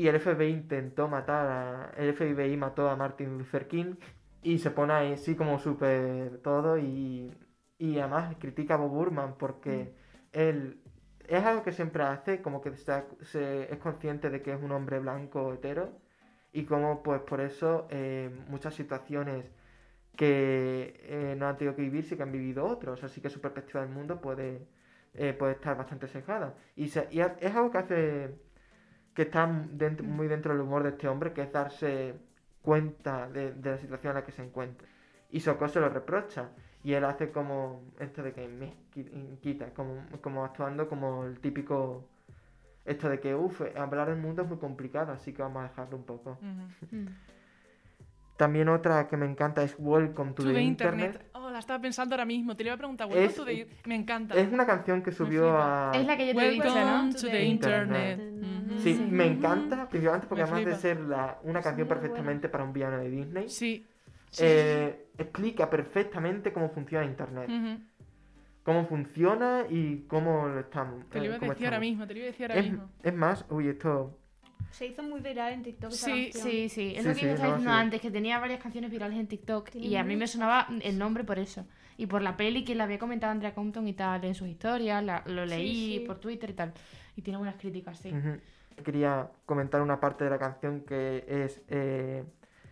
Y 0.00 0.08
el 0.08 0.18
FBI 0.18 0.48
intentó 0.50 1.08
matar 1.08 1.46
a. 1.46 1.90
El 2.02 2.14
FBI 2.14 2.56
mató 2.56 2.88
a 2.88 2.96
Martin 2.96 3.36
Luther 3.36 3.68
King. 3.68 3.96
Y 4.42 4.58
se 4.58 4.70
pone 4.70 4.94
ahí 4.94 5.12
así 5.12 5.34
como 5.36 5.58
súper 5.58 6.38
todo. 6.38 6.78
Y, 6.78 7.30
y 7.76 7.98
además 7.98 8.34
critica 8.38 8.74
a 8.74 8.76
Bob 8.78 8.90
Burman 8.92 9.34
porque 9.36 9.92
él. 10.32 10.80
Es 11.28 11.44
algo 11.44 11.62
que 11.62 11.72
siempre 11.72 12.02
hace, 12.02 12.40
como 12.40 12.62
que 12.62 12.70
está- 12.70 13.04
se, 13.20 13.70
es 13.72 13.78
consciente 13.78 14.30
de 14.30 14.40
que 14.42 14.52
es 14.54 14.60
un 14.62 14.72
hombre 14.72 14.98
blanco 15.00 15.52
hetero. 15.52 15.92
Y 16.52 16.64
como 16.64 17.02
pues 17.02 17.20
por 17.20 17.40
eso 17.42 17.86
eh, 17.90 18.30
muchas 18.48 18.74
situaciones 18.74 19.44
que 20.16 20.94
eh, 21.02 21.34
no 21.38 21.46
han 21.46 21.56
tenido 21.58 21.76
que 21.76 21.82
vivir 21.82 22.04
sí 22.04 22.16
que 22.16 22.22
han 22.22 22.32
vivido 22.32 22.64
otros. 22.64 23.04
Así 23.04 23.20
que 23.20 23.28
su 23.30 23.40
perspectiva 23.40 23.80
del 23.82 23.90
mundo 23.90 24.20
puede, 24.20 24.66
eh, 25.14 25.34
puede 25.34 25.52
estar 25.52 25.76
bastante 25.76 26.08
sesgada. 26.08 26.54
Y, 26.74 26.88
se- 26.88 27.06
y 27.10 27.20
es 27.20 27.54
algo 27.54 27.70
que 27.70 27.78
hace 27.78 28.34
que 29.20 29.24
está 29.24 29.46
dentro- 29.72 30.06
muy 30.06 30.28
dentro 30.28 30.52
del 30.54 30.62
humor 30.62 30.82
de 30.82 30.88
este 30.90 31.06
hombre, 31.06 31.34
que 31.34 31.42
es 31.42 31.52
darse 31.52 32.14
cuenta 32.62 33.28
de, 33.28 33.52
de 33.52 33.70
la 33.72 33.76
situación 33.76 34.12
en 34.12 34.14
la 34.14 34.24
que 34.24 34.32
se 34.32 34.42
encuentra. 34.42 34.88
Y 35.30 35.40
Soko 35.40 35.68
se 35.68 35.78
lo 35.78 35.90
reprocha. 35.90 36.48
Y 36.82 36.94
él 36.94 37.04
hace 37.04 37.30
como 37.30 37.82
esto 37.98 38.22
de 38.22 38.32
que 38.32 38.48
me 38.48 38.72
qui- 38.94 39.38
quita, 39.40 39.66
como, 39.74 40.02
como 40.22 40.42
actuando 40.44 40.88
como 40.88 41.24
el 41.26 41.38
típico... 41.38 42.06
Esto 42.86 43.10
de 43.10 43.20
que, 43.20 43.34
uff, 43.34 43.60
hablar 43.76 44.08
del 44.08 44.16
mundo 44.16 44.40
es 44.40 44.48
muy 44.48 44.56
complicado, 44.56 45.12
así 45.12 45.34
que 45.34 45.42
vamos 45.42 45.62
a 45.64 45.68
dejarlo 45.68 45.98
un 45.98 46.04
poco. 46.04 46.38
Mm. 46.40 47.06
También 48.38 48.70
otra 48.70 49.06
que 49.06 49.18
me 49.18 49.26
encanta 49.26 49.62
es 49.62 49.76
Welcome 49.78 50.32
to, 50.32 50.42
To 50.44 50.48
the, 50.48 50.54
the 50.54 50.62
Internet. 50.62 51.06
internet. 51.08 51.30
Oh, 51.34 51.50
la 51.50 51.58
estaba 51.58 51.78
pensando 51.82 52.14
ahora 52.14 52.24
mismo. 52.24 52.56
Te 52.56 52.64
lo 52.64 52.68
iba 52.68 52.74
a 52.76 52.78
preguntar. 52.78 53.06
Welcome 53.06 53.26
Es- 53.26 53.34
to 53.36 53.44
the- 53.44 53.68
Me 53.84 53.94
encanta. 53.96 54.34
Es 54.34 54.50
una 54.50 54.64
canción 54.64 55.02
que 55.02 55.12
subió 55.12 55.58
a... 55.60 55.92
Es 55.94 56.06
la 56.06 56.16
que 56.16 56.28
yo 56.28 56.34
te 56.34 56.46
he 56.48 56.50
dicho, 56.52 56.64
Welcome 56.64 57.08
¿no? 57.08 57.12
to 57.12 57.26
the 57.28 57.44
Internet. 57.44 58.18
internet. 58.18 58.29
Sí, 58.80 58.94
Sí. 58.94 59.06
me 59.10 59.26
encanta, 59.26 59.88
principalmente 59.88 60.26
porque 60.28 60.42
Me 60.44 60.50
además 60.50 60.66
de 60.74 60.80
ser 60.80 61.00
la- 61.00 61.38
una 61.44 61.60
canción 61.62 61.86
perfectamente 61.88 62.48
para 62.48 62.64
un 62.64 62.72
villano 62.72 62.98
de 62.98 63.10
Disney, 63.10 63.48
Sí. 63.48 63.86
Sí. 64.30 64.42
eh, 64.46 65.06
explica 65.18 65.68
perfectamente 65.70 66.52
cómo 66.52 66.70
funciona 66.70 67.04
Internet. 67.04 67.48
Cómo 68.62 68.86
funciona 68.86 69.64
y 69.68 70.04
cómo 70.06 70.46
lo 70.48 70.60
estamos. 70.60 71.08
Te 71.08 71.18
lo 71.18 71.24
eh, 71.24 71.26
iba 71.28 71.36
a 71.36 71.38
decir 71.48 71.66
ahora 71.66 71.80
mismo. 71.80 72.06
Te 72.06 72.12
lo 72.12 72.18
iba 72.20 72.28
a 72.28 72.30
decir 72.30 72.44
ahora 72.46 72.56
Es, 72.60 72.64
mismo. 72.70 72.90
es 73.02 73.14
más, 73.14 73.44
uy, 73.50 73.68
esto... 73.68 74.16
Se 74.70 74.86
hizo 74.86 75.02
muy 75.02 75.20
viral 75.20 75.54
en 75.54 75.62
TikTok 75.62 75.90
Sí. 75.90 76.30
Sí, 76.32 76.68
sí, 76.68 76.92
es 76.94 77.02
Sí, 77.02 77.08
lo 77.08 77.14
que 77.14 77.20
sí, 77.20 77.26
yo 77.26 77.32
estaba 77.32 77.48
no, 77.48 77.56
diciendo 77.56 77.74
sí. 77.74 77.80
antes, 77.80 78.00
que 78.00 78.10
tenía 78.10 78.38
varias 78.38 78.62
canciones 78.62 78.90
virales 78.90 79.18
en 79.18 79.26
TikTok 79.26 79.74
y 79.74 79.96
a 79.96 80.04
mí 80.04 80.14
me 80.14 80.26
sonaba 80.28 80.68
el 80.82 80.96
nombre 80.98 81.24
por 81.24 81.38
eso. 81.38 81.66
Y 81.96 82.06
por 82.06 82.22
la 82.22 82.36
peli 82.36 82.62
que 82.64 82.74
le 82.74 82.82
había 82.82 82.98
comentado 82.98 83.32
Andrea 83.32 83.54
Compton 83.54 83.88
y 83.88 83.94
tal 83.94 84.24
en 84.24 84.34
sus 84.34 84.46
historias, 84.46 85.02
la- 85.02 85.24
lo 85.26 85.44
leí 85.46 85.98
sí. 85.98 86.04
por 86.06 86.20
Twitter 86.20 86.50
y 86.50 86.52
tal. 86.52 86.72
Y 87.16 87.22
tiene 87.22 87.38
buenas 87.38 87.56
críticas, 87.56 87.98
sí. 87.98 88.12
Quería 88.82 89.30
comentar 89.46 89.82
una 89.82 90.00
parte 90.00 90.24
de 90.24 90.30
la 90.30 90.38
canción 90.38 90.80
que 90.82 91.24
es 91.26 91.62
eh, 91.68 92.24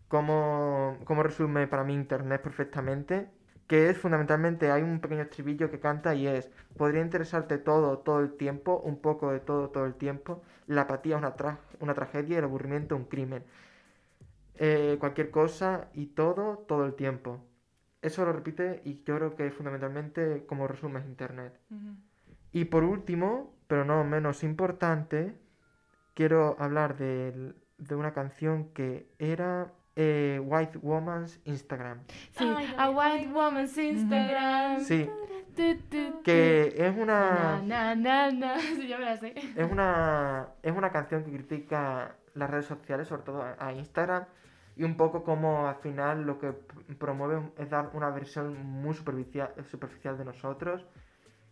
cómo, 0.08 0.98
cómo 1.04 1.22
resume 1.22 1.66
para 1.66 1.84
mí 1.84 1.94
Internet 1.94 2.42
perfectamente. 2.42 3.30
Que 3.66 3.90
es 3.90 3.98
fundamentalmente, 3.98 4.70
hay 4.70 4.82
un 4.82 4.98
pequeño 4.98 5.20
estribillo 5.20 5.70
que 5.70 5.78
canta 5.78 6.14
y 6.14 6.26
es, 6.26 6.50
podría 6.78 7.02
interesarte 7.02 7.58
todo, 7.58 7.98
todo 7.98 8.20
el 8.20 8.32
tiempo, 8.32 8.80
un 8.82 8.98
poco 8.98 9.30
de 9.30 9.40
todo, 9.40 9.68
todo 9.68 9.84
el 9.84 9.92
tiempo. 9.94 10.42
La 10.66 10.82
apatía 10.82 11.16
es 11.16 11.18
una, 11.20 11.36
tra- 11.36 11.58
una 11.80 11.92
tragedia 11.92 12.36
y 12.36 12.38
el 12.38 12.44
aburrimiento 12.44 12.96
un 12.96 13.04
crimen. 13.04 13.44
Eh, 14.54 14.96
cualquier 14.98 15.30
cosa 15.30 15.88
y 15.92 16.06
todo, 16.06 16.64
todo 16.66 16.86
el 16.86 16.94
tiempo. 16.94 17.44
Eso 18.00 18.24
lo 18.24 18.32
repite 18.32 18.80
y 18.84 19.02
yo 19.04 19.16
creo 19.16 19.36
que 19.36 19.46
es 19.46 19.52
fundamentalmente 19.52 20.46
como 20.46 20.66
resumes 20.66 21.04
Internet. 21.04 21.52
Ujú. 21.70 21.94
Y 22.52 22.64
por 22.64 22.84
último, 22.84 23.52
pero 23.66 23.84
no 23.84 24.02
menos 24.02 24.44
importante, 24.44 25.34
quiero 26.18 26.56
hablar 26.58 26.96
del- 26.96 27.54
de, 27.78 27.94
una 27.94 28.12
canción 28.12 28.70
que 28.74 29.06
era 29.20 29.70
eh, 29.94 30.40
White 30.44 30.78
Woman's 30.78 31.40
Instagram. 31.44 32.00
Sí, 32.32 32.44
Ay, 32.56 32.74
a 32.76 32.90
white 32.90 33.28
woman's 33.32 33.78
Instagram. 33.78 34.80
Sí, 34.80 35.08
que 36.24 36.74
es 36.76 36.96
Na, 36.96 37.02
una, 37.02 37.62
na, 37.62 37.94
na, 37.94 38.30
na. 38.32 38.58
Sí, 38.76 38.88
yo 38.88 38.98
me 38.98 39.04
la 39.04 39.16
sé. 39.16 39.32
es 39.56 39.70
una, 39.70 40.48
es 40.64 40.72
una 40.72 40.90
canción 40.90 41.22
que 41.24 41.30
critica 41.30 42.16
las 42.34 42.50
redes 42.50 42.66
sociales, 42.66 43.06
sobre 43.06 43.22
todo 43.22 43.44
a, 43.56 43.72
Instagram, 43.72 44.24
y 44.76 44.82
un 44.82 44.96
poco 44.96 45.22
como 45.22 45.68
al 45.68 45.76
final 45.76 46.22
lo 46.22 46.40
que 46.40 46.52
promueve 46.98 47.52
es 47.58 47.70
dar 47.70 47.90
una 47.94 48.10
versión 48.10 48.60
muy 48.66 48.94
superficial, 48.94 49.52
superficial 49.70 50.18
de 50.18 50.24
nosotros 50.24 50.84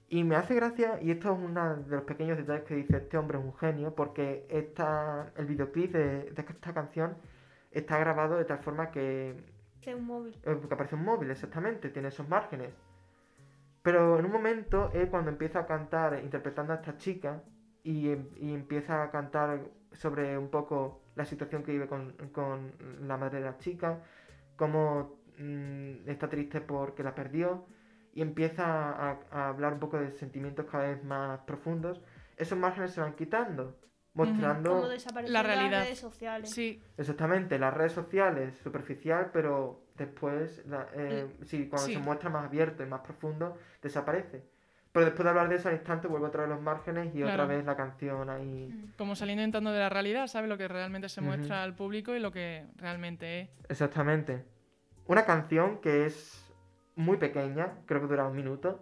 Y 0.09 0.25
me 0.25 0.37
hace 0.37 0.55
gracia, 0.55 1.01
y 1.03 1.11
esto 1.11 1.33
es 1.33 1.38
uno 1.38 1.77
de 1.77 1.97
los 1.97 2.05
pequeños 2.05 2.37
detalles 2.38 2.64
que 2.64 2.75
dice, 2.77 2.97
este 2.99 3.19
hombre 3.19 3.38
es 3.38 3.45
un 3.45 3.55
genio, 3.57 3.95
porque 3.95 4.47
esta, 4.49 5.33
el 5.37 5.47
videoclip 5.47 5.92
de, 5.92 6.31
de 6.31 6.42
esta 6.42 6.73
canción 6.75 7.16
está 7.73 7.99
grabado 7.99 8.37
de 8.37 8.45
tal 8.45 8.59
forma 8.61 8.90
que 8.90 9.31
Es 9.83 9.95
un 9.95 10.05
móvil. 10.07 10.37
eh, 10.45 10.59
que 10.69 10.75
aparece 10.75 10.95
un 10.97 11.05
móvil, 11.05 11.31
exactamente, 11.31 11.90
tiene 11.90 12.09
esos 12.09 12.29
márgenes. 12.29 12.73
Pero 13.83 14.19
en 14.19 14.25
un 14.27 14.33
momento 14.33 14.90
es 14.92 15.09
cuando 15.09 15.31
empieza 15.31 15.61
a 15.61 15.66
cantar 15.66 16.21
interpretando 16.23 16.73
a 16.73 16.77
esta 16.77 16.97
chica 16.97 17.42
y, 17.83 18.11
y 18.37 18.53
empieza 18.55 19.03
a 19.03 19.11
cantar 19.11 19.61
sobre 19.92 20.37
un 20.37 20.51
poco 20.51 21.03
la 21.14 21.25
situación 21.25 21.62
que 21.62 21.73
vive 21.73 21.87
con, 21.87 22.12
con 22.33 22.73
la 23.07 23.16
madre 23.16 23.38
de 23.40 23.45
la 23.47 23.59
chica, 23.59 24.03
cómo 24.57 25.21
mm, 25.38 26.09
está 26.09 26.29
triste 26.29 26.61
porque 26.61 27.03
la 27.03 27.14
perdió 27.14 27.66
y 28.17 28.23
empieza 28.23 28.65
a, 28.65 29.19
a 29.31 29.49
hablar 29.49 29.75
un 29.75 29.79
poco 29.79 29.99
de 29.99 30.11
sentimientos 30.11 30.65
cada 30.71 30.89
vez 30.89 31.05
más 31.05 31.39
profundos. 31.41 32.01
Esos 32.39 32.59
márgenes 32.59 32.93
se 32.93 33.01
van 33.03 33.15
quitando, 33.15 33.79
mostrando... 34.15 34.89
La 34.89 35.29
las 35.29 35.47
realidad. 35.47 35.83
redes 35.85 35.99
sociales. 35.99 36.51
Sí, 36.51 36.83
Exactamente, 36.97 37.59
las 37.59 37.75
redes 37.75 37.93
sociales, 37.93 38.57
superficial, 38.57 39.31
pero 39.35 39.83
después, 39.97 40.65
la- 40.67 40.89
eh, 40.95 41.27
sí, 41.45 41.69
cuando 41.69 41.87
sí. 41.89 41.93
se 41.93 41.99
muestra 41.99 42.31
más 42.31 42.47
abierto 42.47 42.83
y 42.83 42.87
más 42.87 43.01
profundo, 43.03 43.59
desaparece. 43.83 44.45
Pero 44.93 45.05
después 45.05 45.25
de 45.25 45.29
hablar 45.29 45.51
de 45.51 45.57
eso 45.57 45.69
al 45.69 45.75
instante, 45.75 46.09
vuelve 46.09 46.29
otra 46.29 46.43
vez 46.45 46.51
los 46.51 46.63
márgenes 46.63 47.15
y 47.15 47.23
otra 47.23 47.45
vez 47.45 47.63
la 47.67 47.77
canción 47.77 48.31
ahí. 48.31 48.93
como 48.97 49.15
saliendo 49.15 49.43
entrando 49.45 49.71
de 49.73 49.79
la 49.81 49.91
realidad, 49.91 50.27
sabe 50.27 50.49
lo 50.49 50.57
que 50.57 50.69
realmente 50.69 51.11
se 51.11 51.21
muestra 51.21 51.63
al 51.63 51.75
público 51.75 52.15
y 52.15 52.19
lo 52.21 52.33
que 52.33 52.65
realmente 52.77 53.41
es. 53.43 53.51
Exactamente. 53.69 54.43
Una 55.07 55.27
canción 55.27 55.83
que 55.83 56.07
es 56.07 56.46
muy 56.97 57.19
pequeña, 57.19 57.75
creo 57.87 58.01
que 58.01 58.07
dura 58.09 58.27
un 58.27 58.35
minuto, 58.37 58.81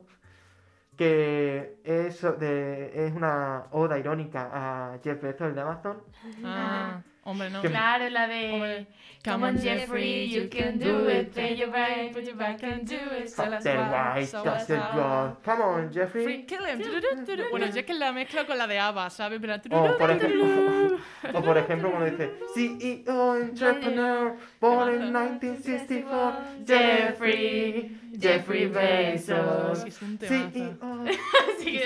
que 0.97 1.77
es, 1.85 2.23
de, 2.39 3.07
es 3.07 3.13
una 3.13 3.67
oda 3.73 3.99
irónica 3.99 4.51
a 4.53 4.99
Jeff 5.03 5.21
Bezos, 5.21 5.55
de 5.55 5.61
Amazon. 5.61 6.03
Ah, 6.45 7.03
hombre, 7.25 7.51
no. 7.51 7.61
Claro, 7.63 8.09
la 8.11 8.27
de. 8.27 8.53
Hombre, 8.53 8.87
Come 9.25 9.43
on, 9.45 9.59
Jeffrey, 9.59 10.25
you 10.25 10.49
can 10.49 10.79
do 10.79 11.09
it. 11.09 11.35
Pay 11.35 11.55
your 11.57 11.71
back, 11.71 12.13
put 12.13 12.25
your 12.25 12.37
back 12.37 12.63
and 12.63 12.87
do 12.87 12.95
it. 12.95 13.31
So 13.31 13.37
Fuck 13.37 13.53
let's 13.53 13.65
that 13.65 13.77
rock, 13.79 14.17
white, 14.17 14.29
so 14.29 14.45
that's 14.45 14.67
girl. 14.67 15.39
Come 15.43 15.63
on, 15.63 15.91
Jeffrey. 15.91 16.25
Free 16.25 16.43
kill 16.43 16.63
him. 16.67 16.83
Bueno, 17.51 17.67
yo 17.69 17.81
es 17.81 17.87
que 17.87 17.95
la 17.95 18.13
mezclo 18.13 18.47
con 18.47 18.59
la 18.59 18.67
de 18.67 18.79
ABBA, 18.79 19.09
¿sabes? 19.09 19.41
Pero 19.41 19.55
O 19.71 19.97
por, 19.97 20.11
ejemplo, 20.11 20.99
o 21.33 21.43
por 21.43 21.57
ejemplo 21.57 21.91
cuando 21.91 22.11
dice 22.11 22.35
CEO 22.55 23.37
Entrepreneur 23.37 24.37
Born 24.61 24.95
in 24.95 25.01
1964 25.05 26.67
Jeffrey 26.67 27.99
Jeffrey 28.21 28.67
Bezos. 28.67 29.85
CEO 30.21 31.05
Sí 31.61 31.81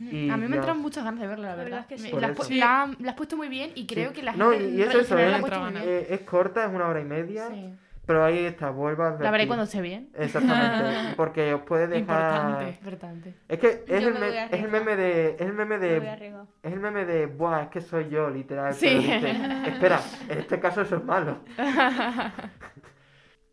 Es. 0.00 0.12
Y 0.12 0.30
A 0.30 0.36
mí 0.36 0.44
me 0.44 0.50
ya. 0.50 0.56
entran 0.56 0.78
muchas 0.78 1.04
ganas 1.04 1.20
de 1.20 1.26
verla, 1.26 1.48
la 1.50 1.56
La 1.56 1.62
verdad. 1.62 1.70
verdad 1.86 1.92
es 1.92 2.02
que 2.02 2.08
sí. 2.10 2.16
La, 2.20 2.26
has 2.28 2.32
eso. 2.32 2.42
pu- 2.42 2.46
Sí. 2.46 2.58
la, 2.58 2.90
la 2.98 3.10
has 3.10 3.16
puesto 3.16 3.36
muy 3.36 3.48
bien 3.48 3.70
y 3.74 3.86
creo 3.86 4.10
Sí. 4.10 4.16
que 4.16 4.22
la 4.22 4.32
No, 4.32 4.50
gente. 4.50 4.68
y- 4.70 4.76
y 4.78 4.82
eso, 4.82 5.14
la 5.14 5.38
es-. 5.38 5.84
Eh, 5.86 6.06
es 6.10 6.20
corta, 6.22 6.64
es 6.64 6.72
una 6.72 6.88
hora 6.88 7.00
y 7.00 7.04
media 7.04 7.48
Sí. 7.48 7.74
Pero 8.06 8.24
ahí 8.24 8.38
está, 8.38 8.70
vuelvo 8.70 9.04
a 9.04 9.10
La 9.20 9.30
veré 9.30 9.46
cuando 9.46 9.64
esté 9.64 9.80
bien. 9.80 10.08
Exactamente, 10.14 11.14
porque 11.16 11.54
os 11.54 11.62
puede 11.62 11.86
dejar... 11.86 12.00
Importante. 12.32 12.68
Importante. 12.70 13.34
Es 13.46 13.58
que 13.60 13.84
es 13.86 14.02
el, 14.04 14.18
me 14.18 14.44
es 14.46 14.52
el 14.52 14.68
meme 14.68 14.96
de... 14.96 15.30
Es 15.38 15.42
el 15.42 15.52
meme 15.52 15.78
Me 15.78 15.98
voy 16.00 16.08
a 16.08 16.16
de... 16.16 16.28
Es 16.64 16.72
el 16.72 16.80
meme 16.80 17.04
de... 17.04 17.26
Buah, 17.26 17.62
es 17.64 17.68
que 17.68 17.80
soy 17.80 18.08
yo, 18.08 18.28
literal. 18.28 18.74
Sí. 18.74 18.88
dice, 18.88 19.30
Espera, 19.68 20.00
en 20.28 20.38
este 20.38 20.58
caso 20.58 20.80
eso 20.80 20.96
es 20.96 21.04
malo. 21.04 21.38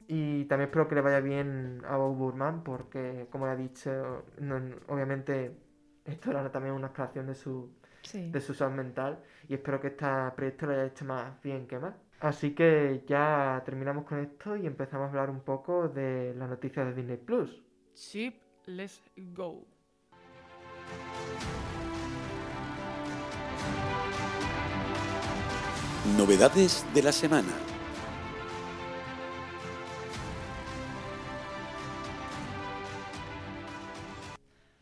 Y 0.08 0.46
también 0.46 0.68
espero 0.70 0.88
que 0.88 0.96
le 0.96 1.02
vaya 1.02 1.20
bien 1.20 1.82
a 1.88 1.98
Bob 1.98 2.16
Burman, 2.16 2.64
porque, 2.64 3.28
como 3.30 3.46
le 3.46 3.54
he 3.54 3.58
dicho, 3.58 4.24
no- 4.40 4.62
obviamente 4.88 5.52
esto 6.08 6.32
era 6.32 6.52
también 6.52 6.74
una 6.74 6.88
exploración 6.88 7.28
de 7.28 7.36
su, 7.36 7.70
Sí. 8.02 8.32
de 8.32 8.41
su 8.41 8.54
salud 8.54 8.76
mental, 8.76 9.20
y 9.50 9.54
espero 9.56 9.80
que 9.82 9.88
este 9.88 10.06
proyecto 10.36 10.65
lo 10.65 10.74
haya 10.74 10.86
hecho 10.86 11.06
más 11.06 11.41
bien 11.41 11.67
que 11.67 11.78
mal. 11.80 11.96
Así 12.20 12.56
que 12.56 13.04
ya 13.08 13.62
terminamos 13.65 14.06
con 14.06 14.20
esto 14.20 14.56
y 14.56 14.65
empezamos 14.65 15.06
a 15.06 15.10
hablar 15.10 15.30
un 15.30 15.41
poco 15.41 15.88
de 15.89 16.34
las 16.36 16.50
noticias 16.50 16.88
de 16.88 16.93
Disney 16.96 17.17
Plus. 17.17 17.62
Chip, 17.93 18.41
let's 18.65 19.02
go. 19.36 19.65
Novedades 26.17 26.86
de 26.93 27.04
la 27.04 27.12
semana. 27.12 27.54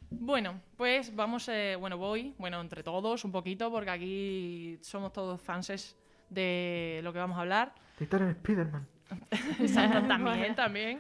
Bueno, 0.10 0.62
pues 0.78 1.16
vamos, 1.16 1.48
eh, 1.50 1.76
bueno, 1.80 1.98
voy, 1.98 2.34
bueno, 2.38 2.60
entre 2.62 2.84
todos 2.84 3.24
un 3.26 3.32
poquito, 3.32 3.72
porque 3.72 3.90
aquí 3.90 4.78
somos 4.82 5.12
todos 5.14 5.42
fanses 5.42 5.96
de 6.30 7.00
lo 7.04 7.14
que 7.14 7.20
vamos 7.20 7.38
a 7.38 7.42
hablar. 7.42 7.74
En 8.00 8.06
Spider-Man. 8.30 8.88
También, 10.08 10.56
también. 10.56 11.00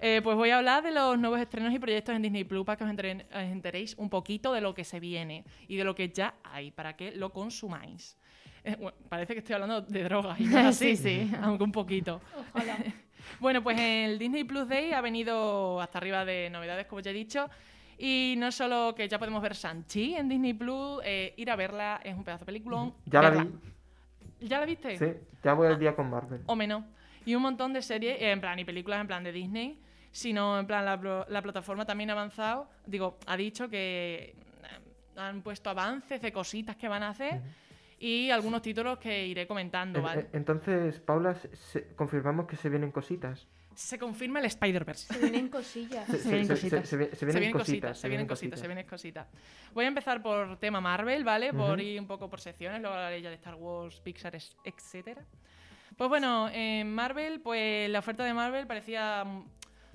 Eh, 0.00 0.20
pues 0.22 0.36
voy 0.36 0.50
a 0.50 0.58
hablar 0.58 0.82
de 0.84 0.92
los 0.92 1.18
nuevos 1.18 1.40
estrenos 1.40 1.72
y 1.72 1.78
proyectos 1.78 2.14
en 2.14 2.22
Disney 2.22 2.44
Plus 2.44 2.64
para 2.64 2.76
que 2.76 2.84
os, 2.84 2.90
enteren- 2.90 3.24
os 3.32 3.42
enteréis 3.42 3.94
un 3.98 4.08
poquito 4.08 4.52
de 4.52 4.60
lo 4.60 4.72
que 4.74 4.84
se 4.84 5.00
viene 5.00 5.44
y 5.66 5.76
de 5.76 5.82
lo 5.84 5.94
que 5.94 6.08
ya 6.10 6.34
hay 6.44 6.70
para 6.70 6.94
que 6.94 7.10
lo 7.12 7.32
consumáis. 7.32 8.16
Eh, 8.62 8.76
bueno, 8.78 8.96
parece 9.08 9.32
que 9.32 9.38
estoy 9.40 9.54
hablando 9.54 9.80
de 9.80 10.04
drogas 10.04 10.38
y 10.38 10.44
así, 10.54 10.94
Sí, 10.96 11.26
sí. 11.26 11.32
aunque 11.42 11.64
un 11.64 11.72
poquito. 11.72 12.20
Ojalá. 12.54 12.76
Bueno, 13.40 13.62
pues 13.62 13.78
el 13.78 14.18
Disney 14.18 14.44
Plus 14.44 14.66
Day 14.68 14.92
ha 14.92 15.00
venido 15.02 15.80
hasta 15.82 15.98
arriba 15.98 16.24
de 16.24 16.48
novedades, 16.50 16.86
como 16.86 17.00
ya 17.00 17.10
he 17.10 17.14
dicho. 17.14 17.50
Y 17.98 18.34
no 18.38 18.52
solo 18.52 18.94
que 18.94 19.08
ya 19.08 19.18
podemos 19.18 19.42
ver 19.42 19.54
Sanchi 19.56 20.14
en 20.14 20.28
Disney 20.28 20.54
Plus, 20.54 21.00
eh, 21.04 21.34
ir 21.36 21.50
a 21.50 21.56
verla 21.56 22.00
es 22.04 22.14
un 22.16 22.22
pedazo 22.24 22.40
de 22.44 22.46
peliculón. 22.46 22.94
Ya 23.06 23.22
la 23.22 23.30
vi. 23.30 23.50
¿Ya 24.40 24.60
la 24.60 24.66
viste? 24.66 24.96
Sí, 24.96 25.06
ya 25.42 25.52
voy 25.54 25.66
al 25.66 25.78
día 25.78 25.96
con 25.96 26.08
Marvel. 26.08 26.42
O 26.46 26.54
menos. 26.54 26.84
Y 27.26 27.34
un 27.34 27.42
montón 27.42 27.72
de 27.72 27.82
series, 27.82 28.20
eh, 28.20 28.30
en 28.30 28.40
plan, 28.40 28.56
y 28.58 28.64
películas 28.64 29.00
en 29.00 29.08
plan 29.08 29.24
de 29.24 29.32
Disney, 29.32 29.80
sino 30.12 30.58
en 30.60 30.66
plan, 30.66 30.84
la, 30.84 31.26
la 31.28 31.42
plataforma 31.42 31.84
también 31.84 32.10
ha 32.10 32.12
avanzado, 32.12 32.70
digo, 32.86 33.18
ha 33.26 33.36
dicho 33.36 33.68
que 33.68 34.34
eh, 34.62 35.20
han 35.20 35.42
puesto 35.42 35.68
avances 35.68 36.22
de 36.22 36.32
cositas 36.32 36.76
que 36.76 36.86
van 36.88 37.02
a 37.02 37.08
hacer 37.10 37.42
y 37.98 38.30
algunos 38.30 38.62
títulos 38.62 38.98
que 38.98 39.26
iré 39.26 39.46
comentando, 39.48 39.98
En- 39.98 40.04
¿vale? 40.04 40.20
en- 40.20 40.28
Entonces, 40.34 41.00
Paula, 41.00 41.36
confirmamos 41.96 42.46
que 42.46 42.54
se 42.56 42.68
vienen 42.68 42.92
cositas. 42.92 43.48
Se 43.78 43.96
confirma 43.96 44.40
el 44.40 44.46
Spider-Verse. 44.46 45.14
Se 45.14 45.18
vienen 45.20 45.48
cosillas. 45.48 46.04
Se 46.08 46.28
vienen 46.28 46.48
cositas. 46.48 46.88
Se, 46.88 46.96
vi- 46.96 47.04
se 47.06 47.16
Se 47.16 47.26
vienen 47.26 47.52
cositas. 47.52 47.98
se 47.98 48.08
vienen 48.08 48.26
cositas, 48.26 48.58
se 48.60 48.66
vienen 48.66 48.86
cositas. 48.88 49.28
Voy 49.72 49.84
a 49.84 49.88
empezar 49.88 50.20
por 50.20 50.58
tema 50.58 50.80
Marvel, 50.80 51.22
¿vale? 51.22 51.52
Por 51.52 51.74
Ujú. 51.78 51.80
ir 51.82 52.00
un 52.00 52.08
poco 52.08 52.28
por 52.28 52.40
secciones, 52.40 52.80
luego 52.80 52.96
hablaré 52.96 53.22
ya 53.22 53.28
de 53.28 53.36
Star 53.36 53.54
Wars, 53.54 54.00
Pixar, 54.00 54.34
etcétera. 54.64 55.22
Pues 55.96 56.08
bueno, 56.08 56.48
en 56.52 56.92
Marvel, 56.92 57.40
pues 57.40 57.88
la 57.88 58.00
oferta 58.00 58.24
de 58.24 58.34
Marvel 58.34 58.66
parecía 58.66 59.24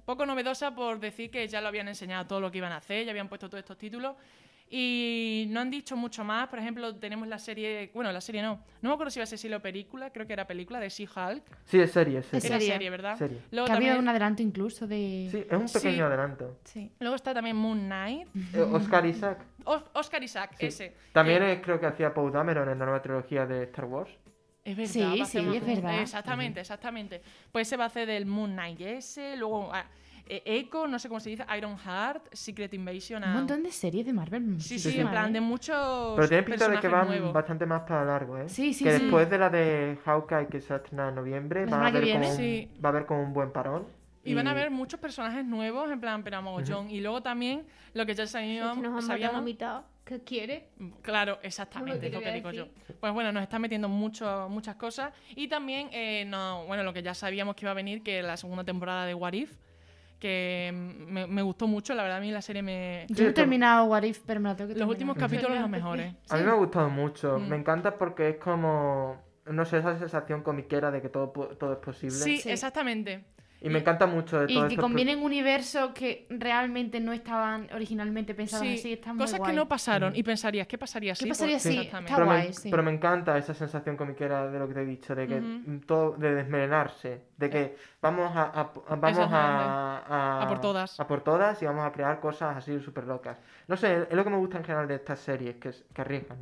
poco 0.05 0.25
novedosa 0.25 0.73
por 0.73 0.97
decir 1.01 1.29
que 1.29 1.45
ya 1.49 1.59
lo 1.59 1.67
habían 1.67 1.89
enseñado 1.89 2.25
todo 2.25 2.39
lo 2.39 2.49
que 2.51 2.59
iban 2.59 2.71
a 2.71 2.77
hacer, 2.77 3.03
ya 3.03 3.11
habían 3.11 3.27
puesto 3.27 3.49
todos 3.49 3.59
estos 3.59 3.77
títulos. 3.77 4.15
Y 4.75 5.45
no 5.49 5.59
han 5.59 5.69
dicho 5.69 5.95
mucho 5.95 6.23
más. 6.23 6.47
Por 6.49 6.57
ejemplo, 6.57 6.95
tenemos 6.95 7.27
la 7.27 7.37
serie. 7.37 7.91
Bueno, 7.93 8.11
la 8.11 8.21
serie 8.21 8.41
no. 8.41 8.59
No 8.81 8.89
me 8.89 8.93
acuerdo 8.93 9.11
si 9.11 9.19
iba 9.19 9.23
a 9.23 9.27
ser 9.27 9.37
serie 9.37 9.55
o 9.55 9.61
película. 9.61 10.09
Creo 10.11 10.25
que 10.25 10.33
era 10.33 10.47
película 10.47 10.79
de 10.79 10.89
She-Hulk. 10.89 11.43
Sí, 11.65 11.79
es 11.79 11.91
serie, 11.91 12.19
es 12.19 12.25
serie. 12.25 12.47
Era 12.47 12.57
serie. 12.59 12.73
serie, 12.73 12.89
¿verdad? 12.89 13.15
Serie. 13.15 13.37
Luego, 13.51 13.67
Que 13.67 13.71
ha 13.73 13.75
habido 13.75 13.91
también, 13.91 14.03
un 14.03 14.09
adelanto 14.09 14.41
incluso 14.41 14.87
de. 14.87 15.27
Sí, 15.31 15.45
es 15.47 15.53
un 15.57 15.67
pequeño 15.71 15.95
Sí. 15.97 16.01
adelanto. 16.01 16.57
Sí. 16.63 16.91
luego 16.99 17.15
está 17.15 17.35
también 17.35 17.55
Moon 17.55 17.81
Knight. 17.85 18.27
Eh, 18.55 18.61
Oscar 18.61 19.05
Isaac. 19.05 19.45
Os- 19.65 19.83
Oscar 19.93 20.23
Isaac, 20.23 20.55
Sí. 20.59 20.65
ese. 20.65 20.95
También 21.11 21.43
Eh, 21.43 21.53
es- 21.53 21.61
creo 21.61 21.79
que 21.79 21.85
hacía 21.85 22.11
Paul 22.11 22.31
Dameron 22.31 22.67
en 22.67 22.79
la 22.79 22.85
nueva 22.85 23.01
trilogía 23.03 23.45
de 23.45 23.65
Star 23.65 23.85
Wars. 23.85 24.09
Es 24.65 24.75
verdad. 24.75 24.91
Sí, 24.91 25.25
sí, 25.25 25.55
es 25.55 25.65
verdad. 25.67 26.01
Exactamente, 26.01 26.61
exactamente. 26.61 27.21
Pues 27.51 27.67
ese 27.67 27.77
va 27.77 27.83
a 27.83 27.87
hacer 27.87 28.07
del 28.07 28.25
Moon 28.25 28.53
Knight 28.53 28.81
ese, 28.81 29.35
luego 29.35 29.69
ah, 29.71 29.85
eh, 30.25 30.41
Echo, 30.45 30.87
no 30.87 30.97
sé 30.99 31.07
cómo 31.09 31.19
se 31.19 31.29
dice, 31.29 31.45
Iron 31.57 31.77
Heart, 31.77 32.27
Secret 32.33 32.73
Invasion. 32.73 33.23
Un 33.23 33.33
montón 33.33 33.63
de 33.63 33.71
series 33.71 34.05
de 34.05 34.13
Marvel. 34.13 34.59
Sí, 34.61 34.79
sí, 34.79 34.91
Sí, 34.91 34.99
en 34.99 35.09
plan 35.09 35.31
de 35.33 35.41
muchos. 35.41 36.15
Pero 36.15 36.27
tiene 36.27 36.43
pinta 36.43 36.67
de 36.69 36.79
que 36.79 36.87
van 36.87 37.07
nuevos. 37.07 37.33
bastante 37.33 37.65
más 37.65 37.81
para 37.81 38.05
largo, 38.05 38.37
¿eh? 38.37 38.47
Sí, 38.47 38.73
sí, 38.73 38.83
que 38.83 38.95
sí. 38.97 39.01
después 39.03 39.29
de 39.29 39.37
la 39.37 39.49
de 39.49 39.97
Hawkeye 40.05 40.47
que 40.47 40.61
se 40.61 40.75
estrena 40.75 41.09
en 41.09 41.15
noviembre, 41.15 41.65
va 41.65 41.77
a, 41.87 41.91
que 41.91 41.97
haber 41.97 42.03
viene, 42.03 42.19
como 42.21 42.31
un, 42.31 42.37
sí. 42.37 42.71
va 42.83 42.89
a 42.89 42.91
haber 42.91 43.05
como 43.05 43.21
un 43.23 43.33
buen 43.33 43.51
parón. 43.51 43.85
Y 44.25 44.33
van 44.35 44.47
a 44.47 44.51
haber 44.51 44.71
muchos 44.71 45.01
personajes 45.01 45.43
nuevos, 45.43 45.91
en 45.91 45.99
plan, 45.99 46.23
pero 46.23 46.37
a 46.37 46.41
mogollón. 46.41 46.89
Y 46.89 47.01
luego 47.01 47.21
también 47.21 47.65
lo 47.93 48.05
que 48.05 48.15
ya 48.15 48.23
Es 48.23 48.31
sabíamos. 48.31 48.77
que 48.77 48.83
nos 48.83 48.93
a 48.93 49.01
la 49.01 49.01
sabíamos 49.07 49.43
mitad. 49.43 49.81
¿Qué 50.05 50.21
quiere? 50.21 50.69
Claro, 51.01 51.39
exactamente, 51.43 51.99
¿Qué 51.99 52.07
es 52.07 52.13
lo 52.13 52.21
que 52.21 52.31
digo 52.33 52.51
yo. 52.51 52.67
Pues 53.01 53.11
bueno, 53.13 53.31
nos 53.33 53.43
está 53.43 53.59
metiendo 53.59 53.89
mucho, 53.89 54.47
muchas 54.49 54.75
cosas. 54.75 55.13
Y 55.35 55.49
también, 55.49 55.89
eh, 55.91 56.23
no, 56.25 56.65
bueno, 56.67 56.83
lo 56.83 56.93
que 56.93 57.01
ya 57.03 57.13
sabíamos 57.13 57.55
que 57.55 57.65
iba 57.65 57.71
a 57.71 57.73
venir, 57.73 58.01
que 58.01 58.21
la 58.21 58.37
segunda 58.37 58.63
temporada 58.63 59.05
de 59.05 59.13
What 59.13 59.33
If, 59.33 59.57
que 60.23 60.71
mm, 60.73 61.11
me, 61.11 61.27
me 61.27 61.41
gustó 61.41 61.67
mucho, 61.67 61.93
la 61.93 62.03
verdad 62.03 62.19
a 62.19 62.21
mí 62.21 62.31
la 62.31 62.41
serie 62.41 62.61
me... 62.61 63.05
Yo 63.09 63.25
no 63.25 63.29
he 63.31 63.33
terminado 63.33 63.85
What 63.85 64.03
If, 64.03 64.21
pero 64.25 64.39
me 64.39 64.47
la 64.49 64.55
tengo 64.55 64.69
que 64.69 64.79
Los 64.79 64.87
terminar. 64.87 64.89
últimos 64.89 65.17
capítulos 65.17 65.59
los 65.59 65.69
mejores. 65.69 66.13
A 66.29 66.37
mí 66.37 66.43
me 66.43 66.49
ha 66.51 66.53
gustado 66.55 66.89
mucho. 66.89 67.39
Mm. 67.39 67.49
Me 67.49 67.55
encanta 67.57 67.97
porque 67.97 68.29
es 68.29 68.35
como, 68.37 69.21
no 69.45 69.65
sé, 69.65 69.79
esa 69.79 69.99
sensación 69.99 70.41
comiquera 70.43 70.91
de 70.91 71.01
que 71.01 71.09
todo, 71.09 71.27
todo 71.29 71.73
es 71.73 71.79
posible. 71.79 72.15
Sí, 72.15 72.37
Sí. 72.37 72.49
exactamente. 72.49 73.25
Y 73.65 73.69
me 73.69 73.79
encanta 73.79 74.05
mucho 74.07 74.41
de 74.41 74.51
Y 74.51 74.55
todo 74.55 74.67
que 74.67 74.73
esto. 74.73 74.81
combinen 74.81 75.19
universos 75.23 75.91
que 75.93 76.27
realmente 76.29 76.99
no 76.99 77.13
estaban 77.13 77.69
originalmente 77.73 78.35
pensados 78.35 78.67
Sí, 78.67 78.73
así. 78.73 78.91
Está 78.93 79.13
muy 79.13 79.19
cosas 79.23 79.39
guay. 79.39 79.51
que 79.51 79.55
no 79.55 79.69
pasaron 79.69 80.13
y 80.17 80.21
pensarías, 80.21 80.67
¿qué 80.67 80.77
pasaría 80.77 81.15
si? 81.15 81.23
¿Qué 81.23 81.29
pasaría 81.29 81.53
Pues, 81.55 81.63
si? 81.63 81.69
exactamente. 81.69 82.11
Está 82.11 82.15
pero, 82.17 82.25
guay, 82.25 82.47
me, 82.47 82.53
sí. 82.53 82.67
pero 82.69 82.83
me 82.83 82.91
encanta 82.91 83.37
esa 83.37 83.53
sensación 83.53 83.95
comiquera 83.95 84.49
de 84.51 84.59
lo 84.59 84.67
que 84.67 84.73
te 84.73 84.81
he 84.81 84.85
dicho, 84.85 85.15
de 85.15 85.27
que 85.29 85.37
Ujú. 85.39 85.79
todo, 85.85 86.11
de 86.17 86.35
desmelenarse, 86.35 87.21
de 87.43 87.49
que 87.49 87.77
vamos 88.01 88.31
a, 88.35 88.43
a- 88.43 88.71
vamos 88.95 89.27
a, 89.31 90.41
a, 90.41 90.47
por 90.47 90.61
todas. 90.61 90.99
a 90.99 91.07
por 91.07 91.21
todas 91.21 91.61
y 91.61 91.65
vamos 91.65 91.85
a 91.85 91.91
crear 91.91 92.19
cosas 92.19 92.57
así 92.57 92.79
súper 92.79 93.05
locas. 93.05 93.37
No 93.67 93.75
sé, 93.77 94.07
es 94.09 94.13
lo 94.13 94.23
que 94.23 94.29
me 94.29 94.37
gusta 94.37 94.57
en 94.57 94.63
general 94.63 94.87
de 94.87 94.95
estas 94.95 95.19
series, 95.19 95.55
que, 95.55 95.71
que 95.93 96.01
arriesgan. 96.01 96.37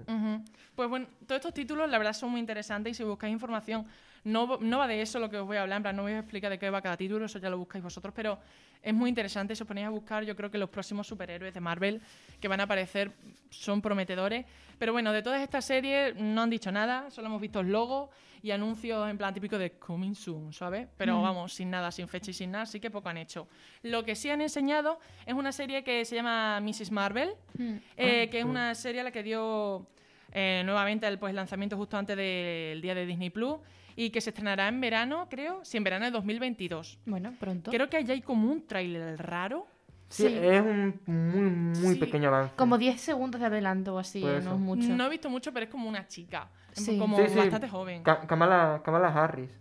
Pues 0.76 0.90
bueno, 0.90 1.08
todos 1.28 1.40
estos 1.40 1.54
títulos 1.54 1.90
la 1.90 1.98
verdad 1.98 2.14
son 2.14 2.30
muy 2.32 2.40
interesantes 2.40 2.92
y 2.92 2.94
si 2.96 3.04
buscáis 3.04 3.34
información, 3.34 3.86
no, 4.24 4.58
no 4.62 4.78
va 4.78 4.88
de 4.88 5.02
eso 5.02 5.20
lo 5.20 5.30
que 5.30 5.38
os 5.38 5.46
voy 5.48 5.58
a 5.58 5.64
hablar, 5.64 5.78
en 5.78 5.84
plan, 5.84 5.96
no 5.96 6.04
voy 6.04 6.14
a 6.14 6.20
explicar 6.20 6.50
de 6.52 6.60
qué 6.60 6.70
va 6.70 6.82
cada 6.82 6.96
título, 6.98 7.26
eso 7.26 7.40
ya 7.40 7.50
lo 7.50 7.58
buscáis 7.58 7.84
vosotros, 7.84 8.14
pero 8.16 8.38
es 8.82 8.94
muy 8.94 9.10
interesante, 9.10 9.56
si 9.56 9.64
os 9.64 9.68
ponéis 9.68 9.88
a 9.88 9.90
buscar, 9.90 10.24
yo 10.24 10.36
creo 10.36 10.50
que 10.50 10.58
los 10.58 10.70
próximos 10.70 11.08
superhéroes 11.08 11.54
de 11.54 11.60
Marvel 11.60 12.02
que 12.40 12.48
van 12.48 12.60
a 12.60 12.64
aparecer 12.64 13.12
son 13.50 13.82
prometedores. 13.82 14.46
Pero 14.80 14.94
bueno, 14.94 15.12
de 15.12 15.22
todas 15.22 15.42
estas 15.42 15.66
series 15.66 16.16
no 16.16 16.42
han 16.42 16.50
dicho 16.50 16.72
nada, 16.72 17.12
solo 17.12 17.28
hemos 17.28 17.42
visto 17.42 17.60
el 17.60 17.72
logo 17.72 18.10
y 18.44 18.52
anuncios 18.52 19.10
en 19.10 19.18
plan 19.18 19.34
típico 19.34 19.58
de 19.58 19.72
Coming 19.74 20.16
Soon, 20.16 20.52
¿sabes? 20.54 20.88
Pero 20.98 21.22
vamos, 21.22 21.54
sin 21.54 21.70
nada, 21.70 21.92
sin 21.92 22.08
fecha 22.08 22.32
y 22.32 22.34
sin 22.34 22.52
nada, 22.52 22.64
así 22.64 22.80
que 22.80 22.90
poco 22.90 23.10
han 23.10 23.18
hecho. 23.18 23.48
Lo 23.84 24.04
que 24.04 24.16
sí 24.16 24.30
han 24.30 24.42
enseñado 24.42 25.00
es 25.26 25.34
una 25.34 25.52
serie 25.52 25.84
que 25.84 26.04
se 26.06 26.16
llama 26.16 26.60
Mrs. 26.62 26.92
Marvel, 26.92 27.34
Mm. 27.58 27.76
eh, 27.98 28.30
que 28.30 28.40
es 28.40 28.46
una 28.46 28.74
serie 28.76 29.02
a 29.02 29.04
la 29.04 29.12
que 29.12 29.24
dio 29.24 29.86
eh, 30.34 30.62
nuevamente 30.66 31.06
el 31.08 31.20
pues, 31.20 31.34
lanzamiento 31.34 31.76
justo 31.76 31.98
antes 31.98 32.16
del 32.16 32.82
día 32.82 32.96
de 32.96 33.06
Disney 33.06 33.30
Plus 33.30 33.58
y 33.98 34.10
que 34.12 34.22
se 34.22 34.30
estrenará 34.30 34.70
en 34.70 34.80
verano, 34.80 35.28
creo, 35.30 35.60
sí, 35.66 35.76
en 35.78 35.84
verano 35.84 36.06
de 36.06 36.12
2022. 36.12 37.00
Bueno, 37.06 37.34
pronto. 37.38 37.70
Creo 37.70 37.90
que 37.90 37.98
allá 37.98 38.14
hay 38.14 38.22
como 38.22 38.50
un 38.50 38.66
tráiler 38.66 39.18
raro. 39.22 39.68
Sí, 40.08 40.24
Sí. 40.28 40.38
es 40.42 40.62
un 40.62 41.00
muy, 41.06 41.50
muy 41.84 41.94
Sí. 41.96 42.00
pequeño 42.00 42.30
avance. 42.30 42.56
Como 42.56 42.78
10 42.78 43.00
segundos 43.00 43.40
de 43.42 43.48
adelanto 43.48 43.96
o 43.96 44.00
así, 44.00 44.22
no 44.22 44.38
es 44.38 44.46
mucho. 44.46 44.88
No 44.90 45.06
he 45.06 45.10
visto 45.10 45.30
mucho, 45.30 45.54
pero 45.54 45.66
es 45.66 45.70
como 45.72 45.88
una 45.88 46.08
chica, 46.08 46.50
Sí. 46.74 46.98
como 46.98 47.18
Sí, 47.18 47.28
sí. 47.30 47.38
bastante 47.38 47.70
joven. 47.70 48.04
Ka- 48.04 48.22
Kamala, 48.28 48.82
Kamala 48.84 49.08
Harris. 49.10 49.52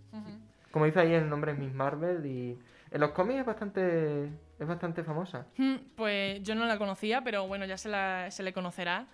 Como 0.71 0.85
dice 0.85 1.01
ahí 1.01 1.13
el 1.15 1.29
nombre 1.29 1.53
es 1.53 1.59
Miss 1.59 1.73
Marvel 1.75 2.25
y 2.27 2.57
en 2.93 3.01
los 3.01 3.11
cómics 3.11 3.41
es 3.41 3.47
bastante, 3.47 4.27
es 4.59 4.67
bastante 4.69 5.03
famosa. 5.03 5.47
Mm, 5.57 5.75
Pues 5.97 6.43
yo 6.45 6.55
no 6.55 6.65
la 6.67 6.79
conocía, 6.79 7.23
pero 7.25 7.47
bueno, 7.49 7.65
ya 7.65 7.77
se, 7.77 7.89
la- 7.89 8.31
se 8.31 8.43
le 8.45 8.53
conocerá. 8.53 9.07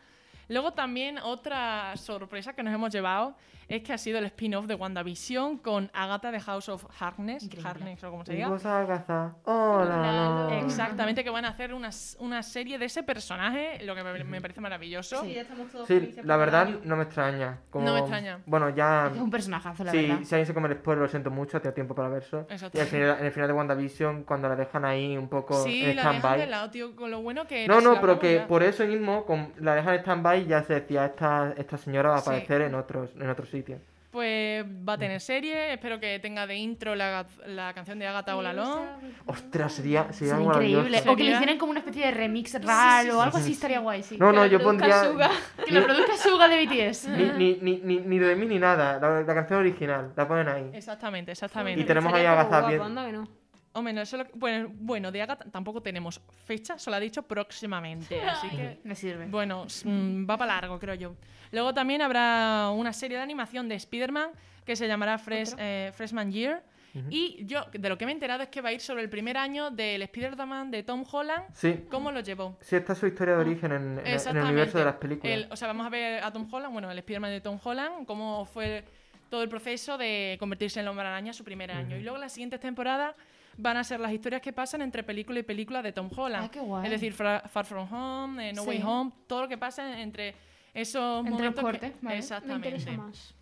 Luego 0.48 0.72
también 0.72 1.18
otra 1.18 1.96
sorpresa 1.96 2.52
que 2.54 2.62
nos 2.62 2.72
hemos 2.72 2.92
llevado 2.92 3.34
es 3.68 3.82
que 3.82 3.92
ha 3.92 3.98
sido 3.98 4.18
el 4.18 4.24
spin-off 4.26 4.66
de 4.66 4.76
WandaVision 4.76 5.58
con 5.58 5.90
Agatha 5.92 6.30
de 6.30 6.38
House 6.38 6.68
of 6.68 6.84
Harkness, 7.00 7.42
Increíble. 7.42 7.68
Harkness 7.68 8.04
o 8.04 8.10
como 8.12 8.24
se 8.24 8.34
diga. 8.34 8.46
Agatha. 8.46 9.34
Hola. 9.44 10.48
Exactamente, 10.64 11.24
que 11.24 11.30
van 11.30 11.44
a 11.44 11.48
hacer 11.48 11.74
una, 11.74 11.90
una 12.20 12.42
serie 12.44 12.78
de 12.78 12.84
ese 12.84 13.02
personaje, 13.02 13.84
lo 13.84 13.96
que 13.96 14.04
me, 14.04 14.22
me 14.24 14.40
parece 14.40 14.60
maravilloso. 14.60 15.20
Sí, 15.22 15.34
ya 15.34 15.40
estamos 15.42 15.68
todos 15.72 15.88
Sí, 15.88 15.94
felices 15.98 16.24
la 16.24 16.36
verdad 16.36 16.68
no 16.84 16.94
me 16.96 17.02
extraña. 17.04 17.58
Como- 17.70 17.84
No 17.86 17.94
me 17.94 18.00
extraña. 18.00 18.38
Bueno, 18.46 18.70
ya... 18.70 19.10
Es 19.12 19.20
un 19.20 19.30
personajazo, 19.30 19.82
la 19.82 19.90
Sí, 19.90 20.02
verdad. 20.02 20.18
si 20.22 20.34
alguien 20.36 20.46
se 20.46 20.54
come 20.54 20.68
el 20.68 20.74
spoiler, 20.76 21.02
lo 21.02 21.08
siento 21.08 21.30
mucho, 21.32 21.60
tengo 21.60 21.74
tiempo 21.74 21.94
para 21.96 22.08
verlo. 22.08 22.46
Y 22.48 22.52
Exacto. 22.52 22.80
al 22.80 22.86
final, 22.86 23.16
en 23.18 23.26
el 23.26 23.32
final 23.32 23.48
de 23.48 23.54
WandaVision, 23.54 24.22
cuando 24.22 24.48
la 24.48 24.54
dejan 24.54 24.84
ahí 24.84 25.16
un 25.16 25.28
poco 25.28 25.54
Sí, 25.64 25.80
en 25.84 25.96
la 25.96 26.02
dejan 26.02 26.12
de 26.12 26.18
stand-by. 26.20 26.48
lado, 26.50 26.70
tío, 26.70 26.94
con 26.94 27.10
lo 27.10 27.20
bueno 27.20 27.46
que 27.48 27.66
No, 27.66 27.80
no, 27.80 28.00
pero 28.00 28.18
que 28.20 28.36
ya. 28.36 28.46
por 28.46 28.62
eso 28.62 28.84
mismo, 28.86 29.24
con, 29.24 29.52
la 29.58 29.74
dejan 29.74 29.94
en 29.94 30.00
stand-by, 30.00 30.35
ya 30.44 30.62
se 30.62 30.74
decía, 30.74 31.06
esta, 31.06 31.54
esta 31.56 31.78
señora 31.78 32.10
va 32.10 32.16
a 32.16 32.20
Sí. 32.20 32.28
aparecer 32.30 32.62
en 32.62 32.74
otros 32.74 33.10
en 33.18 33.30
otro 33.30 33.46
sitio. 33.46 33.78
Pues 34.10 34.64
va 34.64 34.94
a 34.94 34.98
tener 34.98 35.20
serie, 35.20 35.74
espero 35.74 36.00
que 36.00 36.18
tenga 36.20 36.46
de 36.46 36.54
intro 36.56 36.94
la, 36.94 37.26
la 37.46 37.74
canción 37.74 37.98
de 37.98 38.06
Agatha 38.06 38.34
Olalón. 38.34 38.86
Ostras, 39.26 39.74
sería, 39.74 40.10
sería 40.14 40.36
Sería 40.36 40.46
increíble. 40.52 41.02
O 41.06 41.14
que 41.16 41.24
le 41.24 41.32
hicieran 41.32 41.58
como 41.58 41.70
una 41.72 41.80
especie 41.80 42.06
de 42.06 42.12
remix 42.12 42.54
raro 42.64 43.18
o 43.18 43.20
algo 43.20 43.36
así 43.36 43.52
estaría 43.52 43.78
guay, 43.80 44.02
sí. 44.02 44.16
No, 44.16 44.32
no, 44.32 44.44
Que 44.44 44.48
yo 44.50 44.62
pondría... 44.62 45.04
Suga. 45.04 45.30
Que 45.66 45.70
lo 45.74 45.84
produzca 45.84 46.16
Suga 46.16 46.48
de 46.48 46.64
BTS. 46.64 47.08
Ni, 47.08 47.24
ni, 47.36 47.54
ni, 47.60 47.80
ni, 47.84 47.96
ni 48.00 48.18
de 48.18 48.36
mí 48.36 48.46
ni 48.46 48.58
nada, 48.58 48.98
la, 48.98 49.20
la 49.20 49.34
canción 49.34 49.58
original, 49.60 50.10
la 50.16 50.26
ponen 50.26 50.48
ahí. 50.48 50.70
Exactamente, 50.72 51.32
exactamente. 51.32 51.82
Y 51.82 51.84
tenemos 51.84 52.10
ahí 52.14 52.24
a 52.24 52.32
Agatha 52.32 52.60
guapo, 52.60 52.68
bien- 52.68 52.80
anda 52.82 53.04
que 53.04 53.12
no. 53.12 53.28
Hombre, 53.76 53.92
no, 53.92 54.00
eso 54.00 54.16
lo- 54.16 54.26
bueno, 54.34 54.68
bueno, 54.74 55.12
de 55.12 55.22
Agatha 55.22 55.44
tampoco 55.50 55.82
tenemos 55.82 56.20
fecha, 56.44 56.78
solo 56.78 56.96
ha 56.96 57.00
dicho 57.00 57.22
próximamente. 57.22 58.20
Así 58.28 58.48
que, 58.48 58.78
Me 58.84 58.94
sirve. 58.94 59.26
bueno, 59.26 59.66
mm, 59.84 60.28
va 60.28 60.36
para 60.36 60.54
largo, 60.54 60.78
creo 60.78 60.94
yo. 60.94 61.14
Luego 61.52 61.72
también 61.74 62.02
habrá 62.02 62.70
una 62.74 62.92
serie 62.92 63.16
de 63.18 63.22
animación 63.22 63.68
de 63.68 63.74
Spider-Man 63.76 64.30
que 64.64 64.74
se 64.76 64.88
llamará 64.88 65.18
Fresh, 65.18 65.54
eh, 65.58 65.92
Freshman 65.94 66.32
Year. 66.32 66.62
Y 67.10 67.44
yo, 67.44 67.60
de 67.74 67.90
lo 67.90 67.98
que 67.98 68.06
me 68.06 68.12
he 68.12 68.14
enterado 68.14 68.42
es 68.42 68.48
que 68.48 68.62
va 68.62 68.70
a 68.70 68.72
ir 68.72 68.80
sobre 68.80 69.02
el 69.02 69.10
primer 69.10 69.36
año 69.36 69.70
del 69.70 70.00
Spider-Man 70.00 70.70
de 70.70 70.82
Tom 70.82 71.04
Holland, 71.12 71.44
Sí, 71.52 71.84
cómo 71.90 72.10
lo 72.10 72.20
llevó. 72.20 72.56
sí, 72.62 72.74
esta 72.74 72.94
es 72.94 72.98
su 72.98 73.06
historia 73.06 73.34
de 73.34 73.40
origen 73.42 73.70
en, 73.72 73.98
en- 73.98 74.06
en 74.28 74.36
el 74.38 74.42
universo 74.44 74.78
de 74.78 74.84
las 74.86 74.94
películas. 74.94 75.36
El- 75.36 75.46
o 75.52 75.56
sea, 75.56 75.68
vamos 75.68 75.84
a 75.86 75.90
ver 75.90 76.24
a 76.24 76.32
Tom 76.32 76.48
Holland, 76.50 76.72
bueno, 76.72 76.90
el 76.90 76.96
Spider-Man 76.98 77.32
de 77.32 77.42
Tom 77.42 77.58
Holland, 77.62 78.06
cómo 78.06 78.46
fue 78.46 78.82
todo 79.28 79.42
el 79.42 79.50
proceso 79.50 79.98
de 79.98 80.36
convertirse 80.40 80.80
en 80.80 80.84
el 80.86 80.88
hombre 80.88 81.06
araña 81.06 81.34
su 81.34 81.44
primer 81.44 81.70
año. 81.70 81.98
Y 81.98 82.02
luego 82.02 82.16
las 82.16 82.32
siguientes 82.32 82.60
temporadas 82.60 83.14
van 83.58 83.76
a 83.76 83.84
ser 83.84 84.00
las 84.00 84.12
historias 84.12 84.42
que 84.42 84.52
pasan 84.52 84.82
entre 84.82 85.02
película 85.02 85.38
y 85.38 85.42
película 85.42 85.82
de 85.82 85.92
Tom 85.92 86.10
Holland. 86.14 86.46
Ah, 86.46 86.50
qué 86.50 86.60
guay. 86.60 86.84
Es 86.84 86.90
decir, 86.90 87.12
Far 87.12 87.64
From 87.64 87.92
Home, 87.92 88.50
eh, 88.50 88.52
No 88.52 88.62
Sí. 88.62 88.68
Way 88.68 88.82
Home, 88.84 89.12
todo 89.26 89.42
lo 89.42 89.48
que 89.48 89.58
pasa 89.58 90.00
entre 90.00 90.34
esos 90.74 91.20
Entre 91.26 91.30
los 91.30 91.54
momentos. 91.54 91.64
que- 91.80 91.88
vale. 91.88 91.94
Me 92.02 92.18
Exactamente. 92.18 92.68
interesa 92.68 92.92
más. 92.92 93.34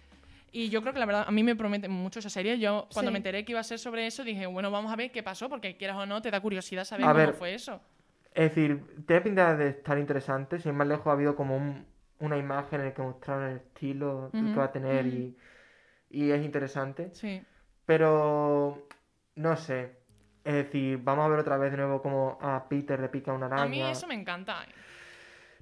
Y 0.53 0.69
yo 0.69 0.83
creo 0.83 0.93
que 0.93 1.01
la 1.01 1.07
verdad, 1.07 1.25
a 1.27 1.33
mí 1.33 1.43
me 1.43 1.57
promete 1.57 1.89
mucho 1.89 2.21
esa 2.21 2.31
serie. 2.31 2.59
Yo, 2.61 2.87
cuando 2.93 3.11
Sí. 3.11 3.12
me 3.12 3.19
enteré 3.19 3.45
que 3.45 3.51
iba 3.53 3.61
a 3.61 3.65
ser 3.65 3.79
sobre 3.81 4.07
eso, 4.07 4.23
dije, 4.23 4.47
bueno, 4.47 4.71
vamos 4.71 4.93
a 4.93 4.97
ver 4.97 5.11
qué 5.11 5.23
pasó, 5.23 5.49
porque 5.49 5.77
quieras 5.77 5.97
o 5.97 6.07
no, 6.07 6.23
te 6.23 6.31
da 6.31 6.41
curiosidad 6.41 6.85
saber 6.85 7.07
A 7.07 7.09
cómo 7.09 7.19
ver. 7.19 7.35
fue 7.35 7.55
eso. 7.55 7.81
Es 8.33 8.51
decir, 8.55 8.85
tiene 9.07 9.21
pinta 9.23 9.57
de 9.57 9.71
estar 9.71 9.99
interesante. 9.99 10.61
Sin 10.61 10.77
más 10.77 10.87
lejos, 10.87 11.09
ha 11.09 11.12
habido 11.12 11.35
como 11.35 11.57
un- 11.57 11.85
una 12.21 12.37
imagen 12.37 12.81
en 12.81 12.87
la 12.87 12.95
que 12.95 13.03
mostraron 13.03 13.51
el 13.51 13.57
estilo 13.57 14.31
que 14.33 14.55
va 14.55 14.65
a 14.65 14.73
tener 14.73 15.07
y, 15.07 15.37
y 16.11 16.31
es 16.31 16.45
interesante. 16.45 17.11
Sí. 17.15 17.43
Pero 17.85 18.87
no 19.37 19.57
sé. 19.57 19.97
Es 20.45 20.55
decir, 20.55 20.99
vamos 21.03 21.25
a 21.25 21.29
ver 21.29 21.39
otra 21.39 21.57
vez 21.57 21.71
de 21.71 21.79
nuevo 21.79 22.03
como 22.03 22.39
a 22.41 22.69
Peter 22.69 23.01
le 23.01 23.09
pica 23.09 23.33
una 23.33 23.47
araña. 23.47 23.63
A 23.63 23.67
mí 23.67 23.83
eso 23.83 24.07
me 24.07 24.15
encanta. 24.15 24.67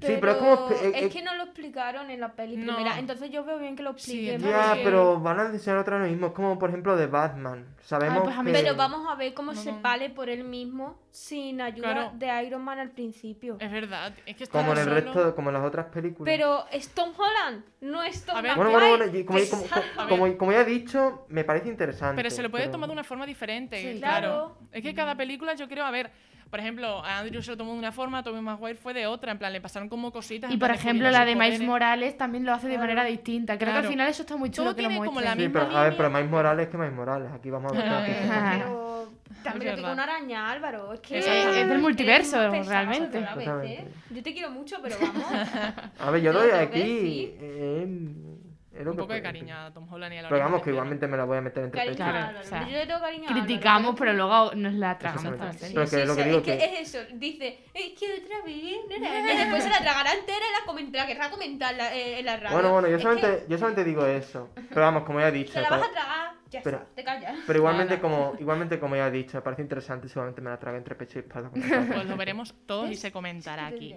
Sí, 0.06 0.16
pero 0.20 0.32
es 0.32 0.38
como. 0.38 0.70
Eh, 0.70 0.76
eh, 0.82 0.92
es 1.06 1.12
que 1.12 1.22
no 1.22 1.34
lo 1.34 1.44
explicaron 1.44 2.10
en 2.10 2.20
la 2.20 2.32
peli 2.32 2.56
No. 2.56 2.74
primera, 2.76 2.98
entonces 2.98 3.30
yo 3.30 3.44
veo 3.44 3.58
bien 3.58 3.76
que 3.76 3.82
lo 3.82 3.90
Sí, 3.96 4.12
expliquen. 4.28 4.34
entonces- 4.36 4.60
Ya, 4.60 4.68
porque- 4.70 4.84
pero 4.84 5.20
van 5.20 5.40
a 5.40 5.46
enseñar 5.46 5.78
otra 5.78 5.96
vez 5.98 6.06
lo 6.06 6.10
mismo. 6.12 6.26
Es 6.28 6.32
como, 6.32 6.58
por 6.58 6.68
ejemplo, 6.70 6.96
de 6.96 7.06
Batman. 7.06 7.66
Sabemos 7.82 8.22
pues 8.22 8.36
que... 8.36 8.52
Pero 8.52 8.76
vamos 8.76 9.06
a 9.10 9.16
ver 9.16 9.34
cómo 9.34 9.54
se 9.54 9.72
vale 9.72 10.08
por 10.10 10.28
él 10.30 10.44
mismo 10.44 10.98
sin 11.10 11.60
ayuda 11.60 11.92
Claro. 11.92 12.12
de 12.14 12.44
Iron 12.46 12.62
Man 12.62 12.78
al 12.78 12.90
principio. 12.90 13.56
Es 13.60 13.70
verdad. 13.70 14.12
Es 14.24 14.36
que 14.36 14.44
está 14.44 14.58
Como 14.60 14.72
en 14.72 14.78
el 14.78 14.84
solo- 14.84 14.94
resto, 14.94 15.34
como 15.34 15.50
en 15.50 15.54
las 15.54 15.64
otras 15.64 15.86
películas. 15.86 16.32
Pero 16.32 16.64
es 16.70 16.88
Tom 16.90 17.10
Holland, 17.16 17.64
no 17.80 18.02
es 18.02 18.24
Tom 18.24 18.40
ver, 18.40 18.54
Bueno, 18.56 18.70
bueno, 18.70 18.88
bueno, 18.96 19.04
como, 19.12 19.26
como, 19.26 19.38
Pesado. 19.38 19.64
como- 19.96 20.08
como- 20.08 20.38
como 20.38 20.52
ya 20.52 20.60
he 20.60 20.64
dicho, 20.64 21.26
me 21.28 21.44
parece 21.44 21.68
interesante. 21.68 22.16
Pero 22.16 22.30
se 22.30 22.42
lo 22.42 22.50
puede 22.50 22.64
pero- 22.64 22.72
tomar 22.72 22.88
de 22.88 22.92
una 22.94 23.04
forma 23.04 23.26
diferente, 23.26 23.76
Sí. 23.94 23.98
claro. 23.98 24.12
Claro. 24.22 24.58
Es 24.72 24.82
que 24.82 24.94
cada 24.94 25.16
película 25.16 25.54
yo 25.54 25.68
creo, 25.68 25.84
a 25.84 25.90
ver, 25.90 26.10
por 26.52 26.60
ejemplo, 26.60 27.02
a 27.02 27.20
Andrew 27.20 27.40
se 27.42 27.50
lo 27.52 27.56
tomó 27.56 27.72
de 27.72 27.78
una 27.78 27.92
forma, 27.92 28.18
a 28.18 28.22
Tobey 28.22 28.42
Maguire 28.42 28.74
fue 28.76 28.92
de 28.92 29.06
otra, 29.06 29.32
en 29.32 29.38
plan, 29.38 29.50
le 29.54 29.62
pasaron 29.62 29.88
como 29.88 30.12
cositas. 30.12 30.52
Y 30.52 30.58
por 30.58 30.70
ejemplo, 30.70 31.10
la 31.10 31.24
de 31.24 31.34
Miles. 31.34 31.62
Morales 31.62 32.18
también 32.18 32.44
lo 32.44 32.52
hace 32.52 32.68
de 32.68 32.76
manera 32.76 33.04
distinta. 33.04 33.54
Creo 33.56 33.68
que 33.68 33.72
Claro. 33.72 33.86
al 33.86 33.90
final 33.90 34.08
eso 34.10 34.20
está 34.20 34.36
muy 34.36 34.50
chulo 34.50 34.66
Todo 34.66 34.76
que 34.76 34.82
lo 34.82 34.88
tiene 34.90 35.04
como 35.06 35.22
la 35.22 35.32
Sí, 35.32 35.38
misma 35.38 35.60
pero 35.60 35.64
a 35.78 35.82
ver, 35.84 35.92
línea. 35.92 35.96
pero 35.96 36.10
Miles 36.10 36.30
Morales 36.30 36.68
que 36.68 36.76
Miles 36.76 36.92
Morales. 36.92 37.32
Aquí 37.32 37.48
vamos 37.50 37.72
a 37.72 37.74
ver. 38.02 38.16
Pero 38.58 39.08
también 39.42 39.74
verdad. 39.76 39.92
una 39.94 40.02
araña, 40.02 40.50
Álvaro. 40.50 40.92
Es 40.92 41.00
que 41.00 41.16
Exactamente. 41.20 41.60
Es 41.62 41.68
del 41.70 41.78
multiverso, 41.78 42.36
pesado 42.50 42.62
realmente. 42.68 43.18
vez, 43.18 43.48
¿eh? 43.80 43.88
Yo 44.10 44.22
te 44.22 44.32
quiero 44.34 44.50
mucho, 44.50 44.76
pero 44.82 44.96
vamos. 45.00 45.24
A 46.00 46.10
ver, 46.10 46.20
yo 46.20 46.32
Lo 46.34 46.40
doy 46.40 46.50
que 46.50 46.54
aquí. 46.56 47.34
eh, 47.40 47.80
es 47.82 47.88
Un 48.74 48.84
que 48.96 49.02
poco 49.02 49.12
de 49.12 49.22
cariño 49.22 49.54
a 49.54 49.70
Tom 49.70 49.86
Holland 49.92 50.14
y 50.14 50.16
a 50.16 50.22
la 50.22 50.28
Pero 50.30 50.40
vamos, 50.40 50.62
que 50.62 50.70
igualmente 50.70 51.06
me 51.06 51.16
la 51.18 51.24
voy 51.24 51.36
a 51.36 51.40
meter 51.42 51.64
entre 51.64 51.78
Cariño 51.78 51.96
Claro, 51.96 52.18
Álvaro. 52.18 52.40
o 52.40 52.42
sea, 52.42 52.62
Yo 52.66 52.72
le 52.78 52.86
tengo 52.86 53.00
cariño 53.00 53.28
a 53.28 53.32
Criticamos, 53.32 53.94
pero 53.98 54.12
luego 54.14 54.54
nos 54.54 54.72
la 54.74 54.98
tragamos. 54.98 55.34
Pero 55.60 55.90
que 55.90 56.02
es 56.02 56.08
lo 56.08 56.16
que 56.16 56.24
digo 56.24 56.38
es 56.38 56.42
que, 56.44 56.58
que- 56.58 56.64
es 56.80 56.94
eso, 56.94 56.98
dice, 57.14 57.58
es 57.74 57.98
que 57.98 58.22
otra 58.24 58.42
vez, 58.46 58.76
nena", 58.88 59.32
y 59.32 59.36
después 59.36 59.62
se 59.62 59.68
la 59.70 59.78
tragará 59.80 60.14
entera 60.14 60.38
y 60.38 60.66
la, 60.66 60.72
coment- 60.72 60.94
la 60.96 61.06
querrá 61.06 61.30
comentar 61.30 61.74
la- 61.74 61.94
eh, 61.94 62.20
en 62.20 62.24
la 62.26 62.36
radio. 62.38 62.54
Bueno, 62.56 62.72
bueno, 62.72 62.88
yo 62.88 62.98
solamente, 62.98 63.44
que 63.44 63.52
yo 63.52 63.58
solamente 63.58 63.84
digo 63.84 64.06
eso. 64.06 64.48
Pero 64.54 64.80
vamos, 64.80 65.04
como 65.04 65.20
ya 65.20 65.28
he 65.28 65.32
dicho. 65.32 65.52
te 65.54 65.60
la 65.60 65.68
pero- 65.68 65.80
vas 65.80 65.88
a 65.90 65.92
tragar, 65.92 66.32
ya 66.50 66.60
Pero- 66.64 66.76
está, 66.78 66.94
te 66.94 67.04
callas. 67.04 67.38
Pero 67.46 67.58
igualmente, 67.58 68.00
como, 68.00 68.34
igualmente, 68.40 68.78
como 68.80 68.96
ya 68.96 69.08
he 69.08 69.10
dicho, 69.10 69.36
me 69.36 69.42
parece 69.42 69.60
interesante. 69.62 70.08
Seguramente 70.08 70.40
me 70.40 70.48
la 70.50 70.58
trague 70.58 70.78
entre 70.78 70.94
pecho 70.94 71.18
y 71.18 71.22
esta 71.22 71.42
Pues 71.50 72.06
lo 72.06 72.16
veremos 72.16 72.54
todos 72.66 72.90
y 72.90 72.96
se 72.96 73.12
comentará 73.12 73.66
aquí. 73.66 73.94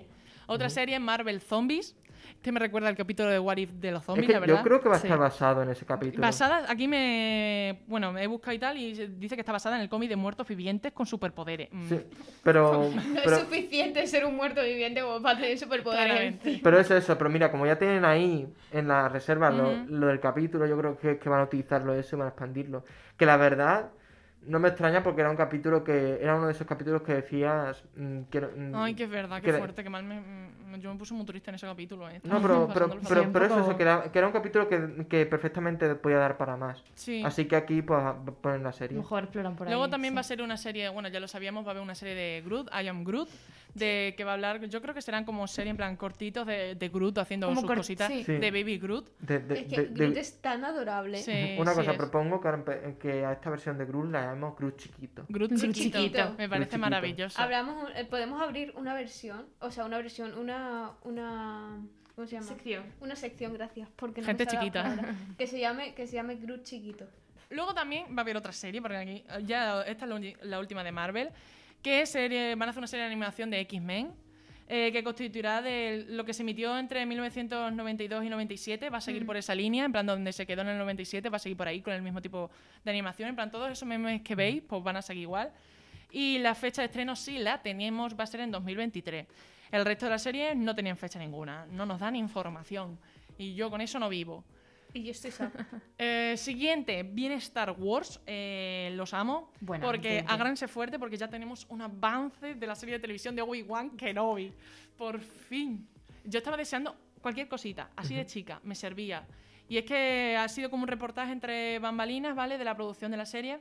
Otra 0.48 0.70
serie, 0.70 1.00
Marvel 1.00 1.40
Zombies. 1.42 1.96
Este 2.34 2.52
me 2.52 2.60
recuerda 2.60 2.90
al 2.90 2.96
capítulo 2.96 3.30
de 3.30 3.40
What 3.40 3.58
If 3.58 3.72
de 3.72 3.92
los 3.92 4.02
Es 4.02 4.06
zombies, 4.06 4.28
que 4.28 4.34
la 4.34 4.40
verdad. 4.40 4.58
yo 4.58 4.64
creo 4.64 4.82
que 4.82 4.90
va 4.90 4.96
a 4.96 5.00
Sí. 5.00 5.08
estar 5.08 5.20
basado 5.20 5.62
en 5.64 5.70
ese 5.70 5.86
capítulo. 5.86 6.22
Basada, 6.22 6.66
aquí 6.70 6.88
me. 6.88 7.80
Bueno, 7.88 8.12
me 8.12 8.24
he 8.24 8.28
buscado 8.28 8.54
y 8.56 8.60
tal, 8.60 8.78
y 8.78 8.94
dice 8.94 9.36
que 9.36 9.42
está 9.42 9.52
basada 9.52 9.76
en 9.76 9.82
el 9.82 9.90
cómic 9.90 10.10
de 10.10 10.16
muertos 10.16 10.48
vivientes 10.48 10.92
con 10.92 11.06
superpoderes. 11.06 11.70
Mm, 11.72 11.90
Sí, 11.90 12.00
pero, 12.44 12.90
No 12.96 13.02
pero, 13.24 13.36
es 13.38 13.42
suficiente 13.44 14.06
ser 14.08 14.26
un 14.26 14.36
muerto 14.36 14.62
viviente 14.64 15.02
como 15.02 15.22
para 15.22 15.40
tener 15.40 15.58
superpoderes. 15.58 16.06
Claramente. 16.06 16.60
pero 16.64 16.80
es 16.80 16.92
eso. 16.92 17.18
Pero 17.18 17.30
mira, 17.30 17.52
como 17.52 17.66
ya 17.66 17.78
tienen 17.78 18.06
ahí 18.06 18.48
en 18.72 18.88
la 18.88 19.10
reserva 19.10 19.50
lo, 19.50 19.74
lo 19.88 20.08
del 20.08 20.20
capítulo, 20.20 20.66
yo 20.66 20.78
creo 20.78 20.98
que, 20.98 21.18
que 21.18 21.30
van 21.30 21.42
a 21.42 21.44
utilizarlo 21.44 21.94
eso 21.94 22.16
y 22.16 22.20
van 22.20 22.28
a 22.28 22.30
expandirlo. 22.32 22.84
Que 23.18 23.26
la 23.26 23.38
verdad, 23.38 23.90
no 24.48 24.60
me 24.60 24.70
extraña 24.70 25.02
porque 25.04 25.22
era 25.22 25.30
un 25.30 25.36
capítulo 25.38 25.84
que 25.84 26.20
era 26.22 26.36
uno 26.36 26.48
de 26.48 26.54
esos 26.54 26.68
capítulos 26.68 27.02
que 27.02 27.14
decías 27.16 27.84
mm, 27.96 28.20
mm, 28.20 28.76
Ay, 28.76 28.94
que 28.96 29.04
es 29.06 29.10
verdad, 29.10 29.42
qué 29.42 29.52
que- 29.52 29.58
fuerte, 29.58 29.84
que 29.84 29.90
mal 29.90 30.04
me, 30.04 30.22
me- 30.22 30.80
yo 30.80 30.92
me 30.92 31.00
puse 31.00 31.14
muy 31.14 31.26
triste 31.26 31.50
en 31.52 31.56
ese 31.56 31.66
capítulo. 31.66 32.10
Eh. 32.10 32.20
No, 32.24 32.42
pero, 32.42 32.68
pero, 32.74 32.90
pero, 33.08 33.32
pero 33.32 33.46
eso, 33.46 33.60
eso, 33.62 33.78
que 33.78 33.84
era, 33.84 34.12
que 34.12 34.18
era 34.20 34.28
un 34.28 34.34
capítulo 34.34 34.68
que, 34.68 35.06
que 35.08 35.26
perfectamente 35.26 35.96
podía 35.96 36.18
dar 36.18 36.38
para 36.38 36.58
más. 36.58 36.84
Sí. 36.96 37.24
Así 37.26 37.46
que 37.46 37.56
aquí 37.56 37.82
pues 37.82 38.02
ponen 38.42 38.62
la 38.64 38.74
serie. 38.74 38.98
mejor 38.98 39.24
exploran 39.24 39.56
por 39.56 39.68
ahí. 39.68 39.74
Luego 39.74 39.90
también 39.90 40.12
sí. 40.12 40.16
va 40.16 40.22
a 40.22 40.24
ser 40.26 40.42
una 40.42 40.58
serie, 40.58 40.90
bueno, 40.90 41.08
ya 41.10 41.20
lo 41.22 41.28
sabíamos, 41.30 41.64
va 41.66 41.70
a 41.70 41.72
haber 41.72 41.84
una 41.84 41.96
serie 41.96 42.14
de 42.16 42.42
Groot, 42.46 42.70
I 42.74 42.88
Am 42.88 43.04
Groot, 43.06 43.30
de 43.74 44.14
que 44.18 44.24
va 44.24 44.32
a 44.32 44.34
hablar, 44.36 44.66
yo 44.66 44.82
creo 44.82 44.94
que 44.94 45.02
serán 45.02 45.24
como 45.26 45.48
serie 45.48 45.70
en 45.72 45.78
plan 45.78 45.96
cortitos 45.98 46.46
de, 46.48 46.76
de 46.76 46.90
Groot 46.90 47.18
haciendo 47.18 47.48
Como 47.48 47.62
sus 47.62 47.70
cort- 47.70 47.78
cositas 47.78 48.08
sí. 48.10 48.24
Sí. 48.24 48.38
de 48.38 48.52
Baby 48.52 48.78
Groot. 48.78 49.08
De- 49.20 49.40
de- 49.40 49.60
Es 49.60 49.64
que 49.66 49.86
Groot 49.86 50.18
es 50.18 50.42
tan 50.42 50.64
adorable. 50.66 51.18
Sí, 51.20 51.56
Una 51.60 51.72
sí 51.72 51.78
cosa, 51.80 51.92
es. 51.92 51.98
propongo 51.98 52.42
que 53.00 53.26
a 53.26 53.32
esta 53.34 53.50
versión 53.50 53.78
de 53.78 53.86
Groot 53.86 54.12
la 54.12 54.35
llamemos 54.36 54.58
Groot 54.58 54.78
chiquito. 54.78 55.26
Groot 55.30 55.52
chiquito. 55.56 56.00
chiquito. 56.00 56.36
Me 56.38 56.50
parece 56.50 56.72
chiquito. 56.72 56.78
maravilloso. 56.80 57.42
Hablamos, 57.42 57.92
eh, 57.96 58.06
podemos 58.06 58.42
abrir 58.42 58.74
una 58.76 58.94
versión, 58.94 59.46
o 59.60 59.72
sea, 59.72 59.86
una 59.86 59.98
versión, 59.98 60.38
una, 60.38 60.92
una, 61.04 61.80
¿cómo 62.16 62.28
se 62.28 62.36
llama? 62.36 62.48
Sección. 62.48 62.84
Una 63.00 63.16
sección, 63.16 63.54
gracias, 63.54 63.90
porque 63.96 64.22
no 64.22 64.28
Gente 64.28 64.46
me 64.46 64.52
chiquita. 64.52 64.84
palabra. 64.84 65.16
que 65.38 65.48
se 65.48 65.60
llame, 65.60 65.94
que 65.94 66.08
se 66.08 66.16
llame 66.16 66.36
Groot 66.36 66.64
chiquito. 66.64 67.08
Luego 67.50 67.74
también 67.74 68.08
va 68.08 68.18
a 68.18 68.22
haber 68.22 68.38
otra 68.38 68.52
serie, 68.52 68.82
porque 68.82 68.98
aquí 68.98 69.24
ya 69.46 69.82
esta 69.84 70.06
es 70.06 70.36
la 70.44 70.60
última 70.60 70.84
de 70.84 70.92
Marvel, 70.92 71.30
que 71.82 72.02
es 72.02 72.10
serie, 72.10 72.56
van 72.56 72.70
a 72.70 72.72
hacer 72.72 72.80
una 72.80 72.88
serie 72.88 73.04
de 73.06 73.12
animación 73.12 73.50
de 73.52 73.60
X-Men, 73.62 74.12
eh, 74.68 74.92
que 74.92 75.04
constituirá 75.04 75.62
de 75.62 76.06
lo 76.10 76.26
que 76.26 76.34
se 76.34 76.42
emitió 76.42 76.78
entre 76.78 77.06
1992 77.06 78.26
y 78.26 78.30
97, 78.30 78.90
va 78.90 78.98
a 78.98 79.02
seguir 79.02 79.26
por 79.26 79.38
esa 79.38 79.54
línea, 79.54 79.86
en 79.86 79.92
plan 79.92 80.06
donde 80.06 80.34
se 80.34 80.48
quedó 80.48 80.62
en 80.62 80.70
el 80.70 80.78
97, 80.80 81.30
va 81.30 81.36
a 81.36 81.40
seguir 81.40 81.56
por 81.56 81.68
ahí 81.68 81.82
con 81.82 81.94
el 81.94 82.02
mismo 82.02 82.22
tipo 82.22 82.50
de 82.84 82.90
animación, 82.90 83.30
en 83.30 83.36
plan 83.36 83.52
todos 83.52 83.72
esos 83.72 83.88
memes 83.88 84.22
que 84.24 84.34
veis, 84.34 84.64
pues 84.68 84.84
van 84.84 84.98
a 84.98 85.02
seguir 85.04 85.24
igual. 85.24 85.52
Y 86.12 86.40
la 86.40 86.56
fecha 86.56 86.82
de 86.82 86.88
estreno 86.88 87.16
sí 87.16 87.38
la 87.38 87.62
tenemos, 87.62 88.18
va 88.18 88.24
a 88.24 88.28
ser 88.28 88.40
en 88.40 88.50
2023. 88.52 89.28
El 89.72 89.86
resto 89.86 90.06
de 90.06 90.12
las 90.12 90.24
series 90.24 90.56
no 90.56 90.74
tenían 90.74 90.98
fecha 90.98 91.20
ninguna, 91.20 91.68
no 91.68 91.86
nos 91.86 92.00
dan 92.00 92.16
información. 92.16 92.98
Y 93.38 93.54
yo 93.54 93.70
con 93.70 93.82
eso 93.82 94.00
no 94.00 94.10
vivo. 94.10 94.44
Y 94.96 95.04
yo 95.04 95.12
estoy 95.12 95.32
sad. 95.32 95.52
Eh, 95.98 96.36
siguiente, 96.38 97.04
viene 97.04 97.36
Star 97.36 97.72
Wars. 97.78 98.20
eh, 98.26 98.92
los 98.96 99.14
amo. 99.14 99.52
Bueno, 99.60 99.86
porque 99.86 100.10
entiendo. 100.10 100.34
agárrense 100.34 100.68
fuerte 100.68 100.98
porque 100.98 101.18
ya 101.18 101.28
tenemos 101.30 101.66
un 101.70 101.82
avance 101.82 102.56
de 102.56 102.68
la 102.68 102.76
serie 102.76 102.96
de 102.96 103.00
televisión 103.00 103.36
de 103.36 103.42
Obi-Wan 103.42 103.92
Kenobi. 103.92 104.54
Por 104.98 105.20
fin. 105.20 105.88
Yo 106.24 106.40
estaba 106.40 106.58
deseando 106.58 106.96
cualquier 107.22 107.48
cosita, 107.48 107.90
así 107.96 108.16
de 108.16 108.26
chica, 108.26 108.60
me 108.64 108.76
servía. 108.76 109.26
Y 109.68 109.78
es 109.78 109.86
que 109.86 110.38
ha 110.38 110.48
sido 110.48 110.70
como 110.70 110.84
un 110.84 110.88
reportaje 110.88 111.32
entre 111.32 111.80
bambalinas, 111.80 112.36
¿vale? 112.36 112.58
De 112.58 112.64
la 112.64 112.76
producción 112.76 113.12
de 113.12 113.18
la 113.18 113.26
serie, 113.26 113.60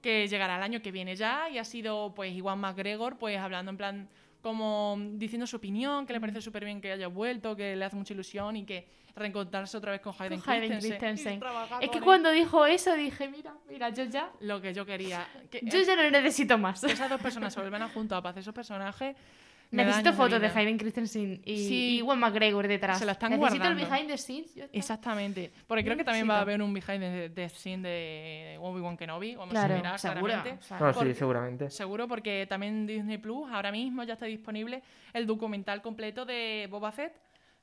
que 0.00 0.28
llegará 0.28 0.56
el 0.56 0.62
año 0.62 0.80
que 0.80 0.92
viene 0.92 1.14
ya. 1.16 1.48
Y 1.50 1.58
ha 1.58 1.64
sido, 1.64 2.14
pues, 2.14 2.32
Iwan 2.34 2.58
McGregor, 2.58 3.18
pues, 3.18 3.38
hablando 3.38 3.70
en 3.70 3.76
plan, 3.76 4.08
como 4.42 4.96
diciendo 5.12 5.46
su 5.46 5.56
opinión, 5.56 6.06
que 6.06 6.12
le 6.12 6.20
parece 6.20 6.40
súper 6.40 6.64
bien 6.64 6.80
que 6.80 6.92
haya 6.92 7.08
vuelto, 7.08 7.54
que 7.56 7.76
le 7.76 7.84
hace 7.84 7.96
mucha 7.96 8.14
ilusión 8.14 8.56
y 8.56 8.64
que 8.64 8.88
reencontrarse 9.14 9.76
otra 9.76 9.92
vez 9.92 10.00
con 10.00 10.14
Hayden, 10.18 10.40
Con 10.40 10.52
Hayden 10.52 10.78
Christensen. 10.78 11.40
Es 11.80 11.90
que 11.90 12.00
cuando 12.00 12.30
dijo 12.30 12.64
eso 12.66 12.94
dije, 12.94 13.28
mira, 13.28 13.54
mira, 13.68 13.90
yo 13.90 14.04
ya. 14.04 14.30
Lo 14.40 14.60
que 14.60 14.72
yo 14.72 14.86
quería. 14.86 15.26
Que, 15.50 15.60
Yo 15.62 15.80
ya 15.82 15.96
no 15.96 16.08
necesito 16.10 16.56
más. 16.58 16.82
esas 16.84 17.10
dos 17.10 17.20
personas 17.20 17.52
se 17.52 17.60
vuelvan 17.60 17.82
a 17.82 17.88
juntar 17.88 18.22
para 18.22 18.30
hacer 18.30 18.42
esos 18.42 18.54
personajes. 18.54 19.16
Necesito 19.70 20.12
fotos 20.12 20.40
de. 20.40 20.48
Hayden 20.48 20.78
Christensen 20.78 21.42
y, 21.44 21.56
Sí. 21.56 21.74
y 21.96 21.98
Ewan 22.00 22.18
McGregor 22.18 22.66
detrás. 22.66 22.98
Se 22.98 23.04
la 23.04 23.12
están 23.12 23.30
Necesito 23.30 23.56
guardando. 23.58 23.82
el 23.84 23.88
behind 23.90 24.08
the 24.08 24.18
scenes. 24.18 24.54
yo- 24.54 24.64
Exactamente. 24.72 25.52
Porque 25.66 25.84
creo 25.84 25.96
que 25.96 26.02
también 26.04 26.28
va 26.28 26.38
a 26.38 26.40
haber 26.40 26.60
un 26.60 26.74
behind 26.74 27.00
the, 27.00 27.30
the 27.30 27.48
scene 27.48 27.88
de 27.88 28.56
Obi-Wan 28.60 28.96
Kenobi. 28.96 29.36
Vamos 29.36 29.50
Claro, 29.52 29.74
a 29.74 29.76
mirar 29.76 29.98
seguro. 29.98 30.24
claramente. 30.26 30.58
o 30.58 30.62
sea, 30.62 30.78
No, 30.80 30.92
sí, 30.92 30.98
porque- 30.98 31.14
seguramente. 31.14 31.70
Seguro, 31.70 32.08
porque 32.08 32.46
también 32.48 32.86
Disney 32.86 33.18
Plus 33.18 33.48
ahora 33.52 33.70
mismo 33.70 34.02
ya 34.02 34.14
está 34.14 34.26
disponible 34.26 34.82
el 35.12 35.26
documental 35.26 35.80
completo 35.82 36.24
de 36.24 36.66
Boba 36.70 36.90
Fett. 36.92 37.12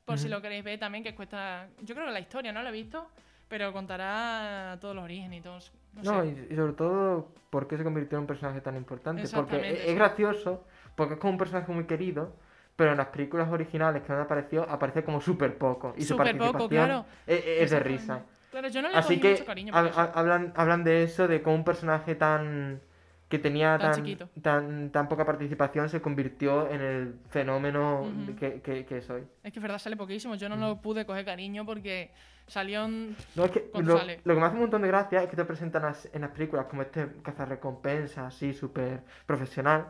Por 0.05 0.17
si 0.17 0.29
lo 0.29 0.41
queréis 0.41 0.63
ver 0.63 0.79
también, 0.79 1.03
que 1.03 1.13
cuesta. 1.13 1.67
Yo 1.81 1.93
creo 1.93 2.07
que 2.07 2.13
la 2.13 2.21
historia 2.21 2.53
no 2.53 2.63
la 2.63 2.69
he 2.69 2.71
visto, 2.71 3.09
pero 3.49 3.73
contará 3.73 4.77
todos 4.79 4.95
los 4.95 5.03
orígenes 5.03 5.39
y 5.39 5.41
todos. 5.41 5.73
No, 5.93 6.03
No, 6.03 6.21
sé. 6.23 6.45
y, 6.49 6.53
y 6.53 6.55
sobre 6.55 6.73
todo, 6.73 7.33
¿por 7.49 7.67
qué 7.67 7.75
se 7.75 7.83
convirtió 7.83 8.17
en 8.17 8.21
un 8.21 8.27
personaje 8.27 8.61
tan 8.61 8.77
importante? 8.77 9.23
Porque 9.33 9.59
sí. 9.59 9.89
es 9.89 9.95
gracioso, 9.95 10.63
porque 10.97 11.13
es 11.13 11.19
como 11.19 11.31
un 11.33 11.37
personaje 11.37 11.71
muy 11.71 11.85
querido, 11.85 12.33
pero 12.75 12.91
en 12.91 12.97
las 12.97 13.07
películas 13.07 13.47
originales 13.49 14.01
que 14.01 14.11
han 14.11 14.19
aparecido, 14.19 14.63
aparece 14.67 15.03
como 15.03 15.21
súper 15.21 15.57
poco. 15.57 15.93
Y 15.95 16.01
su 16.01 16.15
Súper 16.15 16.35
poco, 16.37 16.51
participación 16.53 16.87
claro. 16.87 17.05
es, 17.27 17.43
es 17.45 17.69
de 17.71 17.79
risa. 17.79 18.23
Claro, 18.49 18.67
yo 18.69 18.81
no 18.81 18.89
le 18.89 18.95
Así 18.95 19.19
que 19.19 19.31
mucho 19.31 19.45
cariño. 19.45 19.73
ha- 19.75 19.79
ha- 19.95 20.11
hablan, 20.19 20.53
hablan 20.55 20.83
de 20.83 21.03
eso, 21.03 21.27
de 21.27 21.41
cómo 21.43 21.55
un 21.55 21.63
personaje 21.63 22.15
tan 22.15 22.81
que 23.29 23.37
tenía 23.39 23.77
Tan 23.77 23.91
tan, 23.91 24.29
tan, 24.41 24.89
tan 24.91 25.09
poca 25.09 25.25
participación 25.25 25.89
se 25.89 26.01
convirtió 26.01 26.67
en 26.71 26.81
el 26.81 27.15
fenómeno 27.29 28.09
que, 28.39 28.61
que, 28.61 28.85
que 28.85 28.97
es 28.99 29.09
hoy. 29.09 29.23
Es 29.43 29.51
que 29.51 29.59
es 29.59 29.63
verdad, 29.63 29.77
sale 29.79 29.97
poquísimo. 29.97 30.33
Yo 30.35 30.47
no 30.49 30.55
lo 30.55 30.81
pude 30.81 31.05
coger 31.05 31.25
cariño 31.25 31.65
porque 31.65 32.09
salió 32.47 32.85
en... 32.85 33.15
No, 33.35 33.43
es 33.45 33.51
que 33.51 33.69
lo, 33.73 33.97
sale. 33.97 34.21
lo 34.23 34.33
que 34.33 34.39
me 34.39 34.45
hace 34.45 34.55
un 34.55 34.61
montón 34.61 34.81
de 34.81 34.87
gracia 34.87 35.21
es 35.21 35.29
que 35.29 35.35
te 35.35 35.43
presentan 35.45 35.93
en 36.13 36.21
las 36.21 36.31
películas 36.31 36.65
como 36.67 36.81
este 36.83 37.07
cazarrecompensas 37.21 38.33
así 38.33 38.53
súper 38.53 39.01
profesional, 39.25 39.87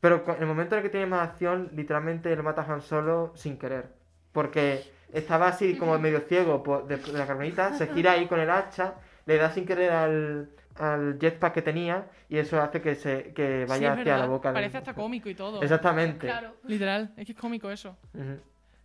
pero 0.00 0.22
en 0.26 0.40
el 0.42 0.46
momento 0.46 0.74
en 0.74 0.78
el 0.78 0.82
que 0.84 0.90
tiene 0.90 1.06
más 1.06 1.28
acción, 1.30 1.70
literalmente 1.74 2.34
lo 2.36 2.42
mata 2.42 2.62
a 2.62 2.72
Han 2.72 2.82
Solo 2.82 3.32
sin 3.34 3.58
querer, 3.58 3.86
porque 4.32 4.82
estaba 5.12 5.48
así 5.48 5.76
como 5.76 5.98
medio 5.98 6.20
ciego 6.20 6.62
por- 6.62 6.86
de, 6.86 6.96
de 6.98 7.12
la 7.18 7.26
carbonita, 7.26 7.72
se 7.74 7.86
gira 7.88 8.12
ahí 8.12 8.26
con 8.26 8.40
el 8.40 8.50
hacha, 8.50 8.94
le 9.24 9.36
da 9.38 9.50
sin 9.50 9.64
querer 9.66 9.92
al, 9.92 10.50
al 10.78 11.18
jetpack 11.18 11.54
que 11.54 11.62
tenía 11.62 12.06
y 12.28 12.38
eso 12.38 12.60
hace 12.60 12.80
que 12.80 12.94
se 12.94 13.32
que 13.32 13.64
Sí, 13.64 13.70
vaya 13.70 13.86
es 13.94 13.98
hacia 14.00 14.04
verdad, 14.04 14.18
la 14.20 14.26
boca. 14.26 14.48
del- 14.48 14.54
Parece 14.54 14.78
hasta 14.78 14.94
cómico 14.94 15.28
y 15.28 15.34
todo. 15.34 15.62
Exactamente. 15.62 16.26
Claro. 16.26 16.56
Literal, 16.64 17.12
es 17.16 17.26
que 17.26 17.32
es 17.32 17.38
cómico 17.38 17.70
eso. 17.70 17.96
Ujú. 18.14 18.38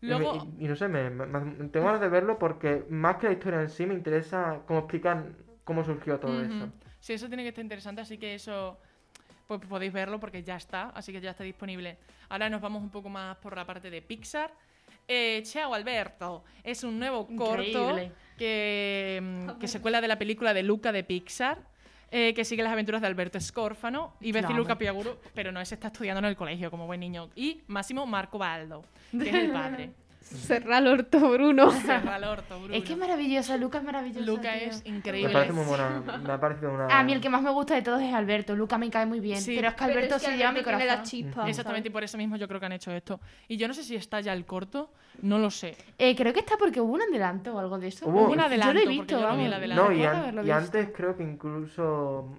Y 0.04 0.08
Luego, 0.08 0.34
me- 0.46 0.52
Y, 0.62 0.66
y 0.66 0.68
no 0.68 0.76
sé, 0.76 0.88
me, 0.88 1.10
me- 1.12 1.28
me- 1.28 1.68
tengo 1.70 1.86
ganas 1.86 2.02
de 2.02 2.10
verlo 2.10 2.40
porque 2.40 2.86
más 2.90 3.18
que 3.18 3.28
la 3.28 3.34
historia 3.34 3.62
en 3.62 3.70
sí 3.70 3.86
me 3.86 3.94
interesa 3.94 4.62
cómo 4.66 4.80
explican 4.80 5.36
cómo 5.64 5.84
surgió 5.84 6.20
todo 6.20 6.32
Ujú. 6.42 6.42
eso. 6.54 6.70
Sí, 7.00 7.14
eso 7.14 7.28
tiene 7.28 7.44
que 7.44 7.50
estar 7.50 7.64
interesante, 7.64 8.02
así 8.02 8.18
que 8.18 8.34
eso 8.36 8.80
pues 9.60 9.70
podéis 9.70 9.92
verlo 9.92 10.20
porque 10.20 10.44
ya 10.44 10.56
está, 10.56 10.90
así 10.90 11.12
que 11.12 11.22
ya 11.22 11.32
está 11.32 11.44
disponible. 11.44 11.98
Ahora 12.30 12.50
nos 12.50 12.62
vamos 12.62 12.82
un 12.82 12.90
poco 12.90 13.10
más 13.10 13.38
por 13.38 13.56
la 13.56 13.66
parte 13.66 13.90
de 13.90 14.02
Pixar. 14.02 14.54
Eh, 15.08 15.44
Alberto 15.74 16.44
es 16.64 16.84
un 16.84 17.00
nuevo 17.00 17.28
corto 17.36 17.98
que, 18.38 19.20
mm, 19.22 19.50
que 19.60 19.68
se 19.68 19.82
cuela 19.82 20.00
de 20.00 20.08
la 20.08 20.18
película 20.18 20.54
de 20.54 20.64
Luca 20.64 20.92
de 20.92 21.04
Pixar. 21.04 21.60
eh, 22.14 22.34
que 22.34 22.44
sigue 22.44 22.62
las 22.62 22.74
aventuras 22.74 23.00
de 23.00 23.08
Alberto 23.08 23.38
Escórfano 23.38 24.14
y 24.20 24.34
Lo 24.34 24.50
Luca. 24.50 24.78
Piaguro, 24.78 25.22
pero 25.34 25.54
no, 25.54 25.62
ese 25.62 25.76
está 25.76 25.88
estudiando 25.88 26.20
en 26.20 26.26
el 26.26 26.36
colegio 26.36 26.70
como 26.70 26.86
buen 26.86 27.00
niño. 27.00 27.30
Y 27.36 27.62
Máximo 27.68 28.06
Marco 28.06 28.38
Baldo, 28.38 28.84
que 29.12 29.30
es 29.30 29.36
el 29.36 29.52
padre. 29.52 29.92
Cerra 30.32 30.78
el 30.80 30.88
orto, 30.88 31.20
Bruno. 31.32 31.72
Cerra 31.86 32.18
el 32.18 32.24
orto, 32.24 32.58
Bruno. 32.60 32.74
Es 32.74 32.84
que 32.84 32.94
es 32.94 33.00
maravillosa, 33.00 33.58
Luca 33.58 33.78
es 33.80 33.84
maravillosa. 33.84 34.26
Luca 34.26 34.54
tío. 34.58 34.70
es 34.70 34.84
Me 34.84 34.90
increíble. 34.98 35.34
parece 35.34 35.54
muy 35.54 35.66
buena. 35.66 36.02
Me 36.24 36.32
ha 36.34 36.40
parecido 36.40 36.74
una. 36.74 36.88
A 36.88 37.04
mí 37.04 37.14
el 37.14 37.22
que 37.22 37.30
más 37.30 37.42
me 37.42 37.52
gusta 37.52 37.76
de 37.76 37.82
todos 37.82 38.02
es 38.02 38.14
Alberto. 38.14 38.56
Luca 38.56 38.78
me 38.78 38.90
cae 38.90 39.06
muy 39.06 39.20
bien. 39.20 39.40
Sí. 39.42 39.56
pero 39.56 39.68
es 39.70 39.74
que 39.76 39.84
Alberto 39.84 40.16
es 40.16 40.24
que 40.24 40.32
se 40.32 40.38
lleva 40.38 40.52
mi 40.52 40.64
corazón. 40.64 40.88
la 40.88 41.04
chispa. 41.04 41.48
Exactamente, 41.50 41.90
y 41.90 41.92
por 41.92 42.04
eso 42.04 42.18
mismo 42.18 42.36
yo 42.38 42.48
creo 42.48 42.60
que 42.60 42.66
han 42.66 42.72
hecho 42.72 42.92
esto. 42.92 43.20
Y 43.48 43.58
yo 43.58 43.68
no 43.68 43.74
sé 43.74 43.84
si 43.84 43.96
está 43.96 44.20
ya 44.22 44.34
el 44.34 44.46
corto, 44.46 44.92
no 45.22 45.38
lo 45.40 45.52
sé. 45.52 45.76
Eh, 45.98 46.16
creo 46.16 46.34
que 46.34 46.40
está 46.40 46.58
porque 46.58 46.80
hubo 46.82 46.94
un 46.94 47.02
adelanto 47.02 47.54
o 47.56 47.60
algo 47.60 47.78
de 47.78 47.88
eso. 47.90 48.06
Hubo- 48.08 48.30
un 48.30 48.40
adelanto, 48.40 48.74
Yo 48.74 48.86
lo 48.86 48.92
he 48.92 48.94
visto, 48.98 49.20
yo 49.20 49.22
no 49.22 49.22
vi 49.22 49.30
vamos. 49.32 49.46
el 49.48 49.54
adelanto. 49.54 49.84
No, 49.86 49.92
y, 49.92 49.96
Recuerdo 49.98 50.16
an- 50.18 50.22
haberlo 50.24 50.42
y 50.42 50.46
visto. 50.46 50.58
antes 50.58 50.90
creo 50.96 51.18
que 51.18 51.24
incluso. 51.24 52.38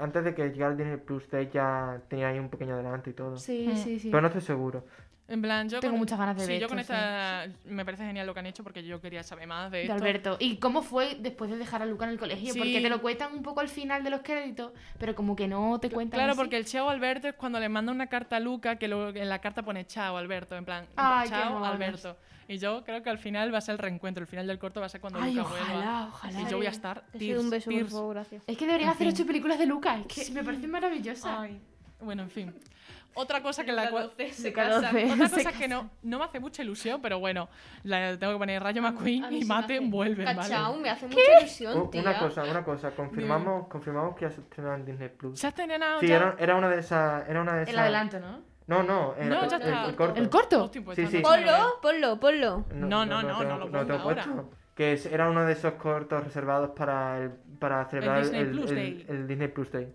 Antes 0.00 0.24
de 0.24 0.34
que 0.34 0.48
llegara 0.48 0.72
el 0.72 0.78
Disney 0.78 0.96
Plus, 0.96 1.24
ya 1.52 2.00
tenía 2.08 2.28
ahí 2.28 2.38
un 2.38 2.48
pequeño 2.48 2.74
adelanto 2.74 3.10
y 3.10 3.12
todo. 3.12 3.36
Sí, 3.36 3.68
Mm. 3.70 3.76
sí, 3.76 3.98
sí. 4.00 4.08
Pero 4.10 4.20
no 4.22 4.28
estoy 4.28 4.42
seguro. 4.42 4.84
En 5.30 5.40
plan, 5.40 5.68
yo 5.68 5.78
Tengo 5.80 5.92
con- 5.92 6.00
muchas 6.00 6.18
ganas 6.18 6.36
de 6.36 6.42
sí, 6.44 6.48
ver 6.52 6.60
yo 6.60 6.68
con 6.68 6.78
esta 6.80 7.46
me 7.64 7.84
parece 7.84 8.04
genial 8.04 8.26
lo 8.26 8.34
que 8.34 8.40
han 8.40 8.46
hecho 8.46 8.64
porque 8.64 8.82
yo 8.82 9.00
quería 9.00 9.22
saber 9.22 9.46
más 9.46 9.70
de 9.70 9.78
de 9.78 9.82
esto. 9.84 9.94
Alberto. 9.94 10.36
¿Y 10.40 10.56
cómo 10.56 10.82
fue 10.82 11.16
después 11.20 11.50
de 11.50 11.56
dejar 11.56 11.82
a 11.82 11.86
Luca 11.86 12.04
en 12.04 12.10
el 12.10 12.18
colegio? 12.18 12.52
Sí. 12.52 12.58
Porque 12.58 12.80
te 12.80 12.90
lo 12.90 13.00
cuentan 13.00 13.32
un 13.32 13.42
poco 13.42 13.60
al 13.60 13.68
final 13.68 14.02
de 14.04 14.10
los 14.10 14.20
créditos, 14.22 14.72
pero 14.98 15.14
como 15.14 15.36
que 15.36 15.46
no 15.48 15.78
te 15.80 15.88
cuentan. 15.88 16.18
Claro, 16.18 16.32
así. 16.32 16.38
porque 16.40 16.56
el 16.56 16.64
chao 16.66 16.90
Alberto 16.90 17.28
es 17.28 17.34
cuando 17.34 17.60
le 17.60 17.68
manda 17.68 17.92
una 17.92 18.08
carta 18.08 18.36
a 18.36 18.40
Luca 18.40 18.76
que 18.76 18.88
luego 18.88 19.16
en 19.16 19.28
la 19.28 19.38
carta 19.38 19.62
pone 19.62 19.86
chao 19.86 20.16
Alberto, 20.16 20.56
en 20.56 20.64
plan, 20.64 20.86
Ay, 20.96 21.28
chao. 21.28 21.64
Alberto. 21.64 22.16
Y 22.48 22.58
yo 22.58 22.82
creo 22.82 23.00
que 23.04 23.10
al 23.10 23.18
final 23.18 23.54
va 23.54 23.58
a 23.58 23.60
ser 23.60 23.74
el 23.74 23.78
reencuentro, 23.78 24.22
el 24.22 24.26
final 24.26 24.48
del 24.48 24.58
corto 24.58 24.80
va 24.80 24.86
a 24.86 24.88
ser 24.88 25.00
cuando 25.00 25.20
Ay, 25.20 25.34
Luca 25.34 25.48
ojalá, 25.48 25.72
vuelva. 25.74 26.06
ojalá. 26.08 26.40
Y 26.40 26.50
yo 26.50 26.56
voy 26.56 26.66
a 26.66 26.70
estar 26.70 27.02
Te 27.12 27.18
tears, 27.20 27.40
un 27.40 27.50
beso, 27.50 27.70
por 27.70 27.86
favor, 27.88 28.14
gracias. 28.16 28.42
Es 28.48 28.58
que 28.58 28.66
deberían 28.66 28.88
En 28.90 28.94
hacer 28.96 29.06
fin. 29.06 29.14
ocho 29.14 29.26
películas 29.28 29.58
de 29.60 29.66
Luca. 29.66 30.00
Es 30.08 30.26
que 30.28 30.34
me 30.34 30.42
parecen 30.42 30.68
maravillosas. 30.72 31.38
Ay, 31.38 31.60
bueno, 32.00 32.24
en 32.24 32.30
fin. 32.30 32.52
Otra 33.14 33.42
cosa 33.42 33.64
que 33.64 33.72
la 33.72 33.90
cual... 33.90 34.12
Se 34.32 34.52
casan. 34.52 34.96
Otra 35.12 35.28
Se 35.28 35.44
cosa 35.44 35.52
que 35.58 35.66
no, 35.68 35.90
no 36.02 36.18
me 36.18 36.24
hace 36.24 36.38
mucha 36.40 36.62
ilusión, 36.62 37.02
pero 37.02 37.18
bueno, 37.18 37.48
la 37.82 38.16
tengo 38.18 38.32
que 38.34 38.38
poner 38.38 38.62
Rayo 38.62 38.80
McQueen 38.82 39.32
y 39.32 39.42
sí 39.42 39.48
Mate 39.48 39.80
vuelven, 39.80 40.24
Cachao, 40.26 40.70
¿vale? 40.70 40.82
me 40.82 40.90
hace 40.90 41.06
mucha 41.08 41.20
ilusión, 41.40 41.90
una 41.92 42.18
cosa, 42.18 42.44
una 42.44 42.64
cosa. 42.64 42.90
Confirmamos, 42.92 43.68
confirmamos 43.68 44.14
que 44.16 44.22
ya 44.26 44.30
se 44.30 44.40
estrenó 44.40 44.74
en 44.74 44.84
Disney 44.84 45.08
Plus. 45.08 45.38
¿Se 45.38 45.46
ha 45.46 45.50
estrenado 45.50 46.00
Sí, 46.00 46.06
ya? 46.06 46.16
era, 46.16 46.36
era 46.38 46.54
una 46.56 46.68
de 46.68 46.78
esas. 46.80 47.28
Era 47.28 47.42
una 47.42 47.54
de 47.56 47.62
esas. 47.62 47.74
El 47.74 47.80
adelanto, 47.80 48.20
¿no? 48.20 48.40
No, 48.68 48.82
no. 48.84 49.14
el- 49.18 49.28
No, 49.28 49.48
ya 49.48 49.56
el- 49.56 49.62
está. 49.62 49.84
el 49.86 49.96
corto. 49.96 50.20
¿El 50.20 50.28
corto? 50.30 50.64
Hostia, 50.64 50.82
pues 50.84 50.96
Sí, 50.96 51.06
sí. 51.08 51.18
Ponlo, 51.20 51.80
ponlo, 51.82 52.20
ponlo. 52.20 52.64
No, 52.72 53.04
no, 53.04 53.22
no, 53.22 53.42
no 53.42 53.58
lo 53.58 53.68
no 53.68 53.82
lo 53.82 54.02
puesto. 54.04 54.50
que 54.76 54.98
era 55.10 55.28
uno 55.28 55.44
de 55.44 55.52
esos 55.54 55.72
cortos 55.74 56.22
reservados 56.22 56.70
para, 56.76 57.18
el, 57.18 57.30
para 57.58 57.84
celebrar 57.86 58.22
Disney 58.22 58.40
el, 58.42 58.50
Plus 58.52 58.70
el- 58.70 58.76
Day. 58.76 59.06
el 59.08 59.26
Disney 59.26 59.48
Plus 59.48 59.72
Day. 59.72 59.92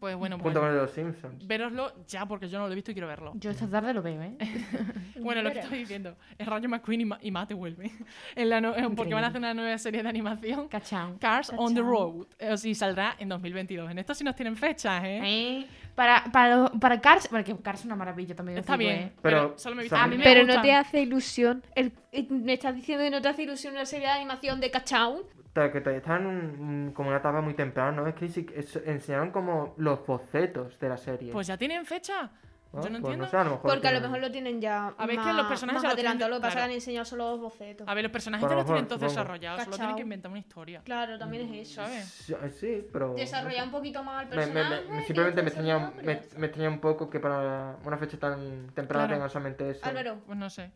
Pues 0.00 0.16
bueno, 0.16 0.36
pues 0.36 0.44
junto 0.44 0.60
con 0.60 0.68
el 0.70 0.74
de 0.74 0.82
los 0.82 0.90
Simpsons. 0.90 1.46
veroslo 1.46 1.92
ya 2.08 2.26
porque 2.26 2.48
yo 2.48 2.58
no 2.58 2.66
lo 2.66 2.72
he 2.72 2.74
visto 2.74 2.90
y 2.90 2.94
quiero 2.94 3.06
verlo. 3.08 3.32
Yo 3.36 3.50
esta 3.50 3.66
tarde 3.68 3.94
lo 3.94 4.02
veo, 4.02 4.20
¿eh? 4.22 4.36
Bueno, 5.20 5.40
lo 5.42 5.52
que 5.52 5.60
estoy 5.60 5.78
diciendo, 5.78 6.16
es 6.36 6.46
Rayo 6.46 6.68
McQueen 6.68 7.00
y, 7.00 7.04
Ma- 7.04 7.18
y 7.22 7.30
Mate 7.30 7.54
vuelve. 7.54 7.90
En 8.36 8.48
la 8.50 8.60
no- 8.60 8.74
porque 8.96 9.14
van 9.14 9.24
a 9.24 9.28
hacer 9.28 9.38
una 9.38 9.54
nueva 9.54 9.78
serie 9.78 10.02
de 10.02 10.08
animación. 10.08 10.68
Cachao. 10.68 11.16
Cars 11.20 11.50
on 11.56 11.74
the. 11.74 11.80
Road. 11.80 12.26
Eh, 12.38 12.54
y 12.64 12.74
saldrá 12.74 13.14
en 13.18 13.28
2022. 13.28 13.90
En 13.90 13.98
esto 13.98 14.14
sí 14.14 14.24
nos 14.24 14.34
tienen 14.34 14.56
fechas, 14.56 15.02
¿eh? 15.04 15.20
Eh, 15.22 15.66
Para, 15.94 16.24
para, 16.32 16.56
los- 16.56 16.70
para 16.72 17.00
Cars, 17.00 17.28
porque 17.28 17.56
Cars 17.62 17.80
es 17.80 17.86
una 17.86 17.96
maravilla 17.96 18.34
también. 18.34 18.58
Está 18.58 18.76
digo, 18.76 18.90
bien. 18.90 19.02
¿eh? 19.04 19.12
Pero, 19.22 19.36
Pero 19.48 19.58
solo 19.58 19.76
me 19.76 19.82
he 19.82 19.84
visto 19.84 19.96
a 19.96 20.00
la 20.00 20.06
mí 20.08 20.16
me 20.18 20.22
primera. 20.24 20.40
Pero 20.46 20.56
no 20.56 20.62
te 20.62 20.72
hace 20.74 21.00
ilusión. 21.00 21.62
El, 21.74 21.92
eh, 22.12 22.26
me 22.28 22.54
estás 22.54 22.74
diciendo 22.74 23.04
que 23.04 23.10
no 23.10 23.22
te 23.22 23.28
hace 23.28 23.44
ilusión 23.44 23.74
una 23.74 23.86
serie 23.86 24.06
de 24.08 24.12
animación 24.12 24.60
de 24.60 24.70
Cachown. 24.70 25.22
Que 25.54 25.80
todavía 25.80 25.98
están 25.98 26.22
en 26.22 26.26
un- 26.26 26.92
como 26.92 27.10
una 27.10 27.18
etapa 27.18 27.40
muy 27.40 27.54
temprana, 27.54 27.92
¿no? 27.92 28.08
Es 28.08 28.14
que 28.16 28.28
sí 28.28 28.44
que 28.44 28.58
es- 28.58 28.74
enseñaron 28.84 29.30
como 29.30 29.72
los 29.76 30.04
bocetos 30.04 30.78
de 30.80 30.88
la 30.88 30.96
serie. 30.96 31.32
Pues 31.32 31.46
ya 31.46 31.56
tienen 31.56 31.86
fecha. 31.86 32.22
Ah, 32.22 32.30
Yo 32.72 32.76
no 32.78 32.82
pues 32.82 32.94
entiendo. 32.96 33.26
sé, 33.28 33.36
a 33.36 33.44
lo 33.44 33.50
mejor 33.50 33.70
Porque 33.70 33.86
a 33.86 33.92
lo 33.92 34.00
mejor 34.00 34.18
lo 34.18 34.32
tienen 34.32 34.60
ya. 34.60 34.88
A 34.98 35.06
ver, 35.06 35.14
más, 35.16 35.26
que 35.28 35.32
los 35.32 35.46
personajes 35.46 35.80
más 35.84 35.92
adelantado. 35.92 36.28
Lo 36.28 36.36
que 36.38 36.42
pasa 36.42 36.56
que 36.56 36.62
han 36.64 36.70
enseñado 36.72 37.04
solo 37.04 37.30
los 37.30 37.40
bocetos. 37.40 37.86
A 37.86 37.94
ver, 37.94 38.02
los 38.02 38.10
personajes 38.10 38.42
ya 38.42 38.48
lo 38.48 38.56
los 38.56 38.66
tienen 38.66 38.88
todos 38.88 39.00
desarrollados. 39.02 39.62
Solo 39.62 39.76
tienen 39.76 39.94
que 39.94 40.02
inventar 40.02 40.28
una 40.32 40.40
historia. 40.40 40.80
Claro, 40.84 41.16
también 41.16 41.44
es 41.54 41.68
eso. 41.70 41.84
¿Sabes? 41.84 42.04
Sí, 42.04 42.34
sí, 42.58 42.84
pero... 42.92 43.14
Desarrollar 43.14 43.64
un 43.66 43.70
poquito 43.70 44.02
más 44.02 44.24
el 44.24 44.30
Me- 44.30 44.34
me- 44.34 44.46
me- 44.46 44.52
personaje. 44.60 44.88
me- 44.90 45.04
simplemente 45.04 45.42
me 45.42 45.48
extraña, 45.50 45.92
me 46.02 46.12
extraña 46.14 46.68
un 46.68 46.80
poco 46.80 47.08
que 47.08 47.20
para 47.20 47.76
una 47.84 47.96
fecha 47.96 48.18
tan 48.18 48.66
temprana 48.74 49.04
Claro. 49.04 49.14
tengan 49.14 49.30
solamente 49.30 49.70
eso. 49.70 49.86
Álvaro, 49.86 50.16
Pues 50.26 50.36
no 50.36 50.50
sé. 50.50 50.72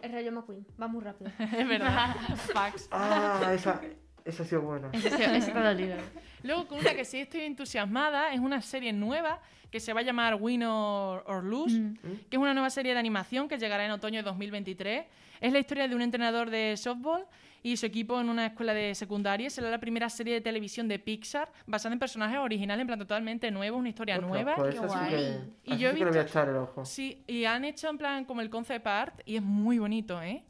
el 0.00 0.12
Rayo 0.12 0.32
McQueen. 0.32 0.66
Va 0.82 0.88
muy 0.88 1.04
rápido. 1.04 1.30
Es 1.56 1.68
verdad. 1.68 2.16
Fax. 2.54 2.88
Ah, 2.90 3.52
esa, 3.54 3.80
esa 4.26 4.42
ha 4.42 4.46
sido 4.46 4.62
buena. 4.62 4.90
Ese 4.92 5.08
está 5.38 5.62
dolido. 5.72 5.96
Luego, 6.42 6.66
con 6.68 6.78
una 6.78 6.94
que 6.94 7.04
sí 7.04 7.18
estoy 7.18 7.40
entusiasmada, 7.42 8.32
es 8.32 8.40
una 8.40 8.60
serie 8.62 8.92
nueva 8.92 9.40
que 9.70 9.80
se 9.80 9.92
va 9.92 10.00
a 10.00 10.02
llamar 10.02 10.36
Win 10.40 10.62
or, 10.64 11.24
or 11.26 11.42
Lose, 11.44 11.78
Mm. 11.78 11.94
que 12.28 12.36
es 12.36 12.38
una 12.38 12.54
nueva 12.54 12.70
serie 12.70 12.92
de 12.92 12.98
animación 12.98 13.48
que 13.48 13.58
llegará 13.58 13.84
en 13.84 13.90
otoño 13.90 14.18
de 14.18 14.22
2023. 14.22 15.04
Es 15.40 15.52
la 15.52 15.58
historia 15.58 15.88
de 15.88 15.94
un 15.94 16.02
entrenador 16.02 16.50
de 16.50 16.76
softball 16.76 17.24
y 17.62 17.76
su 17.76 17.84
equipo 17.84 18.20
en 18.20 18.28
una 18.28 18.46
escuela 18.46 18.72
de 18.74 18.94
secundaria. 18.94 19.50
Será 19.50 19.68
la 19.70 19.78
primera 19.80 20.08
serie 20.08 20.34
de 20.34 20.40
televisión 20.40 20.86
de 20.88 20.98
Pixar 21.00 21.50
basada 21.66 21.92
en 21.94 21.98
personajes 21.98 22.38
originales, 22.38 22.82
en 22.82 22.86
plan 22.86 22.98
totalmente 22.98 23.50
nuevos, 23.50 23.78
una 23.80 23.88
historia 23.88 24.14
Ostras, 24.14 24.30
nueva. 24.30 24.54
pues 24.54 24.74
qué 24.78 24.86
esa 24.86 24.88
sí 24.88 24.98
guay. 24.98 25.10
que, 25.10 25.72
Y 25.74 25.76
yo 25.78 25.90
he 25.90 25.92
le 25.94 25.98
voy 25.98 26.02
a 26.02 26.10
visto- 26.10 26.20
echar 26.20 26.48
el 26.48 26.56
ojo. 26.56 26.84
Sí, 26.84 27.24
y 27.26 27.44
han 27.44 27.64
hecho 27.64 27.88
en 27.90 27.98
plan 27.98 28.24
como 28.24 28.40
el 28.40 28.50
concept 28.50 28.86
art 28.86 29.20
y 29.26 29.36
es 29.36 29.42
muy 29.42 29.78
bonito, 29.78 30.22
¿eh? 30.22 30.44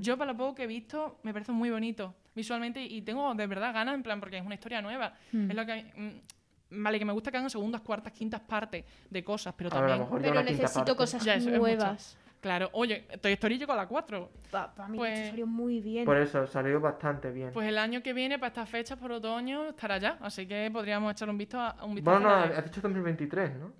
Yo 0.00 0.16
para 0.16 0.32
lo 0.32 0.38
poco 0.38 0.54
que 0.54 0.62
he 0.62 0.66
visto 0.66 1.18
me 1.22 1.34
parece 1.34 1.52
muy 1.52 1.68
bonito 1.68 2.14
visualmente 2.34 2.82
y 2.82 3.02
tengo 3.02 3.34
de 3.34 3.46
verdad 3.46 3.72
ganas 3.72 3.94
en 3.94 4.02
plan 4.02 4.20
porque 4.20 4.38
es 4.38 4.44
una 4.44 4.54
historia 4.54 4.82
nueva. 4.82 5.12
Mm. 5.32 5.50
Es 5.50 5.56
lo 5.56 5.66
que 5.66 5.72
a 5.72 5.76
mí- 5.76 5.84
mm, 5.96 6.82
vale 6.82 6.98
que 6.98 7.04
me 7.04 7.12
gusta 7.12 7.30
que 7.30 7.36
hagan 7.36 7.50
segundas, 7.50 7.80
cuartas, 7.82 8.12
quintas 8.12 8.40
partes 8.40 8.84
de 9.08 9.24
cosas, 9.24 9.54
pero 9.56 9.70
A 9.72 9.80
ver, 9.80 9.92
a 9.92 9.96
lo 9.96 10.04
también 10.06 10.22
Pero 10.34 10.42
necesito 10.42 10.96
cosas 10.96 11.24
Ya, 11.24 11.34
es 11.36 11.46
nuevas. 11.46 12.18
claro, 12.40 12.68
oye, 12.72 13.06
Toy 13.20 13.32
Story 13.32 13.58
llegó 13.58 13.72
a 13.72 13.76
la 13.76 13.86
4. 13.86 14.30
Para 14.50 14.88
mí 14.88 14.98
Pues- 14.98 15.28
salió 15.28 15.46
muy 15.46 15.80
bien. 15.80 16.04
Por 16.04 16.16
eso, 16.16 16.46
salió 16.46 16.80
bastante 16.80 17.30
bien. 17.30 17.50
Pues 17.52 17.68
el 17.68 17.78
año 17.78 18.02
que 18.02 18.12
viene 18.12 18.38
para 18.38 18.48
estas 18.48 18.68
fechas 18.68 18.98
por 18.98 19.12
otoño 19.12 19.68
estará 19.68 19.98
ya, 19.98 20.18
así 20.20 20.46
que 20.46 20.68
podríamos 20.72 21.12
echar 21.12 21.28
un 21.30 21.38
visto 21.38 21.60
a 21.60 21.76
un 21.84 21.94
vistazo. 21.94 22.20
bueno, 22.20 22.36
no, 22.36 22.42
has 22.54 22.64
dicho 22.64 22.80
2023, 22.80 23.54
¿no? 23.56 23.72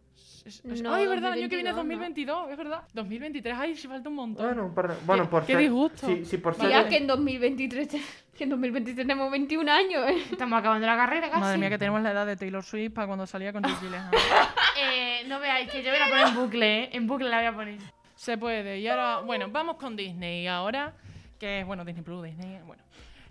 es- 0.47 0.63
es- 0.65 0.83
No, 0.83 0.93
ay, 0.95 1.05
es 1.05 1.09
verdad, 1.09 1.33
el 1.33 1.39
año 1.43 1.49
que 1.49 1.57
2022, 1.57 1.57
viene 1.57 1.71
es 1.71 1.75
¿no? 1.75 1.83
2022, 1.83 2.51
es 2.51 2.57
verdad. 2.59 2.83
2023, 2.93 3.55
ay, 3.59 3.75
sí 3.77 3.89
falta 3.89 4.09
un 4.11 4.15
montón. 4.15 4.47
Bueno, 4.47 4.67
un 4.67 4.75
par 4.75 4.89
de- 4.95 5.05
bueno 5.07 5.23
Qué- 5.25 5.29
por 5.31 5.41
qué 5.47 5.53
ser- 5.55 5.61
disgusto. 5.63 6.07
Si, 6.07 6.25
si 6.27 6.37
por 6.39 6.55
ser... 6.55 6.67
Tía, 6.69 6.87
que 6.89 6.97
en 6.99 7.07
2023, 7.07 7.89
te- 7.89 8.01
que 8.35 8.45
en 8.45 8.51
2023 8.51 9.07
tenemos 9.07 9.31
21 9.31 9.71
años, 9.71 10.09
¿eh? 10.09 10.25
Estamos 10.33 10.59
acabando 10.59 10.87
la 10.87 10.97
carrera 10.97 11.29
casi. 11.29 11.41
Madre 11.41 11.59
mía, 11.59 11.71
que 11.71 11.79
tenemos 11.79 12.03
la 12.03 12.11
edad 12.11 12.27
de 12.27 12.37
Taylor 12.37 12.63
Swift 12.63 12.93
para 12.93 13.07
cuando 13.07 13.27
salía 13.27 13.53
con 13.53 13.63
Jake 13.63 13.77
Gyllenhaal. 13.81 14.11
Eh, 14.77 15.23
no 15.29 15.39
veáis 15.39 15.71
que 15.71 15.85
yo 15.85 15.91
voy 15.91 16.01
a 16.01 16.09
poner 16.09 16.27
en 16.27 16.35
bucle, 16.35 16.83
¿eh? 16.83 16.89
En 16.93 17.07
bucle 17.07 17.29
la 17.29 17.37
voy 17.37 17.47
a 17.47 17.55
poner. 17.55 17.79
Se 18.17 18.37
puede. 18.37 18.81
Y 18.81 18.89
ahora, 18.89 19.21
bueno, 19.21 19.47
vamos 19.49 19.77
con 19.77 19.95
Disney. 19.95 20.49
Ahora, 20.49 20.93
que 21.39 21.61
es, 21.61 21.67
bueno, 21.67 21.85
Disney 21.85 22.03
Plus, 22.03 22.25
Disney, 22.25 22.59
bueno. 22.67 22.83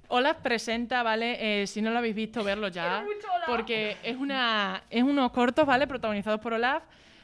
Olaf 0.08 0.38
presenta, 0.38 1.04
¿vale? 1.04 1.64
Eh, 1.64 1.68
si 1.68 1.82
no 1.82 1.92
lo 1.92 1.98
habéis 1.98 2.16
visto, 2.16 2.44
verlo 2.46 2.70
ya. 2.70 3.04
Porque 3.46 3.98
es, 4.04 4.16
una, 4.16 4.84
es 4.90 5.04
unos 5.04 5.32
cortos, 5.32 5.66
¿vale? 5.66 5.86
Protagonizados 5.86 6.40
por 6.40 6.54
Olaf, 6.54 6.84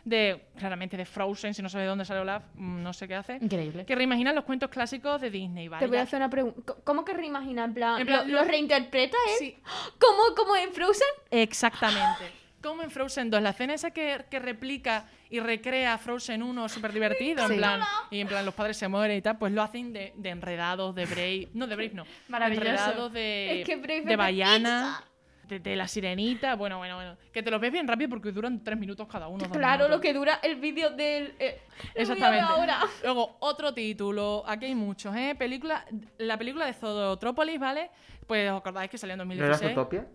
de, 0.10 0.48
claramente 0.58 0.98
de 0.98 1.06
Frozen, 1.06 1.54
si 1.54 1.62
no 1.62 1.70
sabéis 1.70 1.86
de 1.86 1.90
dónde 1.90 2.06
sale 2.06 2.20
Olaf, 2.20 2.44
mm, 2.56 2.82
no 2.84 2.92
sé 2.94 3.08
qué 3.08 3.16
hace. 3.16 3.38
Increíble. 3.42 3.86
Que 3.86 3.96
reimaginan 3.96 4.36
los 4.36 4.44
cuentos 4.44 4.70
clásicos 4.70 5.22
de 5.22 5.30
Disney, 5.30 5.68
¿vale? 5.68 5.86
Te 5.86 5.88
voy 5.88 5.98
a 5.98 6.02
hacer 6.02 6.18
una 6.18 6.30
pregunta. 6.30 6.74
¿Cómo 6.84 7.06
que 7.06 7.14
reimagina? 7.14 7.64
En 7.66 7.74
plan, 7.74 8.00
En 8.02 8.08
plan, 8.08 8.28
¿lo, 8.28 8.34
lo- 8.34 8.42
lo 8.44 8.48
reinterpreta 8.50 9.16
él? 9.30 9.36
Sí, 9.38 9.58
¿Cómo, 10.00 10.36
¿Cómo 10.36 10.56
en 10.56 10.74
Frozen? 10.74 11.08
exactamente. 11.32 12.32
Como 12.62 12.84
en 12.84 12.92
Frozen 12.92 13.30
2, 13.30 13.42
la 13.42 13.52
escena 13.52 13.74
esa 13.74 13.92
que, 13.92 14.26
que 14.30 14.38
replica 14.38 15.06
y 15.30 15.40
recrea 15.40 15.98
Frozen 15.98 16.44
1 16.44 16.68
súper 16.68 16.92
divertido, 16.92 17.46
en 17.50 17.56
plan, 17.56 17.80
y 18.12 18.20
en 18.20 18.28
plan 18.28 18.44
los 18.46 18.54
padres 18.54 18.76
se 18.76 18.90
mueren 18.90 19.16
y 19.18 19.22
tal, 19.22 19.38
pues 19.38 19.54
lo 19.54 19.62
hacen 19.62 19.94
de, 19.94 20.12
de 20.18 20.30
enredados, 20.30 20.94
de 20.94 21.06
Brave, 21.06 21.48
no 21.54 21.68
de 21.68 21.76
Brave, 21.78 21.92
no, 21.94 22.04
Maravilloso. 22.28 22.68
enredados 22.70 23.14
de, 23.14 23.62
Es 23.62 23.66
que 23.66 23.78
Brave 23.78 24.00
es 24.00 24.06
de 24.08 24.16
Baiana, 24.18 25.02
de, 25.50 25.60
de 25.60 25.76
la 25.76 25.88
sirenita, 25.88 26.56
bueno, 26.56 26.78
bueno, 26.78 26.96
bueno, 26.96 27.18
que 27.34 27.44
te 27.44 27.52
los 27.52 27.60
ves 27.60 27.72
bien 27.72 27.88
rápido 27.88 28.10
porque 28.10 28.32
duran 28.32 28.64
tres 28.64 28.78
minutos 28.78 29.08
cada 29.08 29.28
uno. 29.28 29.50
Claro, 29.50 29.86
minutos. 29.86 29.90
lo 29.98 30.02
que 30.02 30.14
dura 30.14 30.40
el 30.44 30.56
vídeo 30.56 30.92
del... 30.92 31.36
Eh, 31.40 31.60
Exactamente. 31.96 32.46
ahora. 32.48 32.80
Luego, 33.04 33.36
otro 33.40 33.74
título, 33.74 34.44
aquí 34.48 34.66
hay 34.66 34.76
muchos, 34.76 35.14
¿eh? 35.16 35.36
Película, 35.38 35.86
la 36.20 36.38
película 36.38 36.66
de 36.66 36.74
Zootrópolis, 36.74 37.60
¿vale? 37.60 37.90
Pues 38.28 38.50
os 38.52 38.58
acordáis 38.60 38.90
que 38.90 38.98
salió 38.98 39.14
en 39.16 39.18
¿No 39.28 39.34
era 39.34 39.48
2016. 39.48 39.74
Zootopia? 39.76 40.08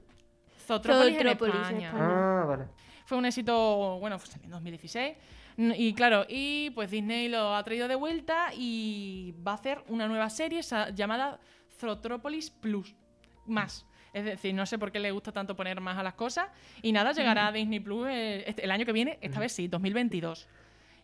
Zootrópolis 0.67 1.17
en 1.17 1.23
Zootrópolis 1.27 1.55
en 1.55 1.61
España. 1.63 1.89
España. 1.89 2.41
Ah, 2.43 2.45
vale. 2.47 2.65
Fue 3.05 3.19
un 3.19 3.27
éxito, 3.27 3.99
bueno, 3.99 4.19
fue 4.19 4.41
en 4.43 4.51
2016. 4.51 5.17
N- 5.59 5.77
Y 5.77 5.93
claro, 5.95 6.25
y 6.29 6.71
pues 6.71 6.91
Disney 6.91 7.29
lo 7.29 7.55
ha 7.55 7.63
traído 7.65 7.87
de 7.87 7.95
vuelta 7.97 8.49
y 8.57 9.35
va 9.47 9.53
a 9.53 9.55
hacer 9.57 9.85
una 9.89 10.09
nueva 10.09 10.31
serie 10.31 10.61
llamada 10.95 11.39
Zootrópolis 11.79 12.51
Plus. 12.51 12.95
Más. 13.47 13.85
Es 14.15 14.25
decir, 14.25 14.55
no 14.55 14.65
sé 14.65 14.79
por 14.79 14.93
qué 14.93 15.01
le 15.01 15.11
gusta 15.11 15.33
tanto 15.33 15.55
poner 15.57 15.81
más 15.81 15.99
a 15.99 16.03
las 16.03 16.15
cosas. 16.15 16.47
Y 16.83 16.93
nada, 16.93 17.13
llegará 17.13 17.49
a 17.49 17.53
Disney 17.53 17.81
Plus 17.81 18.07
eh, 18.09 18.45
este- 18.47 18.65
el 18.65 18.71
año 18.71 18.87
que 18.87 18.93
viene, 18.93 19.19
esta 19.21 19.41
vez 19.41 19.53
sí, 19.53 19.69
2022. 19.69 20.49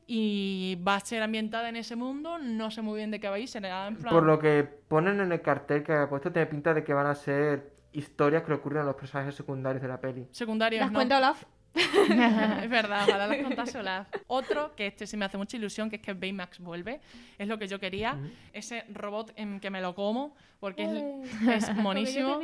Y 0.07 0.79
va 0.87 0.97
a 0.97 1.01
ser 1.01 1.23
ambientada 1.23 1.69
en 1.69 1.77
ese 1.77 1.95
mundo, 1.97 2.39
no 2.39 2.71
sé 2.71 2.83
muy 2.83 2.97
bien 2.97 3.11
de 3.11 3.21
qué 3.21 3.29
va 3.29 3.37
a 3.37 3.39
ir, 3.39 3.49
será 3.49 3.87
en 3.87 3.97
plan... 3.97 4.13
Por 4.13 4.25
lo 4.25 4.39
que 4.39 4.65
ponen 4.65 5.21
en 5.21 5.31
el 5.31 5.41
cartel 5.41 5.83
que 5.85 5.93
ha 5.93 6.09
puesto, 6.09 6.33
tiene 6.33 6.47
pinta 6.47 6.73
de 6.75 6.83
que 6.83 6.93
van 6.93 7.07
a 7.07 7.15
ser 7.15 7.73
historias 7.93 8.43
que 8.43 8.49
le 8.51 8.55
ocurren 8.57 8.83
a 8.83 8.85
los 8.85 8.95
personajes 8.97 9.35
secundarios 9.35 9.83
de 9.83 9.89
la 9.89 10.01
peli. 10.01 10.27
Secundarios, 10.31 10.81
¿Las 10.81 10.91
no. 10.93 10.99
cuenta 10.99 11.19
Olaf? 11.19 11.45
Es 11.75 12.71
verdad, 12.71 13.05
ojalá 13.09 13.27
las 13.27 13.43
contase 13.43 13.79
Olaf. 13.79 14.09
Otro, 14.27 14.75
que 14.75 14.87
este 14.87 15.07
sí 15.07 15.17
me 15.17 15.25
hace 15.25 15.39
mucha 15.39 15.57
ilusión, 15.57 15.89
que 15.89 15.97
es 15.97 16.03
que 16.03 16.13
Baymax 16.15 16.59
vuelve. 16.59 17.01
Es 17.39 17.49
lo 17.49 17.59
que 17.59 17.69
yo 17.69 17.79
quería. 17.79 18.19
Ese 18.53 18.85
robot 18.93 19.33
en 19.37 19.61
que 19.61 19.71
me 19.71 19.81
lo 19.81 19.95
como, 19.95 20.35
porque 20.59 20.85
es, 20.85 21.69
es 21.71 21.77
monísimo. 21.77 22.41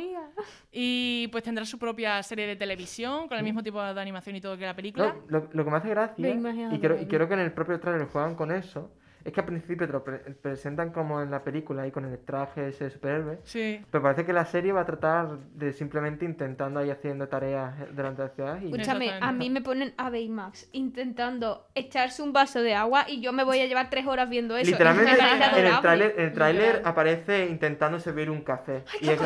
Y 0.71 1.27
pues 1.31 1.43
tendrá 1.43 1.65
su 1.65 1.77
propia 1.77 2.21
serie 2.23 2.47
de 2.47 2.55
televisión, 2.55 3.27
con 3.27 3.37
el 3.37 3.43
mismo 3.43 3.63
tipo 3.63 3.81
de 3.81 4.01
animación 4.01 4.35
y 4.35 4.41
todo 4.41 4.57
que 4.57 4.65
la 4.65 4.75
película. 4.75 5.13
No, 5.13 5.39
lo, 5.39 5.49
lo 5.51 5.65
que 5.65 5.71
me 5.71 5.77
hace 5.77 5.89
gracia, 5.89 6.27
Baymax 6.27 6.73
y 6.73 6.79
creo, 6.79 7.01
y 7.01 7.05
creo 7.05 7.27
que 7.27 7.33
en 7.33 7.41
el 7.41 7.51
propio 7.51 7.79
trailer 7.79 8.07
juegan 8.07 8.35
con 8.35 8.51
eso, 8.51 8.91
es 9.27 9.33
que 9.33 9.41
al 9.41 9.45
principio 9.45 9.85
te 9.85 9.93
lo 9.93 10.03
pre- 10.03 10.19
presentan 10.41 10.91
como 10.91 11.21
en 11.21 11.29
la 11.29 11.43
película 11.43 11.85
y 11.85 11.91
con 11.91 12.05
el 12.05 12.17
traje 12.19 12.69
ese 12.69 12.85
de 12.85 12.89
superhéroe, 12.91 13.39
Sí. 13.43 13.83
pero 13.91 14.01
parece 14.01 14.25
que 14.25 14.31
la 14.31 14.45
serie 14.45 14.71
va 14.71 14.81
a 14.81 14.85
tratar 14.85 15.37
de 15.53 15.73
simplemente 15.73 16.23
intentando 16.25 16.79
ahí 16.79 16.89
haciendo 16.89 17.27
tareas 17.27 17.77
delante 17.93 18.21
de 18.21 18.27
la 18.29 18.33
ciudad 18.33 18.61
y... 18.61 18.65
Escúchame, 18.71 19.11
a 19.19 19.31
mí 19.33 19.49
me 19.49 19.61
ponen 19.61 19.93
a 19.97 20.09
Baymax 20.09 20.69
intentando 20.71 21.67
echarse 21.75 22.21
un 22.23 22.31
vaso 22.31 22.61
de 22.61 22.73
agua 22.73 23.05
y 23.09 23.21
yo 23.21 23.33
me 23.33 23.43
voy 23.43 23.59
a 23.59 23.65
llevar 23.65 23.89
tres 23.89 24.07
horas 24.07 24.29
viendo 24.29 24.55
eso. 24.55 24.71
Literalmente 24.71 25.11
en 25.11 25.65
el 25.65 25.79
tráiler 25.81 26.13
en 26.17 26.25
el 26.25 26.33
tráiler 26.33 26.63
Literal. 26.67 26.81
aparece 26.85 27.45
intentando 27.47 27.99
servir 27.99 28.29
un 28.29 28.41
café 28.41 28.83
y 29.01 29.09
es 29.09 29.19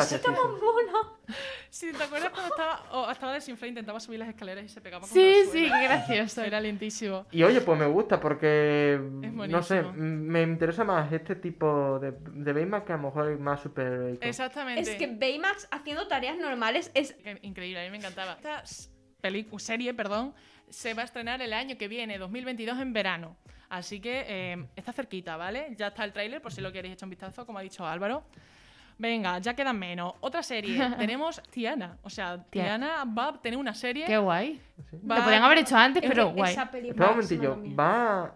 graciosísimo. 1.32 1.62
Sí, 1.70 1.92
¿te 1.98 2.04
acuerdas 2.04 2.32
cuando 2.32 2.50
estaba, 2.50 2.84
o 2.92 3.10
estaba 3.12 3.34
desinflado 3.34 3.70
intentaba 3.70 4.00
subir 4.00 4.20
las 4.20 4.30
escaleras 4.30 4.66
y 4.66 4.70
se 4.70 4.82
pegaba 4.82 5.02
contra 5.02 5.22
Sí, 5.22 5.36
sí, 5.52 5.64
qué 5.64 5.84
gracioso. 5.84 6.44
Era 6.44 6.60
lentísimo. 6.60 7.26
Y 7.32 7.44
oye, 7.44 7.62
pues 7.62 7.80
me 7.80 7.86
gusta 7.88 8.20
porque, 8.20 9.00
Es 9.24 9.34
no 9.34 9.64
sé, 9.64 9.82
me 9.84 10.42
interesa 10.44 10.84
más 10.84 11.12
este 11.12 11.36
tipo 11.36 12.00
de, 12.00 12.12
de 12.12 12.54
Baymax 12.54 12.86
que 12.86 12.94
a 12.94 12.98
lo 12.98 13.04
mejor 13.04 13.40
más 13.40 13.62
superheroico. 13.62 14.24
Exactamente. 14.24 14.82
Es 14.82 14.98
que 14.98 15.08
Baymax 15.08 15.68
haciendo 15.72 16.08
tareas 16.08 16.38
normales 16.38 16.92
es... 16.94 17.16
Increíble, 17.42 17.82
a 17.82 17.84
mí 17.86 17.92
me 17.92 17.98
encantaba. 17.98 18.34
Esta 18.34 18.64
serie, 19.58 19.94
perdón, 19.94 20.34
se 20.70 20.94
va 20.94 21.04
a 21.04 21.06
estrenar 21.06 21.42
el 21.42 21.54
año 21.54 21.78
que 21.78 21.88
viene, 21.88 22.18
2022, 22.18 22.80
en 22.80 22.94
verano. 22.94 23.38
Así 23.70 24.02
que 24.02 24.26
eh, 24.28 24.66
está 24.76 24.92
cerquita, 24.92 25.38
¿vale? 25.38 25.74
Ya 25.78 25.88
está 25.88 26.04
el 26.04 26.12
tráiler, 26.12 26.42
por 26.42 26.52
si 26.52 26.60
lo 26.60 26.72
queréis 26.72 26.96
echar 26.96 27.06
un 27.08 27.12
vistazo, 27.12 27.46
como 27.46 27.60
ha 27.60 27.62
dicho 27.62 27.86
Álvaro. 27.86 28.26
Venga, 28.98 29.40
ya 29.40 29.54
quedan 29.56 29.78
menos. 29.80 30.14
Otra 30.22 30.44
serie. 30.44 30.78
Tenemos 30.98 31.42
Tiana. 31.50 31.98
O 32.04 32.10
sea, 32.10 32.38
Tia- 32.38 32.64
Tiana 32.64 33.04
va 33.06 33.30
a 33.30 33.42
tener 33.42 33.58
una 33.58 33.74
serie. 33.74 34.06
Qué 34.06 34.18
guay. 34.18 34.62
va- 35.10 35.18
Lo 35.20 35.24
podían 35.24 35.44
haber 35.44 35.60
hecho 35.60 35.76
antes, 35.78 36.04
es 36.04 36.10
pero 36.10 36.28
que 36.30 36.34
guay. 36.34 36.54
Es 36.54 36.58
Espera 36.60 37.10
un 37.10 37.16
momentillo. 37.16 37.58
¿va, 37.80 38.36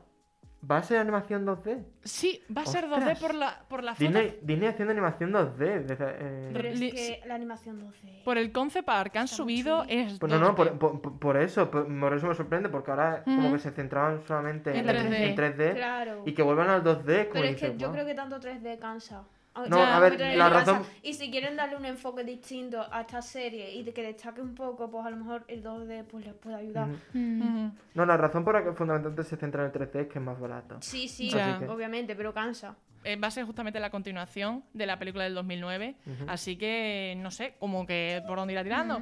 ¿Va 0.72 0.78
a 0.78 0.82
ser 0.84 0.98
animación 0.98 1.46
2D? 1.46 1.84
Sí, 2.04 2.42
va 2.56 2.64
a 2.64 2.66
ser 2.66 2.86
Ostras. 2.86 3.20
2D 3.20 3.20
por 3.22 3.36
la, 3.36 3.60
por 3.70 3.84
la 3.84 3.94
foto, 3.94 4.04
Disney, 4.04 4.40
Disney 4.42 4.68
haciendo 4.68 4.94
animación 4.94 5.32
2D. 5.32 5.58
desde, 5.84 5.96
eh, 6.00 6.50
Pero 6.54 6.68
es 6.70 6.80
que 6.80 7.22
la 7.28 7.36
animación 7.36 7.80
12. 7.80 8.22
por 8.26 8.40
el 8.40 8.52
concept 8.52 8.90
art 8.90 9.12
que 9.14 9.20
han 9.20 9.28
subido 9.28 9.86
es 9.88 10.18
Pues 10.18 10.32
no, 10.32 10.40
no, 10.40 10.56
2D. 10.56 10.56
por, 10.56 11.02
por- 11.02 11.20
por- 11.20 11.38
eso, 11.38 11.70
por, 11.70 12.14
eso 12.16 12.26
me 12.26 12.34
sorprende, 12.34 12.70
porque 12.70 12.90
ahora 12.90 13.22
como 13.24 13.42
Ujú. 13.50 13.54
que 13.54 13.60
se 13.60 13.70
centraban 13.74 14.24
solamente 14.26 14.72
En 14.72 14.90
en, 14.90 14.96
3D. 14.96 15.16
en 15.18 15.36
3D 15.36 15.74
Claro. 15.76 16.24
y 16.26 16.32
que 16.34 16.42
vuelvan 16.42 16.70
al 16.70 16.82
2D, 16.84 17.28
como 17.28 17.34
Pero 17.34 17.46
es 17.46 17.56
que 17.58 17.66
dices, 17.68 17.72
yo 17.78 17.88
"Guau". 17.90 17.92
creo 17.94 18.06
que 18.08 18.16
tanto 18.16 18.40
3D 18.40 18.80
cansa. 18.80 19.22
Ah, 19.58 19.66
No, 19.70 19.78
a 19.82 20.00
ver, 20.02 20.20
la 20.36 20.50
razón- 20.50 20.84
Y 21.02 21.14
si 21.14 21.32
quieren 21.32 21.56
darle 21.56 21.78
un 21.78 21.86
enfoque 21.86 22.24
distinto 22.26 22.86
a 22.92 23.02
esta 23.02 23.22
serie 23.22 23.74
y 23.74 23.84
de 23.84 23.94
que 23.94 24.04
destaque 24.04 24.42
un 24.42 24.54
poco, 24.54 24.92
pues 24.92 25.06
a 25.06 25.10
lo 25.10 25.16
mejor 25.16 25.46
el 25.48 25.64
2D 25.64 26.04
pues 26.04 26.26
les 26.26 26.34
puede 26.34 26.56
ayudar. 26.58 26.88
Mm. 27.14 27.70
No, 27.94 28.06
la 28.06 28.18
razón 28.18 28.44
por 28.44 28.54
la 28.56 28.64
que 28.66 28.74
fundamentalmente 28.74 29.24
se 29.24 29.38
centra 29.38 29.62
en 29.62 29.68
el 29.68 29.72
3D 29.72 30.02
es 30.02 30.08
que 30.08 30.20
es 30.20 30.26
más 30.26 30.38
barato. 30.40 30.78
Sí, 30.82 31.08
sí, 31.08 31.30
Ya. 31.30 31.58
Que- 31.58 31.68
obviamente, 31.70 32.16
pero 32.16 32.34
cansa. 32.34 32.76
Eh, 33.06 33.16
va 33.16 33.28
a 33.28 33.32
ser 33.32 33.46
justamente 33.46 33.80
la 33.80 33.90
continuación 33.92 34.64
de 34.74 34.86
la 34.88 35.00
película 35.00 35.24
del 35.24 35.36
2009. 35.36 35.96
Ujú. 36.06 36.26
Así 36.28 36.58
que 36.58 37.14
no 37.18 37.32
sé, 37.32 37.54
como 37.60 37.86
que 37.86 38.22
por 38.28 38.38
dónde 38.38 38.54
irá 38.54 38.64
tirando. 38.64 39.02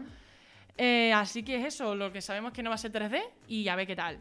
Eh, 0.77 1.13
así 1.13 1.43
que 1.43 1.55
es 1.55 1.65
eso, 1.65 1.95
lo 1.95 2.11
que 2.11 2.21
sabemos 2.21 2.51
es 2.51 2.55
que 2.55 2.63
no 2.63 2.69
va 2.69 2.75
a 2.75 2.79
ser 2.79 2.91
3D 2.91 3.21
y 3.47 3.67
a 3.69 3.75
ver 3.75 3.87
qué 3.87 3.95
tal. 3.95 4.19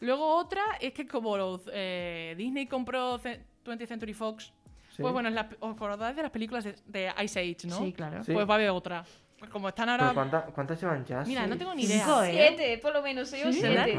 Luego 0.00 0.36
otra 0.36 0.62
es 0.80 0.92
que 0.92 1.06
como 1.06 1.36
los, 1.36 1.68
eh, 1.72 2.34
Disney 2.38 2.66
compró 2.66 3.18
Ce- 3.18 3.40
20th 3.64 3.86
Century 3.88 4.14
Fox, 4.14 4.52
Sí. 4.98 5.02
pues 5.02 5.12
bueno, 5.14 5.28
es 5.28 5.34
la- 5.36 5.48
os 5.60 5.76
acordáis 5.76 6.16
de 6.16 6.22
las 6.22 6.30
películas 6.32 6.64
de, 6.64 6.74
de 6.86 7.12
Ice 7.22 7.38
Age, 7.38 7.68
¿no? 7.68 7.78
Sí, 7.78 7.92
claro. 7.92 8.24
Sí. 8.24 8.32
Pues 8.32 8.48
va 8.48 8.54
a 8.54 8.56
haber 8.56 8.70
otra. 8.70 9.04
Pues 9.38 9.48
como 9.52 9.68
están 9.68 9.86
¿Pero 9.86 10.02
ahora... 10.02 10.14
cuánta- 10.14 10.42
¿Cuántas 10.46 10.80
llevan 10.80 11.04
ya? 11.04 11.22
Mira, 11.24 11.46
no 11.46 11.56
tengo 11.56 11.72
ni 11.72 11.84
idea. 11.84 12.04
Cinco, 12.04 12.22
¿eh? 12.24 12.32
Siete, 12.32 12.78
por 12.78 12.92
lo 12.92 13.00
menos, 13.02 13.28
seis 13.28 13.46
o 13.46 13.52
Sí, 13.52 13.60
siete. 13.60 13.96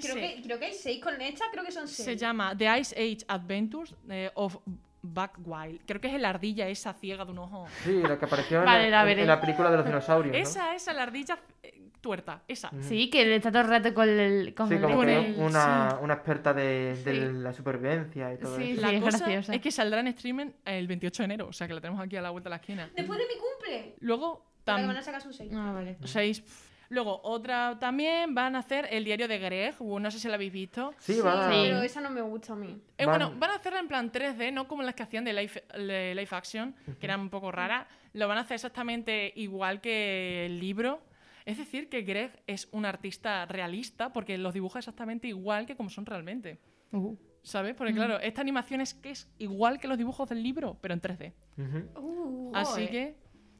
creo, 0.00 0.14
que, 0.14 0.40
creo 0.42 0.58
que 0.58 0.64
hay 0.64 0.72
seis 0.72 1.02
con 1.02 1.20
esta, 1.20 1.44
creo 1.52 1.62
que 1.62 1.70
son 1.72 1.86
seis. 1.86 2.06
Se 2.06 2.16
llama 2.16 2.56
The 2.56 2.78
Ice 2.80 2.94
Age 2.96 3.18
Adventures 3.28 3.94
eh, 4.08 4.30
of 4.34 4.56
Buck 5.02 5.32
Wild. 5.44 5.80
Creo 5.86 6.00
que 6.00 6.14
es 6.14 6.20
la 6.20 6.30
ardilla 6.30 6.68
esa 6.68 6.92
ciega 6.94 7.24
de 7.24 7.32
un 7.32 7.38
ojo. 7.40 7.66
Sí, 7.84 8.00
la 8.02 8.18
que 8.18 8.24
apareció 8.24 8.60
en, 8.60 8.64
Vale, 8.66 8.84
la, 8.90 8.90
la 8.90 9.00
en- 9.02 9.06
veré. 9.08 9.20
en 9.22 9.28
la 9.28 9.40
película 9.40 9.70
de 9.70 9.76
los 9.78 9.86
dinosaurios, 9.86 10.32
¿no? 10.34 10.38
Esa, 10.42 10.74
esa, 10.74 10.92
la 10.92 11.02
ardilla 11.02 11.38
eh, 11.62 11.88
tuerta. 12.00 12.42
Esa. 12.48 12.70
Sí, 12.80 13.10
que 13.10 13.34
está 13.34 13.50
todo 13.50 13.62
el 13.62 13.68
rato 13.68 13.92
con 13.94 14.08
el. 14.08 14.54
Con 14.54 14.68
Sí, 14.68 14.74
el- 14.74 14.80
como 14.82 14.96
con 14.96 15.06
que 15.06 15.16
el- 15.26 15.34
una, 15.40 15.98
una 16.00 16.14
experta 16.14 16.54
de, 16.54 16.96
de 17.04 17.12
Sí. 17.14 17.32
la 17.38 17.52
supervivencia 17.52 18.32
y 18.32 18.38
todo 18.38 18.56
Sí, 18.56 18.72
eso. 18.72 18.80
La 18.80 18.92
es 18.92 19.02
cosa 19.02 19.18
graciosa. 19.18 19.54
es 19.54 19.60
que 19.60 19.70
saldrá 19.70 20.00
en 20.00 20.06
streaming 20.08 20.50
el 20.64 20.86
28 20.86 21.22
de 21.22 21.24
enero, 21.24 21.48
o 21.48 21.52
sea 21.52 21.66
que 21.66 21.74
la 21.74 21.80
tenemos 21.80 22.00
aquí 22.00 22.16
a 22.16 22.22
la 22.22 22.30
vuelta 22.30 22.48
de 22.48 22.50
la 22.50 22.56
esquina. 22.60 22.90
Después 22.96 23.18
de 23.18 23.24
mi 23.26 23.34
cumple. 23.40 23.96
Luego, 24.00 24.44
Para 24.64 24.78
que 24.78 24.84
tam- 24.84 24.86
van 24.88 24.96
a 24.96 25.02
sacar 25.02 25.20
sus 25.20 25.34
seis. 25.36 25.52
Ah, 25.54 25.72
vale. 25.74 25.96
seis. 26.04 26.44
Luego, 26.92 27.20
otra 27.24 27.78
también 27.78 28.34
van 28.34 28.54
a 28.54 28.58
hacer 28.58 28.86
el 28.90 29.02
diario 29.04 29.26
de 29.26 29.38
Greg, 29.38 29.74
uh, 29.78 29.98
no 29.98 30.10
sé 30.10 30.18
si 30.18 30.28
lo 30.28 30.34
habéis 30.34 30.52
visto. 30.52 30.92
Sí, 30.98 31.22
van 31.22 31.38
a... 31.38 31.48
Sí. 31.50 31.58
Pero 31.64 31.80
esa 31.80 32.02
no 32.02 32.10
me 32.10 32.20
gusta 32.20 32.52
a 32.52 32.56
mí. 32.56 32.78
Eh, 32.98 33.06
Van- 33.06 33.18
Bueno, 33.18 33.34
van 33.38 33.50
a 33.50 33.54
hacerla 33.54 33.80
en 33.80 33.88
plan 33.88 34.12
3D, 34.12 34.52
no 34.52 34.68
como 34.68 34.82
las 34.82 34.94
que 34.94 35.02
hacían 35.02 35.24
de 35.24 35.32
live, 35.32 35.64
de 35.74 36.14
live 36.14 36.28
action, 36.32 36.74
que 37.00 37.06
eran 37.06 37.20
un 37.20 37.30
poco 37.30 37.50
raras. 37.50 37.86
Lo 38.12 38.28
van 38.28 38.36
a 38.36 38.42
hacer 38.42 38.56
exactamente 38.56 39.32
igual 39.36 39.80
que 39.80 40.44
el 40.44 40.60
libro. 40.60 41.00
Es 41.46 41.56
decir, 41.56 41.88
que 41.88 42.02
Greg 42.02 42.42
es 42.46 42.68
un 42.72 42.84
artista 42.84 43.46
realista 43.46 44.12
porque 44.12 44.36
los 44.36 44.52
dibuja 44.52 44.78
exactamente 44.80 45.28
igual 45.28 45.64
que 45.64 45.74
como 45.76 45.88
son 45.88 46.04
realmente. 46.04 46.58
Uh. 46.92 47.16
¿Sabes? 47.42 47.74
Porque 47.74 47.94
claro, 47.94 48.20
esta 48.20 48.42
animación 48.42 48.82
es 48.82 48.92
que 48.94 49.10
es 49.12 49.28
igual 49.38 49.80
que 49.80 49.88
los 49.88 49.96
dibujos 49.98 50.28
del 50.28 50.42
libro, 50.42 50.76
pero 50.82 50.92
en 50.94 51.00
3D. 51.00 51.32
Ujú. 51.56 52.00
Uh, 52.00 52.52
Así 52.54 52.72
Joder. 52.86 52.90
que, 52.90 53.14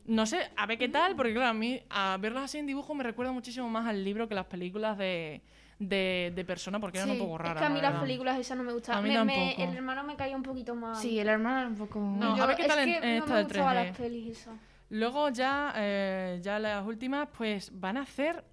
no 0.07 0.27
sé, 0.27 0.39
a 0.57 0.67
ver 0.67 0.79
qué 0.79 0.89
tal, 0.89 1.15
porque 1.17 1.33
claro, 1.33 1.49
a 1.51 1.55
mí 1.55 1.81
a 1.91 2.17
verlos 2.21 2.43
así 2.43 2.59
en 2.59 2.67
dibujo 2.67 2.95
me 2.95 3.05
recuerda 3.05 3.33
muchísimo 3.33 3.69
más 3.69 3.87
al 3.87 4.05
libro 4.05 4.29
que 4.29 4.35
las 4.35 4.47
películas 4.47 4.99
de, 4.99 5.41
de, 5.79 6.33
de 6.35 6.45
persona, 6.45 6.81
porque 6.81 6.99
eran 6.99 7.11
Sí, 7.11 7.17
un 7.21 7.27
poco 7.27 7.35
es 7.37 7.41
raras. 7.43 7.59
que 7.61 7.65
a 7.67 7.69
mí 7.69 7.77
la 7.77 7.83
las 7.83 7.93
verdad. 7.93 8.03
películas 8.07 8.39
esas 8.39 8.57
no 8.59 8.65
me 8.65 8.71
A 8.71 8.75
gustaban. 8.75 9.05
mí 9.05 9.11
Me- 9.11 9.25
me- 9.25 9.55
el 9.65 9.75
hermano 9.77 10.03
me 10.05 10.17
caía 10.17 10.37
un 10.37 10.43
poquito 10.43 10.75
mal. 10.75 10.97
Sí, 10.97 11.19
el 11.19 11.29
hermano 11.29 11.59
era 11.61 11.69
un 11.69 11.77
poco. 11.77 12.01
No, 12.01 12.37
Yo- 12.37 12.43
a 12.43 12.47
ver 12.47 12.57
qué 12.57 12.63
es 12.63 12.69
tal 12.69 12.79
en- 12.81 12.85
que 12.87 12.97
en 12.97 13.19
no 13.19 13.25
esta 13.25 13.35
me 13.35 13.43
gustaban 13.45 13.77
3D. 13.77 13.85
las 13.89 13.97
pelis 13.97 14.39
esas. 14.39 14.55
Luego 14.91 15.29
ya, 15.31 15.73
eh, 15.77 16.39
ya 16.43 16.59
las 16.59 16.87
últimas, 16.87 17.29
pues 17.37 17.71
van 17.81 17.97
a 17.97 18.03
hacer 18.03 18.45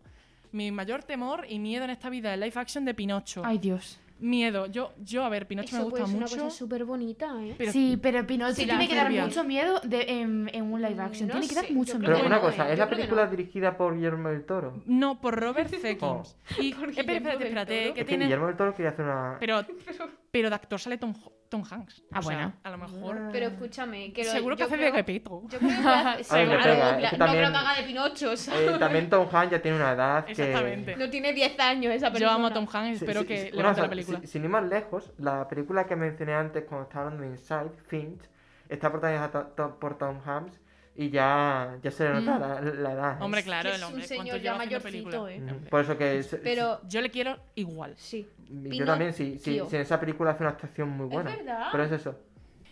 mi 0.52 0.72
mayor 0.72 1.04
temor 1.04 1.46
y 1.50 1.60
miedo 1.60 1.84
en 1.84 1.90
esta 1.92 2.10
vida, 2.10 2.34
el 2.34 2.40
live 2.40 2.54
action 2.56 2.86
de 2.86 2.94
Pinocho. 2.94 3.42
Ay, 3.46 3.58
Dios. 3.58 4.00
Miedo. 4.20 4.66
Yo, 4.68 4.94
yo, 5.02 5.24
a 5.24 5.30
ver, 5.30 5.48
Pinocho 5.48 5.76
me 5.76 5.82
Eso 5.82 5.90
puede 5.90 6.04
gusta 6.04 6.08
ser 6.08 6.18
una 6.18 6.26
mucho. 6.28 6.44
cosa 6.44 6.58
súper 6.58 6.84
bonita, 6.86 7.34
¿eh? 7.44 7.56
pero- 7.58 7.72
sí, 7.72 7.98
pero 8.02 8.26
Pinocho 8.28 8.54
Sí, 8.56 8.66
tiene 8.66 8.88
que 8.88 8.96
dar 8.96 9.06
Cerbia. 9.06 9.26
mucho 9.26 9.44
miedo 9.44 9.80
de, 9.82 10.02
en, 10.22 10.50
en 10.54 10.64
un 10.72 10.82
live 10.82 11.02
action. 11.02 11.28
No 11.28 11.34
tiene 11.34 11.48
que 11.48 11.56
dar 11.56 11.66
sé, 11.66 11.74
mucho 11.74 11.98
miedo. 12.00 12.12
Pero 12.12 12.22
que 12.22 12.28
una 12.28 12.36
no, 12.38 12.42
cosa, 12.42 12.70
eh, 12.70 12.74
¿es 12.74 12.80
yo 12.80 12.84
la 12.86 12.90
que 12.90 12.96
película 12.98 13.26
no. 13.26 13.32
dirigida 13.32 13.78
por 13.78 13.96
Guillermo 13.96 14.30
del 14.30 14.46
Toro? 14.46 14.82
No, 14.86 15.22
por 15.22 15.40
Robert 15.40 15.70
Zeckins. 15.82 16.36
y, 16.60 16.74
Por 16.74 16.90
espera, 16.90 17.14
espérate, 17.18 17.44
espérate, 17.46 17.82
Toro. 17.84 17.94
que 17.94 18.00
Es 18.02 18.06
que 18.06 18.06
tiene... 18.06 18.26
Guillermo 18.26 18.48
del 18.48 18.58
Toro 18.58 18.74
quería 18.76 18.90
hacer 18.92 19.06
una... 19.06 19.38
Pero, 19.40 19.62
pero 20.32 20.50
de 20.50 20.56
actor 20.56 20.80
sale 20.80 20.98
Tom, 20.98 21.14
Tom 21.50 21.64
Hanks. 21.70 22.04
Ah, 22.12 22.20
O 22.20 22.22
sea, 22.22 22.36
bueno. 22.38 22.54
a 22.64 22.70
lo 22.70 22.78
mejor... 22.78 23.30
Pero 23.32 23.48
escúchame, 23.48 24.14
que 24.14 24.24
lo- 24.24 24.32
Seguro 24.32 24.56
que 24.56 24.64
hace 24.64 24.76
creo- 24.76 24.92
de 24.92 24.98
Gepetto. 24.98 25.42
Yo 25.50 25.58
creo 25.58 25.70
que 25.70 25.76
hace- 25.88 26.34
pega, 26.34 26.60
es 27.00 27.10
que 27.10 27.18
no 27.18 27.26
también- 27.26 27.44
creo 27.44 27.52
que 27.52 27.58
haga 27.58 27.74
de 27.76 27.84
Pinocho. 27.88 28.32
Eh, 28.34 28.78
también 28.80 29.10
Tom 29.10 29.28
Hanks 29.32 29.52
ya 29.52 29.62
tiene 29.62 29.78
una 29.78 29.92
edad 29.94 30.26
que... 30.26 30.32
Exactamente. 30.34 30.96
No 30.96 31.10
tiene 31.10 31.34
10 31.34 31.60
años 31.60 31.94
esa 31.94 32.12
persona. 32.12 32.30
Yo 32.32 32.36
amo 32.36 32.48
a 32.48 32.54
Tom 32.54 32.68
Hanks, 32.72 33.00
Sí, 33.00 33.06
espero 33.06 33.22
sí, 33.22 33.28
que 33.28 33.38
sí, 33.38 33.44
le 33.46 33.50
una 33.54 33.58
levante 33.64 33.82
la 33.82 33.90
película. 33.90 34.20
si- 34.22 34.28
sin 34.28 34.44
ir 34.44 34.50
más 34.50 34.64
lejos, 34.64 35.12
la 35.18 35.48
película 35.48 35.86
que 35.88 35.96
mencioné 35.96 36.34
antes 36.36 36.64
cuando 36.66 36.84
estaba 36.88 37.06
hablando 37.06 37.24
de 37.24 37.30
Inside, 37.32 37.72
Finch, 37.88 38.22
está 38.70 38.92
protagonizada 38.92 39.56
por 39.80 39.98
Tom 39.98 40.20
Hanks 40.24 40.60
y 40.96 41.10
ya, 41.10 41.78
ya 41.82 41.90
se 41.92 42.04
le 42.10 42.22
nota 42.22 42.38
la, 42.38 42.62
la 42.62 42.92
edad. 42.92 43.22
Hombre, 43.22 43.42
claro, 43.44 43.70
es 43.70 43.76
el 43.78 43.82
un 43.84 43.88
hombre. 43.90 44.06
señor 44.08 44.26
¿cuánto 44.26 44.38
ya 44.44 44.52
lleva 44.54 44.64
haciendo 44.64 44.80
mayorcito? 45.10 45.28
¿eh? 45.28 45.42
Ujú, 45.44 45.70
Por 45.70 45.82
eso 45.82 45.98
que... 45.98 46.22
se- 46.24 46.38
Pero 46.38 46.80
Yo 46.88 47.02
le 47.02 47.10
quiero 47.10 47.38
igual. 47.56 47.96
sí. 47.98 48.28
Yo 48.50 48.86
también, 48.86 49.14
sí, 49.14 49.38
sí, 49.38 49.52
tío. 49.54 49.70
sí, 49.70 49.76
en 49.76 49.82
esa 49.84 50.00
película 50.00 50.32
hace 50.32 50.44
una 50.44 50.52
actuación 50.52 50.90
muy 50.90 51.06
buena. 51.08 51.36
verdad. 51.36 51.68
Pero 51.72 51.84
es 51.84 51.92
eso. 51.92 52.20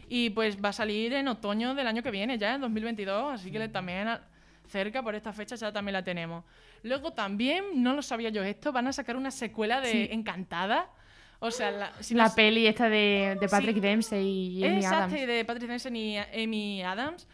Y 0.10 0.30
pues 0.32 0.58
va 0.64 0.70
a 0.70 0.74
salir 0.74 1.14
en 1.14 1.28
otoño 1.28 1.76
del 1.76 1.86
año 1.88 2.02
que 2.02 2.12
viene, 2.12 2.38
ya 2.38 2.56
en 2.56 2.62
2022, 2.62 3.34
así 3.34 3.52
que 3.52 3.60
le- 3.60 3.68
también 3.70 4.08
cerca 4.68 5.02
por 5.04 5.16
esta 5.16 5.32
fecha 5.34 5.56
ya 5.56 5.72
también 5.72 5.94
la 5.94 6.04
tenemos. 6.04 6.44
Luego 6.84 7.14
también, 7.14 7.64
no 7.84 7.94
lo 7.94 8.02
sabía 8.02 8.30
yo 8.30 8.44
esto, 8.44 8.72
van 8.72 8.88
a 8.88 8.94
sacar 8.94 9.16
una 9.18 9.32
secuela 9.32 9.82
de 9.82 9.92
Sí. 9.92 10.08
Encantada. 10.12 10.90
O 11.40 11.52
sea, 11.52 11.70
la, 11.72 11.92
si 12.02 12.16
la 12.16 12.28
no- 12.30 12.34
peli 12.36 12.66
esta 12.66 12.90
de, 12.90 13.38
de 13.40 13.48
Patrick 13.48 13.76
Sí. 13.76 13.80
Dempsey 13.82 14.26
y 14.58 14.66
Amy 14.66 14.76
Exacto, 14.78 14.98
Adams. 15.16 15.28
de 15.28 15.46
Patrick 15.46 15.70
Dempsey 15.70 15.96
y 15.96 16.18
Amy 16.44 16.82
Adams, 16.84 17.28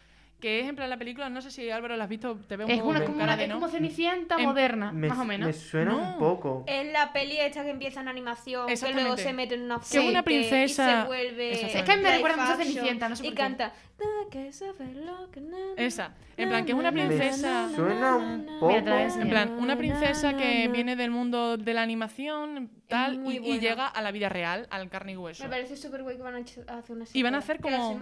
que 0.44 0.60
es 0.60 0.68
en 0.68 0.76
plan 0.76 0.90
la 0.90 0.98
película, 0.98 1.30
no 1.30 1.40
sé 1.40 1.50
si 1.50 1.70
Álvaro 1.70 1.96
la 1.96 2.04
has 2.04 2.10
visto, 2.10 2.36
te 2.46 2.58
veo 2.58 2.66
un 2.66 2.72
Es, 2.72 2.78
poco 2.80 2.90
una, 2.90 2.98
con 2.98 3.06
como, 3.06 3.18
cara 3.18 3.32
una, 3.32 3.36
de 3.38 3.42
es 3.44 3.48
no. 3.48 3.54
como 3.54 3.68
Cenicienta 3.68 4.36
Em, 4.36 4.44
moderna, 4.44 4.92
Me, 4.92 5.08
más 5.08 5.18
o 5.18 5.24
me 5.24 5.38
menos. 5.38 5.56
suena 5.56 5.92
No. 5.92 5.98
un 6.12 6.18
poco. 6.18 6.64
Es 6.66 6.92
la 6.92 7.14
peli 7.14 7.38
esta 7.40 7.64
que 7.64 7.70
empieza 7.70 8.02
en 8.02 8.08
animación, 8.08 8.66
que 8.66 8.92
luego 8.92 9.16
se 9.16 9.32
mete 9.32 9.54
en 9.54 9.62
una 9.62 9.76
Que 9.78 9.84
es 9.84 9.94
una 9.94 10.22
fuente 10.22 10.22
princesa- 10.22 10.66
y 10.98 11.00
se 11.02 11.06
vuelve. 11.06 11.52
Es 11.78 11.82
que 11.82 11.92
a 11.92 11.96
mí 11.96 12.02
me 12.02 12.10
recuerda 12.12 12.36
mucho 12.36 12.52
a 12.52 12.56
Cenicienta, 12.56 13.08
no 13.08 13.16
sé 13.16 13.22
Y 13.24 13.28
por 13.30 13.36
qué. 13.36 13.42
canta 13.42 13.72
"Da 13.98 14.06
que 14.30 14.52
sabe 14.52 14.92
lo 14.94 15.30
que 15.30 15.40
na, 15.40 15.56
na, 15.76 15.82
Esa, 15.82 16.14
en 16.36 16.48
plan, 16.48 16.64
que 16.64 16.72
es 16.72 16.78
una 16.78 16.90
na, 16.90 17.02
na, 17.02 17.06
princesa... 17.08 17.66
na, 17.68 17.76
Suena 17.76 18.16
un 18.16 18.46
poco. 18.58 18.70
En 18.76 19.28
plan, 19.28 19.52
una 19.52 19.76
princesa 19.76 20.36
que 20.36 20.68
viene 20.68 20.96
del 20.96 21.10
mundo 21.12 21.56
de 21.56 21.74
la 21.74 21.82
animación 21.82 22.70
tal 22.88 23.24
y, 23.30 23.60
llega 23.60 23.86
a 23.86 24.02
la 24.02 24.10
vida 24.10 24.28
real, 24.28 24.66
al 24.70 24.88
carne 24.90 25.12
y 25.12 25.16
hueso. 25.16 25.44
Me 25.44 25.50
parece 25.50 25.76
súper 25.76 26.02
guay 26.02 26.16
que 26.16 26.22
van 26.22 26.34
a 26.34 26.38
hacer 26.38 26.64
una 26.96 27.04
Y 27.12 27.22
van 27.22 27.34
a 27.36 27.38
hacer 27.38 27.60
como-. 27.60 27.96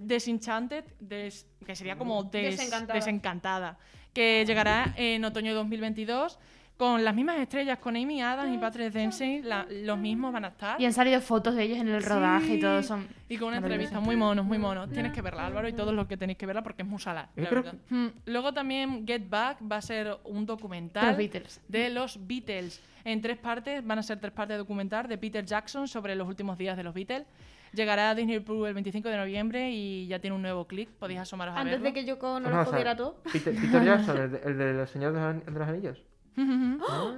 Desenchanted, 0.00 0.84
des- 1.00 1.46
que 1.64 1.76
sería 1.76 1.96
como 1.96 2.24
des- 2.24 2.56
Desencantada. 2.56 2.94
desencantada, 2.94 3.78
que 4.12 4.44
llegará 4.46 4.94
en 4.96 5.24
otoño 5.24 5.50
de 5.52 5.56
2022 5.56 6.38
con 6.76 7.04
las 7.04 7.14
mismas 7.14 7.38
estrellas, 7.38 7.78
con 7.78 7.94
Amy 7.96 8.20
Adams 8.20 8.52
y 8.54 8.58
Patrick 8.58 8.92
Dempsey, 8.92 9.42
la- 9.42 9.64
los 9.70 9.96
mismos 9.96 10.32
van 10.32 10.44
a 10.44 10.48
estar. 10.48 10.80
Y 10.80 10.84
han 10.84 10.92
salido 10.92 11.20
fotos 11.20 11.54
de 11.54 11.62
ellos 11.62 11.78
en 11.78 11.88
el 11.88 12.02
rodaje 12.02 12.54
y 12.54 12.60
todo. 12.60 12.82
Son... 12.82 13.06
Y 13.28 13.36
con 13.38 13.48
una 13.48 13.58
entrevista 13.58 14.00
muy 14.00 14.16
monos, 14.16 14.44
muy 14.44 14.58
monos. 14.58 14.90
Tienes 14.90 15.12
que 15.12 15.22
verla, 15.22 15.46
Álvaro, 15.46 15.68
y 15.68 15.72
todos 15.72 15.94
los 15.94 16.06
que 16.08 16.16
tenéis 16.16 16.36
que 16.36 16.46
verla 16.46 16.62
porque 16.62 16.82
es 16.82 16.88
muy 16.88 16.98
sala. 17.00 17.28
Yo 17.36 17.44
la 17.44 17.50
verdad. 17.50 17.74
Mm, 17.90 18.06
Luego 18.26 18.52
también 18.52 19.06
Get 19.06 19.28
Back 19.28 19.58
va 19.70 19.76
a 19.76 19.82
ser 19.82 20.18
un 20.24 20.46
documental 20.46 21.06
los 21.08 21.16
Beatles. 21.16 21.60
de 21.68 21.90
los 21.90 22.26
Beatles. 22.26 22.80
En 23.04 23.20
tres 23.20 23.36
partes, 23.38 23.86
van 23.86 23.98
a 23.98 24.02
ser 24.02 24.18
tres 24.18 24.32
partes 24.32 24.54
de 24.54 24.58
documental 24.58 25.06
de 25.06 25.16
Peter 25.18 25.44
Jackson 25.44 25.86
sobre 25.86 26.14
los 26.16 26.26
últimos 26.26 26.58
días 26.58 26.76
de 26.76 26.82
los 26.82 26.92
Beatles. 26.94 27.24
Llegará 27.72 28.10
a 28.10 28.14
Disney 28.14 28.40
Plus 28.40 28.66
el 28.68 28.74
25 28.74 29.08
de 29.08 29.16
noviembre 29.16 29.70
y 29.70 30.06
ya 30.06 30.18
tiene 30.20 30.34
un 30.36 30.42
nuevo 30.42 30.66
clip, 30.66 30.88
podéis 30.98 31.20
asomaros 31.20 31.54
a 31.56 31.60
Antes 31.60 31.72
verlo. 31.72 31.84
de 31.86 31.92
que 31.92 32.04
Yoko 32.04 32.40
no 32.40 32.48
Una 32.48 32.58
lo 32.58 32.64
jodiera 32.64 32.96
todo. 32.96 33.16
Peter, 33.32 33.54
Peter 33.54 33.84
Jackson, 33.84 34.16
el 34.16 34.30
de, 34.32 34.38
el 34.44 34.58
de 34.58 34.72
los 34.74 34.90
señores 34.90 35.44
de 35.44 35.50
los 35.52 35.68
anillos. 35.68 36.02
Ah, 36.36 37.14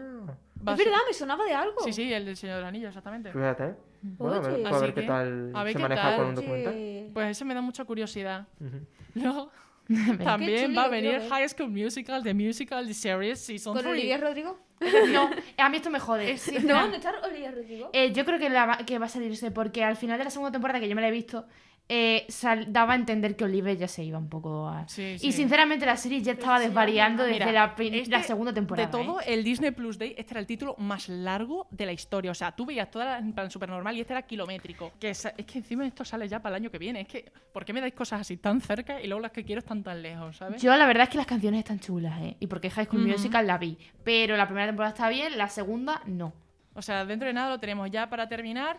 Va 0.66 0.72
a 0.72 0.74
Es 0.74 0.78
ser- 0.80 0.88
verdad, 0.88 1.00
me 1.06 1.14
sonaba 1.14 1.44
de 1.44 1.54
algo. 1.54 1.80
Sí, 1.84 1.92
sí, 1.92 2.12
el 2.12 2.24
del 2.24 2.36
Señor 2.36 2.56
de 2.56 2.60
los 2.62 2.68
Anillos, 2.68 2.88
exactamente. 2.88 3.30
fíjate. 3.32 3.64
¿eh? 3.64 3.74
Bueno, 4.02 4.36
a 4.36 4.40
ver, 4.40 4.52
Oye. 4.54 4.64
pues 4.68 4.82
qué 4.82 4.94
que, 4.94 5.02
tal 5.02 5.52
a 5.54 5.62
ver 5.64 5.72
se 5.72 5.78
qué 5.78 5.82
maneja 5.82 6.02
tal. 6.02 6.16
con 6.16 6.26
un 6.26 6.34
documental. 6.34 6.74
Oye. 6.74 7.10
Pues 7.12 7.28
ese 7.30 7.44
me 7.44 7.54
da 7.54 7.60
mucha 7.60 7.84
curiosidad. 7.84 8.46
Ujú. 8.60 8.80
Luego 9.14 9.50
también 10.24 10.66
chulo, 10.66 10.76
va 10.76 10.82
a 10.82 10.86
lo 10.86 10.90
quiero 10.92 11.08
venir 11.08 11.20
ver. 11.20 11.28
High 11.30 11.48
School 11.48 11.70
Musical, 11.70 12.22
The 12.22 12.34
Musical, 12.34 12.86
The 12.86 12.94
Series, 12.94 13.40
Season 13.40 13.72
¿Con 13.74 13.82
3. 13.82 13.92
Olivia 13.92 14.16
Rodrigo? 14.18 14.58
No, 15.12 15.30
a 15.56 15.68
mí 15.70 15.76
esto 15.76 15.90
me 15.90 16.00
jode. 16.00 16.36
Sí, 16.38 16.58
No, 16.64 16.80
¿dónde 16.82 16.96
está 16.98 17.12
Olivia 17.24 17.50
Rodrigo? 17.50 17.90
Eh, 17.92 18.12
yo 18.12 18.24
creo 18.24 18.38
que, 18.38 18.50
la 18.50 18.66
va- 18.66 18.76
que 18.78 18.98
va 18.98 19.06
a 19.06 19.08
salirse 19.08 19.50
porque 19.50 19.82
al 19.84 19.96
final 19.96 20.18
de 20.18 20.24
la 20.24 20.30
segunda 20.30 20.52
temporada, 20.52 20.80
que 20.80 20.88
yo 20.88 20.94
me 20.96 21.00
la 21.02 21.08
he 21.08 21.12
visto, 21.12 21.46
eh, 21.88 22.24
sal- 22.28 22.72
daba 22.72 22.94
a 22.94 22.96
entender 22.96 23.36
que 23.36 23.44
Oliver 23.44 23.76
ya 23.76 23.86
se 23.86 24.02
iba 24.02 24.18
un 24.18 24.28
poco 24.28 24.66
a... 24.68 24.88
Sí, 24.88 25.02
Y 25.14 25.18
sí. 25.18 25.32
sinceramente 25.32 25.86
la 25.86 25.96
serie 25.96 26.20
ya 26.20 26.32
estaba 26.32 26.58
desvariando 26.58 27.22
desde 27.22 27.44
Mira, 27.46 27.52
la, 27.52 27.74
este, 27.78 28.10
la 28.10 28.22
segunda 28.24 28.52
temporada. 28.52 28.86
De 28.88 28.90
todo, 28.92 29.20
¿eh? 29.20 29.24
el 29.28 29.44
Disney 29.44 29.70
Plus 29.70 29.96
Day, 29.96 30.14
este 30.18 30.32
era 30.34 30.40
el 30.40 30.46
título 30.46 30.74
más 30.78 31.08
largo 31.08 31.68
de 31.70 31.86
la 31.86 31.92
historia. 31.92 32.32
O 32.32 32.34
sea, 32.34 32.50
tú 32.52 32.66
veías 32.66 32.90
toda 32.90 33.04
la, 33.04 33.18
en 33.18 33.32
plan 33.32 33.50
super 33.50 33.68
normal 33.68 33.96
y 33.96 34.00
este 34.00 34.12
era 34.14 34.22
kilométrico. 34.22 34.92
Que 34.98 35.10
es, 35.10 35.24
es 35.26 35.46
que 35.46 35.58
encima 35.58 35.86
esto 35.86 36.04
sale 36.04 36.26
ya 36.26 36.40
para 36.42 36.56
el 36.56 36.62
año 36.64 36.70
que 36.72 36.78
viene. 36.78 37.02
Es 37.02 37.08
que, 37.08 37.30
¿por 37.52 37.64
qué 37.64 37.72
me 37.72 37.80
dais 37.80 37.94
cosas 37.94 38.22
así 38.22 38.36
tan 38.36 38.60
cerca 38.60 39.00
y 39.00 39.06
luego 39.06 39.20
las 39.20 39.30
que 39.30 39.44
quiero 39.44 39.60
están 39.60 39.84
tan 39.84 40.02
lejos, 40.02 40.36
¿sabes? 40.38 40.60
Yo 40.60 40.76
la 40.76 40.86
verdad 40.86 41.04
es 41.04 41.10
que 41.10 41.18
las 41.18 41.26
canciones 41.26 41.58
están 41.60 41.78
chulas, 41.78 42.20
¿eh? 42.20 42.36
Y 42.40 42.48
porque 42.48 42.68
High 42.68 42.86
School 42.86 43.02
Ujú. 43.02 43.12
Musical 43.12 43.46
la 43.46 43.58
vi. 43.58 43.78
Pero 44.02 44.36
la 44.36 44.46
primera 44.46 44.66
temporada 44.66 44.92
está 44.92 45.08
bien, 45.08 45.38
la 45.38 45.48
segunda 45.48 46.02
no. 46.06 46.32
O 46.74 46.82
sea, 46.82 47.04
dentro 47.04 47.28
de 47.28 47.32
nada 47.32 47.48
lo 47.50 47.60
tenemos 47.60 47.88
ya 47.92 48.10
para 48.10 48.28
terminar. 48.28 48.78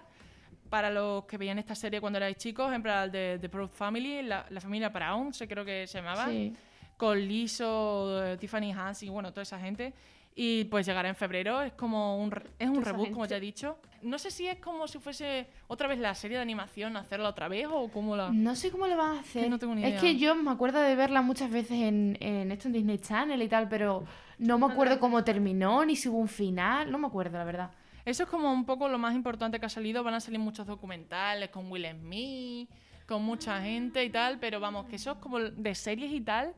Para 0.70 0.90
los 0.92 1.26
que 1.26 1.38
veían 1.38 1.60
esta 1.60 1.76
serie 1.76 2.00
cuando 2.02 2.18
erais 2.18 2.38
chicos, 2.38 2.72
en 2.74 2.82
plan 2.84 3.10
de 3.12 3.38
The 3.40 3.50
Proud 3.50 3.70
Family, 3.70 4.22
la, 4.24 4.46
la 4.50 4.60
familia 4.62 4.90
Brown, 4.90 5.34
se 5.34 5.48
creo 5.48 5.64
que 5.66 5.88
se 5.88 6.00
llamaba. 6.00 6.28
Sí. 6.28 6.54
con 6.98 7.20
Liso, 7.20 8.26
eh, 8.26 8.38
Tiffany 8.38 8.72
Hans 8.72 9.04
y 9.04 9.10
bueno, 9.10 9.32
toda 9.32 9.44
esa 9.44 9.60
gente. 9.60 9.94
Y 10.40 10.66
pues 10.66 10.86
llegará 10.86 11.10
en 11.10 11.16
febrero, 11.16 11.62
es 11.64 11.74
como 11.74 12.18
un, 12.22 12.32
es 12.60 12.70
un 12.70 12.84
reboot, 12.86 13.10
como 13.10 13.22
gente. 13.22 13.30
ya 13.30 13.38
he 13.38 13.40
dicho. 13.40 13.78
No 14.04 14.20
sé 14.20 14.30
si 14.30 14.48
es 14.48 14.60
como 14.60 14.88
si 14.88 15.00
fuese 15.00 15.48
otra 15.68 15.88
vez 15.88 15.98
la 15.98 16.14
serie 16.14 16.38
de 16.38 16.44
animación, 16.44 16.96
hacerla 16.96 17.30
otra 17.30 17.48
vez 17.48 17.66
o 17.72 17.88
cómo 17.90 18.16
la... 18.16 18.30
No 18.32 18.56
sé 18.56 18.70
cómo 18.70 18.86
le 18.86 18.96
van 18.96 19.18
a 19.18 19.20
hacer. 19.22 19.50
no 19.50 19.58
tengo 19.58 19.74
ni 19.74 19.84
Es 19.84 19.90
idea. 19.90 20.00
que 20.02 20.16
yo 20.18 20.36
me 20.36 20.52
acuerdo 20.52 20.80
de 20.80 20.96
verla 20.96 21.24
muchas 21.24 21.50
veces 21.50 21.80
en, 21.82 22.18
en 22.20 22.52
esto 22.52 22.68
en 22.68 22.74
Disney 22.74 23.00
Channel 23.00 23.42
y 23.42 23.48
tal, 23.48 23.68
pero 23.68 24.04
no 24.38 24.60
me 24.60 24.68
acuerdo 24.68 25.00
cómo 25.00 25.24
terminó, 25.24 25.84
ni 25.84 25.96
si 25.96 26.08
hubo 26.10 26.20
un 26.20 26.28
final. 26.28 26.92
No 26.92 27.00
me 27.00 27.08
acuerdo, 27.08 27.36
la 27.40 27.44
verdad. 27.44 27.72
Eso 28.08 28.24
es 28.24 28.30
como 28.30 28.54
un 28.54 28.66
poco 28.66 28.88
lo 28.88 28.98
más 28.98 29.14
importante 29.14 29.60
que 29.60 29.66
ha 29.66 29.70
salido. 29.70 30.02
Van 30.02 30.14
a 30.14 30.22
salir 30.22 30.40
muchos 30.40 30.66
documentales 30.66 31.50
con 31.50 31.70
Will 31.70 31.86
Smith, 31.92 32.70
con 33.06 33.22
mucha 33.22 33.62
gente 33.62 34.02
y 34.04 34.10
tal, 34.10 34.40
pero 34.40 34.62
vamos, 34.62 34.86
que 34.86 34.96
eso 34.96 35.12
es 35.12 35.18
como 35.18 35.40
de 35.40 35.76
series 35.76 36.14
y 36.14 36.22
tal 36.22 36.54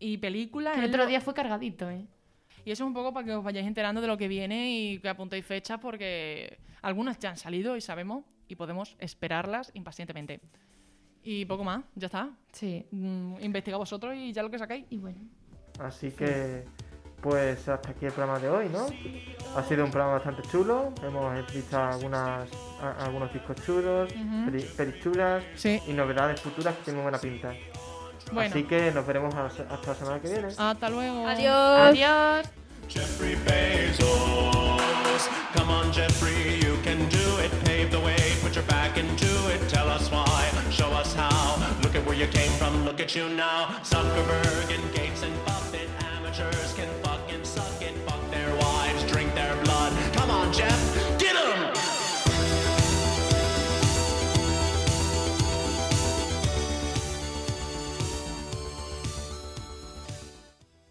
y 0.00 0.16
películas. 0.18 0.74
Que 0.74 0.80
el 0.80 0.86
otro 0.90 1.04
lo- 1.04 1.08
día 1.08 1.20
fue 1.20 1.32
cargadito, 1.32 1.88
¿eh? 1.88 2.04
Y 2.64 2.72
eso 2.72 2.82
es 2.82 2.88
un 2.88 2.92
poco 2.94 3.12
para 3.12 3.24
que 3.24 3.32
os 3.34 3.44
vayáis 3.44 3.68
enterando 3.68 4.00
de 4.00 4.08
lo 4.08 4.18
que 4.18 4.26
viene 4.26 4.68
y 4.70 4.98
que 4.98 5.08
apuntéis 5.08 5.46
fechas 5.46 5.78
porque 5.80 6.58
algunas 6.82 7.20
ya 7.20 7.30
han 7.30 7.36
salido 7.36 7.76
y 7.76 7.80
sabemos 7.80 8.24
y 8.48 8.56
podemos 8.56 8.96
esperarlas 8.98 9.70
impacientemente. 9.74 10.40
Y 11.22 11.44
poco 11.44 11.62
más, 11.62 11.84
ya 11.94 12.06
está. 12.06 12.30
Sí. 12.52 12.84
Mm, 12.90 13.34
investiga 13.42 13.76
vosotros 13.76 14.16
y 14.16 14.32
ya 14.32 14.42
lo 14.42 14.50
que 14.50 14.58
sacáis. 14.58 14.86
Y 14.90 14.98
bueno. 14.98 15.20
Así 15.78 16.10
que, 16.10 16.64
pues 17.22 17.68
hasta 17.68 17.90
aquí 17.90 18.06
el 18.06 18.12
programa 18.12 18.38
de 18.38 18.48
hoy, 18.48 18.68
¿no? 18.68 18.86
Ha 19.56 19.62
sido 19.64 19.84
un 19.84 19.90
programa 19.90 20.14
bastante 20.14 20.42
chulo. 20.50 20.92
Hemos 21.02 21.52
visto 21.52 21.76
algunas, 21.78 22.48
a- 22.82 23.04
algunos 23.04 23.32
discos 23.32 23.56
chulos, 23.64 24.10
Ujú. 24.12 24.44
peli, 24.50 24.62
pelis 24.76 25.02
chulas 25.02 25.44
Sí. 25.56 25.80
y 25.86 25.92
novedades 25.92 26.40
futuras 26.40 26.74
que 26.76 26.84
tienen 26.84 27.02
buena 27.02 27.18
pinta. 27.18 27.52
Bueno, 28.32 28.50
Así 28.50 28.62
que 28.64 28.92
nos 28.92 29.04
veremos 29.06 29.34
hasta 29.34 29.64
la 29.86 29.94
semana 29.94 30.20
que 30.20 30.28
viene. 30.28 30.48
hasta 30.56 30.88
luego. 30.88 31.26
Adiós. 31.26 31.80
Adiós. 31.88 32.48
Jeffrey 32.88 33.36
Bezos. 33.46 35.28
Come 35.54 35.72
on, 35.72 35.92
Jeffrey, 35.92 36.60
you 36.60 36.76
can 36.82 36.98
do 37.08 37.38
it. 37.44 37.50
Pave 37.64 37.90
the 37.90 37.98
way, 37.98 38.16
put 38.42 38.54
your 38.54 38.64
back 38.66 38.96
into 38.96 39.26
it. 39.52 39.68
Tell 39.68 39.88
us 39.88 40.10
why, 40.10 40.48
show 40.70 40.90
us 40.92 41.14
how. 41.14 41.56
Look 41.82 41.94
at 41.94 42.04
where 42.06 42.16
you 42.18 42.26
came 42.28 42.50
from, 42.58 42.84
look 42.84 43.00
at 43.00 43.14
you 43.14 43.28
now. 43.28 43.68
Zuckerberg 43.84 44.70
and 44.74 44.89